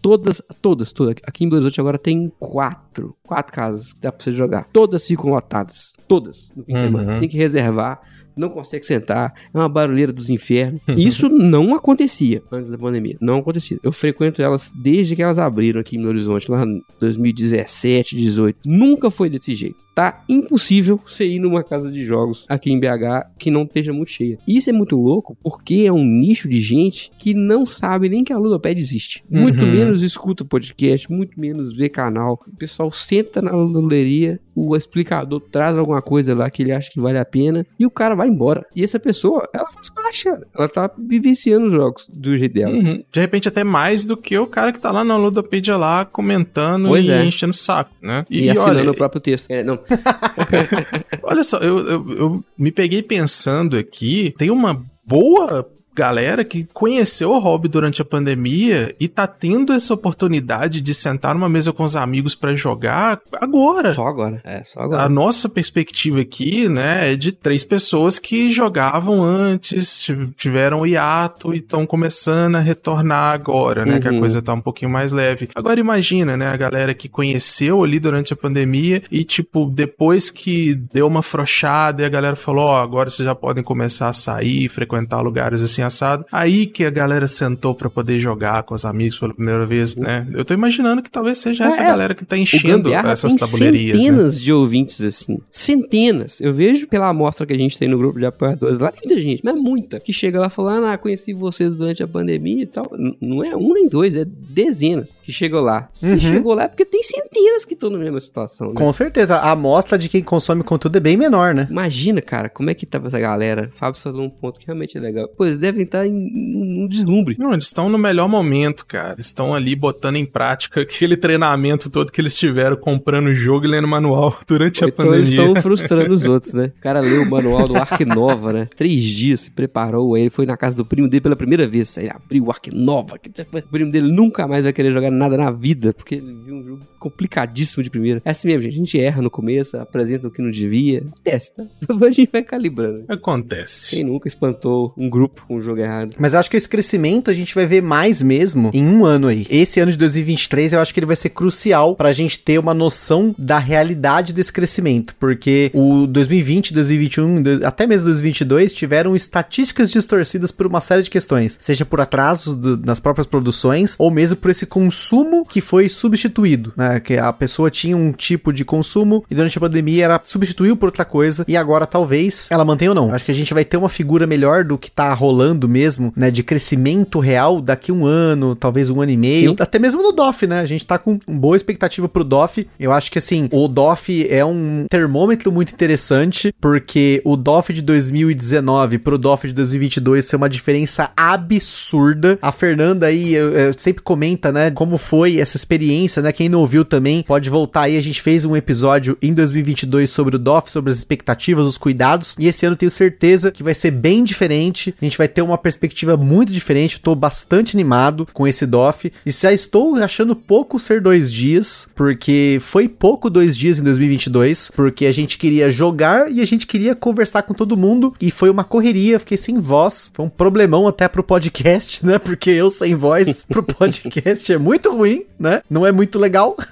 [0.00, 1.16] todas, todas, todas.
[1.26, 4.66] Aqui em Belo Horizonte agora tem quatro, quatro casas que dá pra você jogar.
[4.72, 5.92] Todas ficam lotadas.
[6.06, 6.52] Todas.
[6.54, 7.10] No fim de semana.
[7.10, 8.00] Você tem que reservar.
[8.36, 10.80] Não consegue sentar, é uma barulheira dos infernos.
[10.96, 13.16] Isso não acontecia antes da pandemia.
[13.20, 13.78] Não acontecia.
[13.82, 18.60] Eu frequento elas desde que elas abriram aqui em Belo Horizonte, lá em 2017, 18.
[18.64, 19.76] Nunca foi desse jeito.
[19.94, 24.10] Tá impossível você ir numa casa de jogos aqui em BH que não esteja muito
[24.10, 24.38] cheia.
[24.46, 28.32] Isso é muito louco porque é um nicho de gente que não sabe nem que
[28.32, 29.20] a Ludoped existe.
[29.30, 29.72] Muito Uhum.
[29.72, 32.40] menos escuta podcast, muito menos vê canal.
[32.52, 37.00] O pessoal senta na ludoleria, o explicador traz alguma coisa lá que ele acha que
[37.00, 38.64] vale a pena e o cara vai embora.
[38.74, 40.28] E essa pessoa, ela faz parte.
[40.28, 42.74] Ela tá vivenciando os jogos do jeito dela.
[42.74, 43.02] Uhum.
[43.10, 46.88] De repente até mais do que o cara que tá lá na Ludopedia lá comentando
[46.88, 47.24] Pois e é.
[47.24, 48.24] enchendo o saco, né?
[48.30, 49.50] E, assinando olha, o próprio texto.
[49.50, 49.78] É, não,
[51.22, 57.30] Olha só, eu, eu, eu me peguei pensando aqui, tem uma boa galera que conheceu
[57.32, 61.84] o hobby durante a pandemia e tá tendo essa oportunidade de sentar numa mesa com
[61.84, 63.92] os amigos pra jogar agora.
[63.92, 64.40] só agora.
[64.44, 65.08] É, só A agora.
[65.08, 71.52] nossa perspectiva aqui, né, é de três pessoas que jogavam antes, tiv- tiveram o hiato
[71.54, 74.20] e estão começando a retornar agora, né, que a Uhum.
[74.20, 75.48] coisa tá um pouquinho mais leve.
[75.54, 80.74] Agora imagina, né, a galera que conheceu ali durante a pandemia e, tipo, depois que
[80.74, 84.68] deu uma frouxada e a galera falou, ó, agora vocês já podem começar a sair,
[84.68, 86.24] frequentar lugares assim assado.
[86.30, 90.26] Aí que a galera sentou pra poder jogar com os amigos pela primeira vez, né?
[90.32, 93.96] Eu tô imaginando que talvez seja essa É, galera que tá enchendo essas tem tabulerias,
[93.96, 94.02] né?
[94.02, 95.38] centenas de ouvintes, assim.
[95.50, 96.40] Centenas.
[96.40, 99.20] Eu vejo pela amostra que a gente tem no grupo de apoiadores lá, tem muita
[99.22, 102.84] gente, mas muita, que chega lá falando, ah, conheci vocês durante a pandemia e tal.
[102.96, 105.86] N- não é um nem dois, é dezenas que chegou lá.
[105.90, 106.18] Se Uhum.
[106.20, 108.74] chegou lá é porque tem centenas que estão na mesma situação, né?
[108.74, 111.66] Com certeza, a amostra de quem consome conteúdo é bem menor, né?
[111.70, 113.70] Imagina, cara, como é que tava essa galera.
[113.74, 115.28] Fábio falou um ponto que realmente é legal.
[115.28, 117.36] Pô, eles devem estar em um deslumbre.
[117.38, 119.20] Não, eles estão no melhor momento, cara.
[119.20, 123.68] Estão ali botando em prática aquele treinamento todo que eles tiveram comprando o jogo e
[123.68, 125.48] lendo manual durante a Então eles pandemia.
[125.48, 126.72] estão frustrando os outros, né?
[126.76, 128.68] O cara leu o manual do Ark Nova, né?
[128.76, 131.96] Três dias se preparou, aí ele foi na casa do primo dele pela primeira vez.
[131.98, 133.16] Aí ele abriu o Ark Nova.
[133.16, 136.64] O primo dele nunca mais vai querer jogar nada na vida, porque ele viu um
[136.64, 138.20] jogo complicadíssimo de primeira.
[138.24, 138.74] É assim mesmo, gente.
[138.74, 141.66] A gente erra no começo, apresenta o que não devia, testa.
[141.80, 143.04] Depois a gente vai calibrando.
[143.08, 143.90] Acontece.
[143.90, 146.14] Quem nunca espantou um grupo com um jogo errado?
[146.18, 149.26] Mas eu acho que esse crescimento a gente vai ver mais mesmo em um ano
[149.28, 149.46] aí.
[149.50, 152.74] Esse ano de 2023 eu acho que ele vai ser crucial pra gente ter uma
[152.74, 159.90] noção da realidade desse crescimento, porque o 2020, 2021, do- até mesmo 2022 tiveram estatísticas
[159.90, 164.36] distorcidas por uma série de questões, seja por atrasos do- nas próprias produções ou mesmo
[164.36, 166.91] por esse consumo que foi substituído, né?
[167.00, 170.86] Que a pessoa tinha um tipo de consumo e durante a pandemia ela substituiu por
[170.86, 173.12] outra coisa e agora talvez ela mantenha ou não.
[173.14, 176.30] Acho que a gente vai ter uma figura melhor do que tá rolando mesmo, né?
[176.30, 179.50] De crescimento real daqui um ano, talvez um ano e meio.
[179.50, 179.56] Sim.
[179.60, 180.60] Até mesmo no DOF, né?
[180.60, 182.66] A gente tá com boa expectativa pro DOF.
[182.78, 187.82] Eu acho que assim, o DOF é um termômetro muito interessante, porque o DOF de
[187.82, 192.38] 2019 pro DOF de 2022 foi uma diferença absurda.
[192.42, 196.32] A Fernanda aí eu- eu sempre comenta, né, como foi essa experiência, né?
[196.32, 197.96] Quem não ouviu também pode voltar aí.
[197.96, 202.34] A gente fez um episódio em 2022 sobre o DOF, sobre as expectativas, os cuidados.
[202.38, 204.94] E esse ano tenho certeza que vai ser bem diferente.
[205.00, 207.00] A gente vai ter uma perspectiva muito diferente.
[207.00, 209.12] Tô bastante animado com esse DOF.
[209.24, 214.70] E já estou achando pouco ser dois dias, porque foi pouco dois dias em 2022,
[214.74, 218.14] porque a gente queria jogar e a gente queria conversar com todo mundo.
[218.20, 220.10] E foi uma correria, fiquei sem voz.
[220.14, 222.18] Foi um problemão até pro podcast, né?
[222.18, 225.62] Porque eu sem voz pro podcast é muito ruim, né?
[225.68, 226.56] Não é muito legal.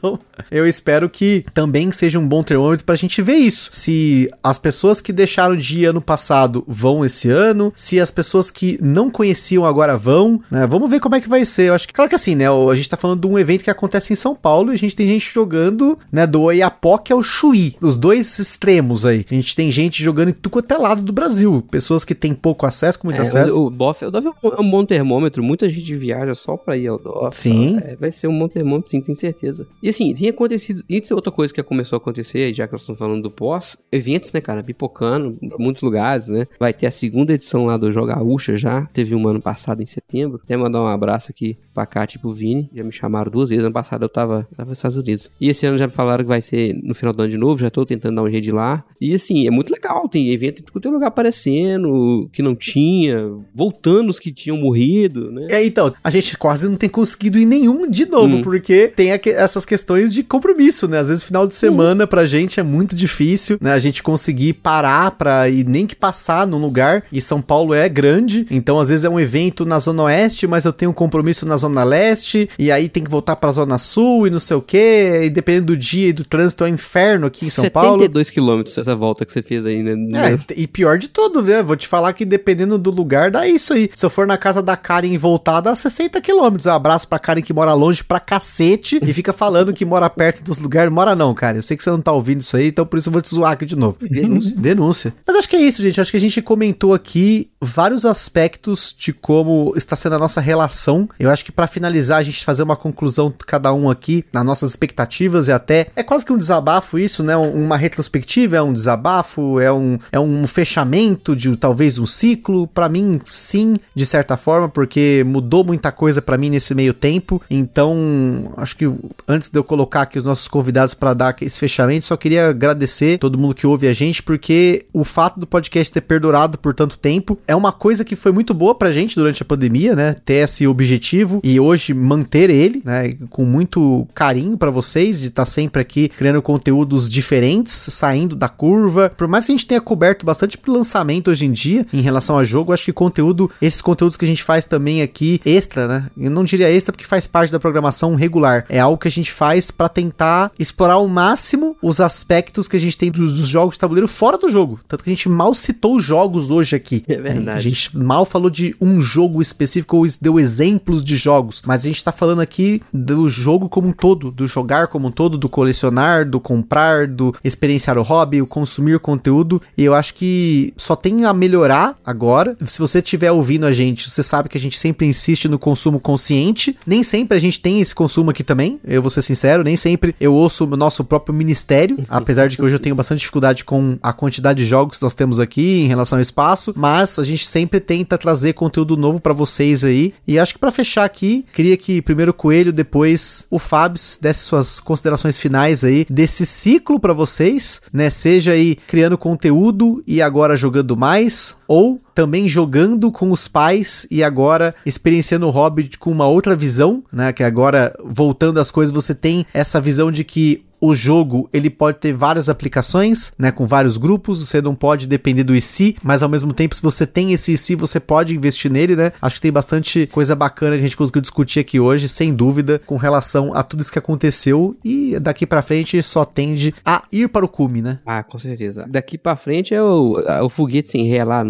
[0.00, 0.18] Então,
[0.50, 3.68] eu espero que também seja um bom termômetro pra gente ver isso.
[3.70, 8.50] Se as pessoas que deixaram de ir ano passado vão esse ano, se as pessoas
[8.50, 10.66] que não conheciam agora vão, né?
[10.66, 11.68] Vamos ver como é que vai ser.
[11.68, 12.46] Eu acho que, claro que assim, né?
[12.48, 14.96] A gente tá falando de um evento que acontece em São Paulo e a gente
[14.96, 16.26] tem gente jogando, né?
[16.26, 19.26] Do Oiapoque ao Chuí, os dois extremos aí.
[19.30, 21.62] A gente tem gente jogando em tudo quanto é lado do Brasil.
[21.70, 23.60] Pessoas que têm pouco acesso, com muito É, acesso.
[23.60, 25.42] o, o é um- é um bom termômetro.
[25.42, 27.36] Muita gente viaja só pra ir ao DOF.
[27.36, 27.78] Sim.
[27.84, 29.66] É, vai ser um bom termômetro, sim, tenho certeza.
[29.82, 30.82] E assim, tem acontecido.
[30.88, 33.76] Isso é outra coisa que começou a acontecer, já que nós estamos falando do pós.
[33.92, 34.62] Eventos, né, cara?
[34.62, 36.46] Pipocando, em muitos lugares, né?
[36.58, 38.86] Vai ter a segunda edição lá do Joga Gaúcha já.
[38.92, 40.40] Teve um ano passado em setembro.
[40.42, 42.68] Até mandar um abraço aqui pra Cátia e pro Vini.
[42.74, 43.64] Já me chamaram duas vezes.
[43.64, 45.30] Ano passado eu tava, tava nos Estados Unidos.
[45.40, 47.60] E esse ano já me falaram que vai ser no final do ano de novo.
[47.60, 48.84] Já tô tentando dar um jeito de lá.
[49.00, 50.08] E assim, é muito legal.
[50.08, 54.56] Tem evento em tudo quanto é lugar aparecendo, que não tinha, voltando os que tinham
[54.56, 55.46] morrido, né?
[55.50, 58.42] É, então, a gente quase não tem conseguido ir nenhum de novo, Hum.
[58.42, 60.98] porque tem essas questões questões de compromisso, né?
[60.98, 63.72] Às vezes final de semana pra gente é muito difícil, né?
[63.72, 67.04] A gente conseguir parar pra ir nem que passar num lugar.
[67.10, 70.64] E São Paulo é grande, então às vezes é um evento na Zona Oeste, mas
[70.64, 74.26] eu tenho um compromisso na Zona Leste, e aí tem que voltar pra Zona Sul
[74.26, 75.22] e não sei o quê.
[75.24, 78.00] E dependendo do dia e do trânsito, é um inferno aqui em São Paulo.
[78.00, 79.94] 72 quilômetros essa volta que você fez aí, né?
[80.34, 81.64] É, e pior de tudo, viu?
[81.64, 83.90] Vou te falar que dependendo do lugar, dá isso aí.
[83.94, 86.66] Se eu for na casa da Karen e voltar, dá 60 quilômetros.
[86.66, 90.42] Um abraço pra Karen que mora longe pra cacete e fica falando que mora perto
[90.42, 90.92] dos lugares.
[90.92, 91.58] Mora não, cara.
[91.58, 93.28] Eu sei que você não tá ouvindo isso aí, então por isso eu vou te
[93.34, 93.98] zoar aqui de novo.
[94.00, 94.56] Denúncia.
[94.56, 95.14] Denúncia.
[95.26, 96.00] Mas acho que é isso, gente.
[96.00, 101.08] Acho que a gente comentou aqui vários aspectos de como está sendo a nossa relação.
[101.18, 104.70] Eu acho que pra finalizar, a gente fazer uma conclusão cada um aqui nas nossas
[104.70, 107.36] expectativas e até é quase que um desabafo isso, né?
[107.36, 112.66] Um- Uma retrospectiva é um desabafo, é um, é um fechamento de talvez um ciclo.
[112.66, 117.40] Pra mim, sim, de certa forma, porque mudou muita coisa pra mim nesse meio tempo.
[117.50, 118.90] Então, acho que
[119.28, 123.18] antes de eu colocar aqui os nossos convidados pra dar esse fechamento, só queria agradecer
[123.18, 126.98] todo mundo que ouve a gente, porque o fato do podcast ter perdurado por tanto
[126.98, 130.16] tempo é uma coisa que foi muito boa pra gente durante a pandemia, né?
[130.24, 133.14] Ter esse objetivo e hoje manter ele, né?
[133.28, 139.12] Com muito carinho pra vocês de estar sempre aqui criando conteúdos diferentes, saindo da curva.
[139.16, 142.44] Por mais que a gente tenha coberto bastante lançamento hoje em dia em relação a
[142.44, 146.06] jogo, acho que conteúdo, esses conteúdos que a gente faz também aqui extra, né?
[146.16, 148.64] Eu não diria extra porque faz parte da programação regular.
[148.68, 152.78] É algo que a gente faz pra tentar explorar ao máximo os aspectos que a
[152.78, 154.78] gente tem dos, dos jogos de tabuleiro fora do jogo.
[154.86, 157.02] Tanto que a gente mal citou os jogos hoje aqui.
[157.08, 157.56] É verdade.
[157.56, 161.88] A gente mal falou de um jogo específico ou deu exemplos de jogos, mas a
[161.88, 165.48] gente tá falando aqui do jogo como um todo, do jogar como um todo, do
[165.48, 169.62] colecionar, do comprar, do experienciar o hobby, o consumir conteúdo.
[169.74, 172.58] E eu acho que só tem a melhorar agora.
[172.66, 175.98] Se você estiver ouvindo a gente, você sabe que a gente sempre insiste no consumo
[175.98, 176.76] consciente.
[176.86, 178.78] Nem sempre a gente tem esse consumo aqui também.
[178.84, 182.62] Eu vou ser sincero, nem sempre eu ouço o nosso próprio ministério, apesar de que
[182.62, 185.86] hoje eu tenho bastante dificuldade com a quantidade de jogos que nós temos aqui em
[185.86, 190.12] relação ao espaço, mas a gente sempre tenta trazer conteúdo novo pra vocês aí.
[190.26, 194.40] E acho que pra fechar aqui, queria que primeiro o Coelho, depois o Fabs desse
[194.40, 198.10] suas considerações finais aí desse ciclo pra vocês, né?
[198.10, 204.22] Seja aí criando conteúdo e agora jogando mais, ou também jogando com os pais e
[204.22, 207.32] agora experienciando o hobby com uma outra visão, né?
[207.32, 211.98] Que agora, voltando às coisas, você tem essa visão de que o jogo ele pode
[211.98, 216.28] ter várias aplicações, né, com vários grupos, você não pode depender do IC, mas ao
[216.28, 219.12] mesmo tempo se você tem esse IC, você pode investir nele, né?
[219.20, 222.80] Acho que tem bastante coisa bacana que a gente conseguiu discutir aqui hoje, sem dúvida,
[222.86, 227.28] com relação a tudo isso que aconteceu e daqui pra frente só tende a ir
[227.28, 227.98] para o cume, né?
[228.06, 228.86] Ah, com certeza.
[228.88, 231.44] Daqui pra frente é o, é o foguete sem ré lá,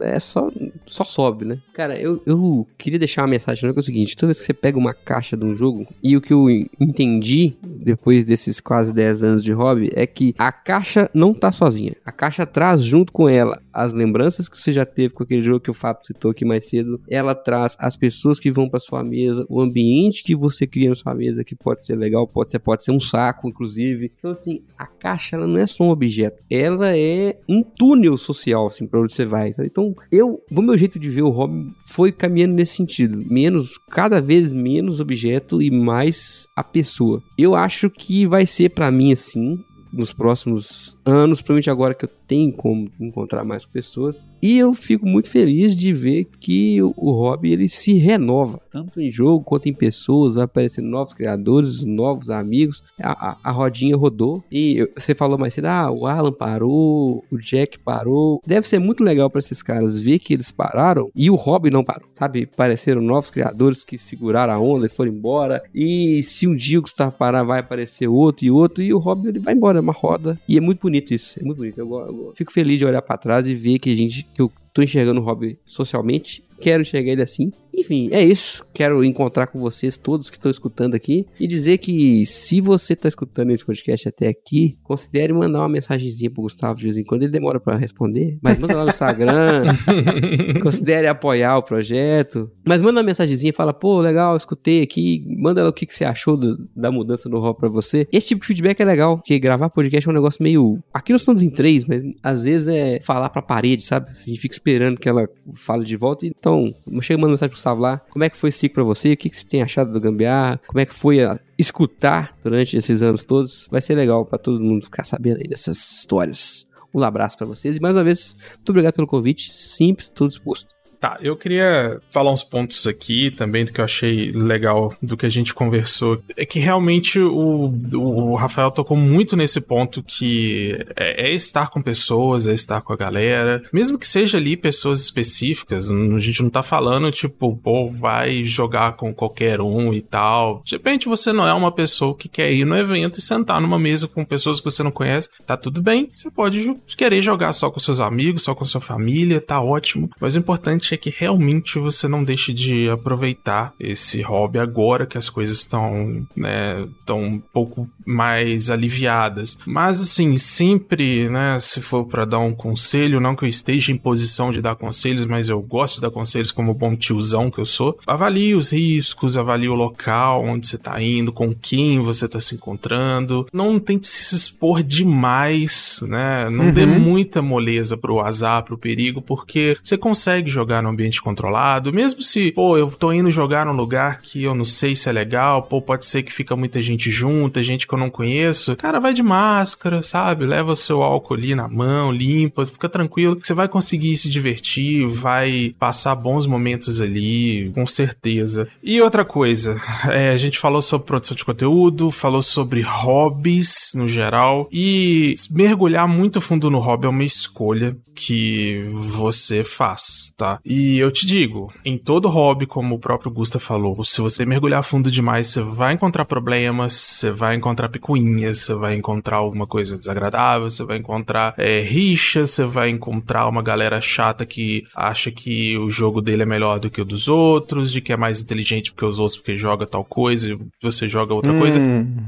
[0.00, 0.50] é só,
[0.86, 1.58] só sobe, né?
[1.72, 4.44] Cara, eu, eu queria deixar uma mensagem, né, que é o seguinte, toda vez que
[4.44, 6.48] você pega uma caixa de um jogo, e o que eu
[6.80, 11.94] entendi depois desses quase 10 anos de hobby, é que a caixa não tá sozinha.
[12.04, 15.60] A caixa traz junto com ela as lembranças que você já teve com aquele jogo
[15.60, 19.02] que o Fábio citou aqui mais cedo, ela traz as pessoas que vão pra sua
[19.02, 22.58] mesa, o ambiente que você cria na sua mesa, que pode ser legal, pode ser,
[22.58, 24.12] pode ser um saco, inclusive.
[24.18, 28.66] Então, assim, a caixa, ela não é só um objeto, ela é um túnel social,
[28.66, 29.52] assim, pra onde você vai.
[29.60, 34.20] Então, eu, o meu jeito de ver o hobby foi caminhando nesse sentido, menos, cada
[34.20, 37.22] vez menos objeto e mais a pessoa.
[37.38, 39.58] Eu acho que vai ser pra mim, assim,
[39.92, 44.26] nos próximos anos, principalmente agora que eu tenho como encontrar mais pessoas.
[44.42, 49.00] E eu fico muito feliz de ver que o, o hobby ele se renova, tanto
[49.02, 52.82] em jogo quanto em pessoas, aparecendo novos criadores, novos amigos.
[53.02, 57.22] A, a, a rodinha rodou e eu- você falou mais cedo, ah, o Alan parou,
[57.30, 58.40] o Jack parou.
[58.46, 61.84] Deve ser muito legal para esses caras ver que eles pararam e o hobby não
[61.84, 62.48] parou, sabe?
[62.50, 65.62] Apareceram novos criadores que seguraram a onda e foram embora.
[65.74, 69.28] E se um dia o Gustavo parar, vai aparecer outro e outro e o hobby
[69.28, 70.38] ele vai embora, é uma roda.
[70.48, 71.78] E é muito bonito isso, é muito bonito.
[71.78, 74.40] Eu, go- eu fico feliz de olhar para trás e ver que a gente que
[74.40, 77.50] eu tô enxergando o hobby socialmente, quero enxergar ele assim.
[77.74, 78.64] Enfim, é isso.
[78.74, 83.08] Quero encontrar com vocês todos que estão escutando aqui e dizer que se você está
[83.08, 87.22] escutando esse podcast até aqui, considere mandar uma mensagenzinha pro Gustavo de vez em quando.
[87.22, 89.64] Ele demora para responder, mas manda lá no Instagram.
[90.62, 92.50] considere apoiar o projeto.
[92.66, 95.24] Mas manda uma mensagenzinha fala, pô, legal, escutei aqui.
[95.38, 98.06] Manda lá o que, que você achou do- da mudança no hobby pra você.
[98.12, 100.78] Esse tipo de feedback é legal, porque gravar podcast é um negócio meio.
[100.92, 104.10] Aqui nós estamos em três, mas às vezes é falar pra parede, sabe?
[104.10, 106.26] A gente fica esperando que ela fale de volta.
[106.26, 107.98] Então, chega mandando mensagem pro Gustavo lá.
[108.10, 109.12] Como é que foi esse ciclo pra você?
[109.12, 110.60] O que, que você tem achado do Gambiar?
[110.66, 113.68] Como é que foi a escutar durante esses anos todos?
[113.70, 116.70] Vai ser legal pra todo mundo ficar sabendo aí dessas histórias.
[116.94, 119.52] Um abraço pra vocês e mais uma vez, muito obrigado pelo convite.
[119.52, 120.81] Simples, estou disposto.
[121.02, 125.26] Tá, eu queria falar uns pontos aqui também do que eu achei legal do que
[125.26, 126.22] a gente conversou.
[126.36, 131.82] É que realmente o, o Rafael tocou muito nesse ponto que é, é estar com
[131.82, 133.64] pessoas, é estar com a galera.
[133.72, 138.92] Mesmo que seja ali pessoas específicas, a gente não tá falando, tipo, pô, vai jogar
[138.92, 140.62] com qualquer um e tal.
[140.64, 143.76] De repente você não é uma pessoa que quer ir no evento e sentar numa
[143.76, 146.08] mesa com pessoas que você não conhece, tá tudo bem.
[146.14, 150.08] Você pode querer jogar só com seus amigos, só com sua família, tá ótimo.
[150.20, 155.18] Mas o importante é que realmente você não deixe de aproveitar esse hobby agora que
[155.18, 159.58] as coisas estão, né, tão um pouco mais aliviadas.
[159.66, 163.96] Mas assim, sempre, né, se for para dar um conselho, não que eu esteja em
[163.96, 167.64] posição de dar conselhos, mas eu gosto de dar conselhos como bom tiozão que eu
[167.64, 167.98] sou.
[168.06, 172.54] Avalie os riscos, avalie o local onde você tá indo, com quem você tá se
[172.54, 173.46] encontrando.
[173.52, 176.48] Não tente se expor demais, né?
[176.50, 176.72] Não uhum.
[176.72, 182.22] dê muita moleza pro azar, pro perigo, porque você consegue jogar no ambiente controlado, mesmo
[182.22, 185.62] se, pô, eu tô indo jogar num lugar que eu não sei se é legal,
[185.62, 188.74] pô, pode ser que fica muita gente junto, gente que eu não conheço.
[188.76, 190.46] Cara, vai de máscara, sabe?
[190.46, 194.30] Leva o seu álcool ali na mão, limpa, fica tranquilo, que você vai conseguir se
[194.30, 198.66] divertir, vai passar bons momentos ali, com certeza.
[198.82, 199.76] E outra coisa,
[200.08, 206.08] é, a gente falou sobre produção de conteúdo, falou sobre hobbies no geral, e mergulhar
[206.08, 210.60] muito fundo no hobby é uma escolha que você faz, tá?
[210.64, 214.82] E eu te digo, em todo hobby, como o próprio Gusta falou, se você mergulhar
[214.82, 219.96] fundo demais, você vai encontrar problemas, você vai encontrar picuinhas, você vai encontrar alguma coisa
[219.96, 225.76] desagradável, você vai encontrar é, rixas, você vai encontrar uma galera chata que acha que
[225.78, 228.92] o jogo dele é melhor do que o dos outros, de que é mais inteligente
[228.92, 231.58] que os outros porque joga tal coisa e você joga outra hum.
[231.58, 231.80] coisa.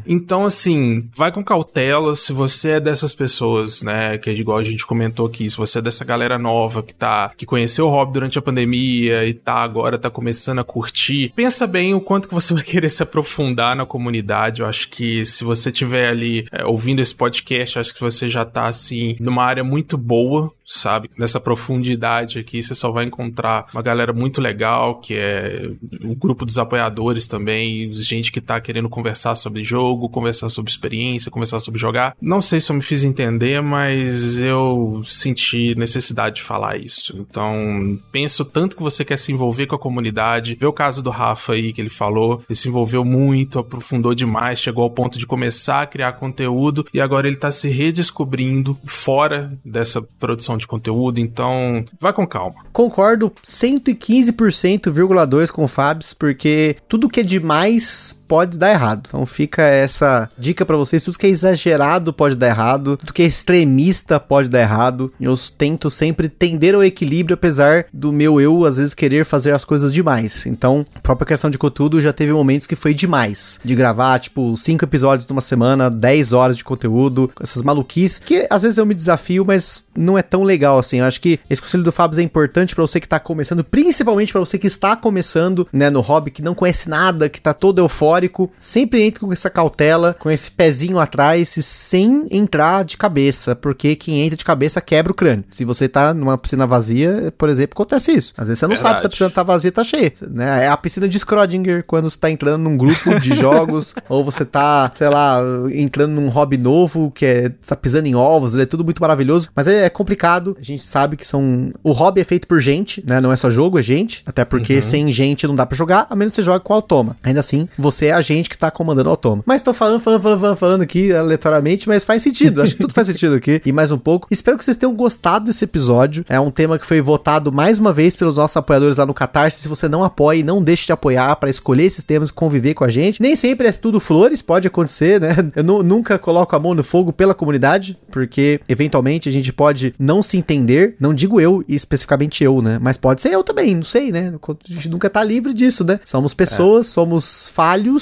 [0.07, 4.65] Então, assim, vai com cautela se você é dessas pessoas, né, que é igual a
[4.65, 8.13] gente comentou aqui, se você é dessa galera nova que tá, que conheceu o hobby
[8.13, 12.35] durante a pandemia e tá agora tá começando a curtir, pensa bem o quanto que
[12.35, 14.63] você vai querer se aprofundar na comunidade.
[14.63, 18.45] Eu acho que se você tiver ali é, ouvindo esse podcast, acho que você já
[18.45, 21.11] tá assim numa área muito boa sabe?
[21.19, 25.71] Nessa profundidade aqui, você só vai encontrar uma galera muito legal, que é
[26.03, 31.31] o grupo dos apoiadores também, gente que tá querendo conversar sobre jogo, conversar sobre experiência,
[31.31, 32.17] conversar sobre jogar.
[32.21, 37.17] Não sei se eu me fiz entender, mas eu senti necessidade de falar isso.
[37.19, 40.57] Então, penso tanto que você quer se envolver com a comunidade.
[40.59, 44.61] Vê o caso do Rafa aí que ele falou, ele se envolveu muito, aprofundou demais,
[44.61, 49.53] chegou ao ponto de começar a criar conteúdo e agora ele tá se redescobrindo fora
[49.65, 52.65] dessa produção produção de conteúdo, então vai com calma.
[52.73, 59.05] Concordo 115,2 com o Fabs, porque tudo que é demais pode dar errado.
[59.09, 63.23] Então fica essa dica para vocês, tudo que é exagerado pode dar errado, tudo que
[63.23, 65.13] é extremista pode dar errado.
[65.21, 69.65] Eu tento sempre tender ao equilíbrio, apesar do meu eu às vezes querer fazer as
[69.65, 70.47] coisas demais.
[70.47, 74.57] Então, a própria questão de conteúdo já teve momentos que foi demais, de gravar tipo
[74.57, 78.95] cinco episódios numa semana, 10 horas de conteúdo, essas maluquices, que às vezes eu me
[78.95, 80.99] desafio, mas não é tão legal assim.
[80.99, 84.33] Eu acho que esse conselho do Fábio é importante para você que tá começando, principalmente
[84.33, 87.81] para você que está começando, né, no hobby, que não conhece nada, que tá todo
[87.81, 88.14] eufórico.
[88.59, 94.23] Sempre entre com essa cautela, com esse pezinho atrás, sem entrar de cabeça, porque quem
[94.23, 95.45] entra de cabeça quebra o crânio.
[95.51, 98.33] Se você tá numa piscina vazia, por exemplo, acontece isso.
[98.37, 98.89] Às vezes você não Verdade.
[98.89, 100.65] sabe se a piscina tá vazia tá cheia, né?
[100.65, 104.45] É a piscina de Schrödinger quando você tá entrando num grupo de jogos, ou você
[104.45, 105.41] tá, sei lá,
[105.73, 109.67] entrando num hobby novo, que é tá pisando em ovos, é tudo muito maravilhoso, mas
[109.67, 110.57] é, é complicado.
[110.59, 111.73] A gente sabe que são.
[111.83, 113.21] O hobby é feito por gente, né?
[113.21, 114.23] Não é só jogo, é gente.
[114.27, 114.83] Até porque uhum.
[114.83, 117.17] sem gente não dá para jogar, a menos que você jogue com automa.
[117.23, 119.43] Ainda assim, você é a gente que tá comandando o automa.
[119.47, 122.63] Mas tô falando, falando, falando, falando, falando aqui aleatoriamente, mas faz sentido.
[122.63, 123.61] Acho que tudo faz sentido aqui.
[123.65, 124.27] E mais um pouco.
[124.31, 126.25] Espero que vocês tenham gostado desse episódio.
[126.29, 129.61] É um tema que foi votado mais uma vez pelos nossos apoiadores lá no Catarse.
[129.61, 132.85] Se você não apoia, não deixe de apoiar para escolher esses temas e conviver com
[132.85, 133.21] a gente.
[133.21, 135.35] Nem sempre é tudo flores, pode acontecer, né?
[135.57, 140.23] Eu nunca coloco a mão no fogo pela comunidade, porque eventualmente a gente pode não
[140.23, 140.97] se entender.
[140.99, 142.79] Não digo eu, especificamente eu, né?
[142.81, 144.33] Mas pode ser eu também, não sei, né?
[144.35, 146.01] A gente nunca tá livre disso, né?
[146.05, 146.91] Somos pessoas, é.
[146.91, 147.94] somos falhos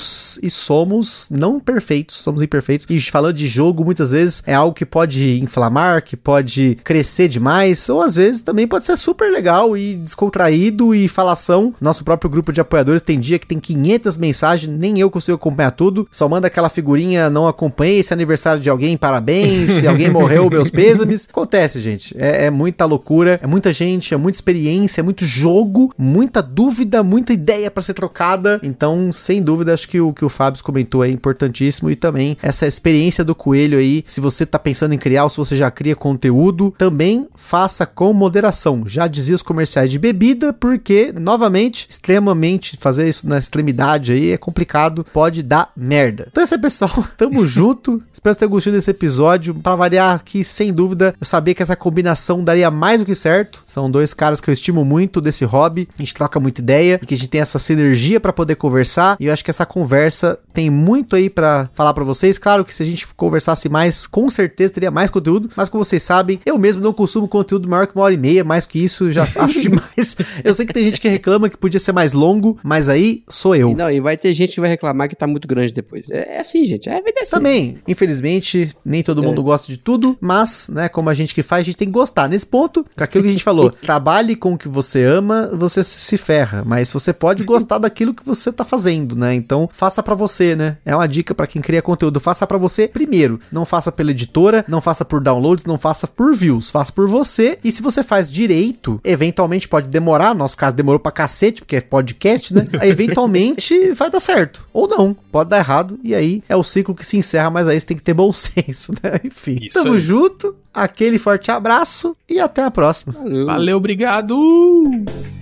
[0.42, 2.86] e somos não perfeitos, somos imperfeitos.
[2.88, 7.88] E falando de jogo, muitas vezes é algo que pode inflamar, que pode crescer demais,
[7.88, 11.74] ou às vezes também pode ser super legal e descontraído e falação.
[11.80, 15.72] Nosso próprio grupo de apoiadores tem dia que tem 500 mensagens, nem eu consigo acompanhar
[15.72, 16.06] tudo.
[16.10, 19.70] Só manda aquela figurinha, não acompanhei esse aniversário de alguém, parabéns.
[19.70, 21.28] Se alguém morreu, meus pêsames.
[21.28, 22.14] Acontece, gente.
[22.18, 27.02] É, é muita loucura, é muita gente, é muita experiência, é muito jogo, muita dúvida,
[27.02, 28.60] muita ideia para ser trocada.
[28.62, 32.66] Então, sem dúvida, acho que o que o Fábio comentou é importantíssimo e também essa
[32.66, 35.96] experiência do coelho aí, se você tá pensando em criar ou se você já cria
[35.96, 38.84] conteúdo, também faça com moderação.
[38.86, 44.36] Já dizia os comerciais de bebida, porque, novamente, extremamente fazer isso na extremidade aí é
[44.36, 46.28] complicado, pode dar merda.
[46.30, 47.04] Então é isso aí, pessoal.
[47.16, 48.02] Tamo junto.
[48.12, 49.54] Espero ter gostado desse episódio.
[49.54, 53.62] Para variar aqui, sem dúvida, eu sabia que essa combinação daria mais do que certo.
[53.66, 55.88] São dois caras que eu estimo muito desse hobby.
[55.98, 59.16] A gente troca muita ideia e que a gente tem essa sinergia para poder conversar.
[59.18, 62.38] E eu acho que essa conversa tem muito aí para falar para vocês.
[62.38, 65.50] Claro que se a gente conversasse mais, com certeza teria mais conteúdo.
[65.56, 68.44] Mas como vocês sabem, eu mesmo não consumo conteúdo maior que uma hora e meia.
[68.44, 70.16] Mais que isso, já acho demais.
[70.44, 73.56] Eu sei que tem gente que reclama que podia ser mais longo, mas aí sou
[73.56, 73.70] eu.
[73.70, 76.10] E não, e vai ter gente que vai reclamar que tá muito grande depois.
[76.10, 76.88] É, é assim, gente.
[76.88, 77.30] É, vai assim.
[77.30, 81.62] Também, infelizmente, nem todo mundo gosta de tudo, mas, né, como a gente que faz,
[81.62, 82.28] a gente tem que gostar.
[82.28, 85.82] Nesse ponto, com aquilo que a gente falou, trabalhe com o que você ama, você
[85.82, 89.34] se ferra, mas você pode gostar daquilo que você tá fazendo, né?
[89.34, 90.76] Então, faça para você, né?
[90.84, 93.40] É uma dica para quem cria conteúdo, faça para você primeiro.
[93.50, 97.58] Não faça pela editora, não faça por downloads, não faça por views, faça por você.
[97.62, 101.76] E se você faz direito, eventualmente pode demorar, no nosso caso demorou pra cacete, porque
[101.76, 102.66] é podcast, né?
[102.82, 104.66] Eventualmente vai dar certo.
[104.72, 107.78] Ou não, pode dar errado, e aí é o ciclo que se encerra, mas aí
[107.78, 109.20] você tem que ter bom senso, né?
[109.24, 109.58] Enfim.
[109.62, 110.00] Isso Tamo aí.
[110.00, 113.12] junto, aquele forte abraço e até a próxima.
[113.12, 113.46] Valeu.
[113.46, 115.41] Valeu, obrigado!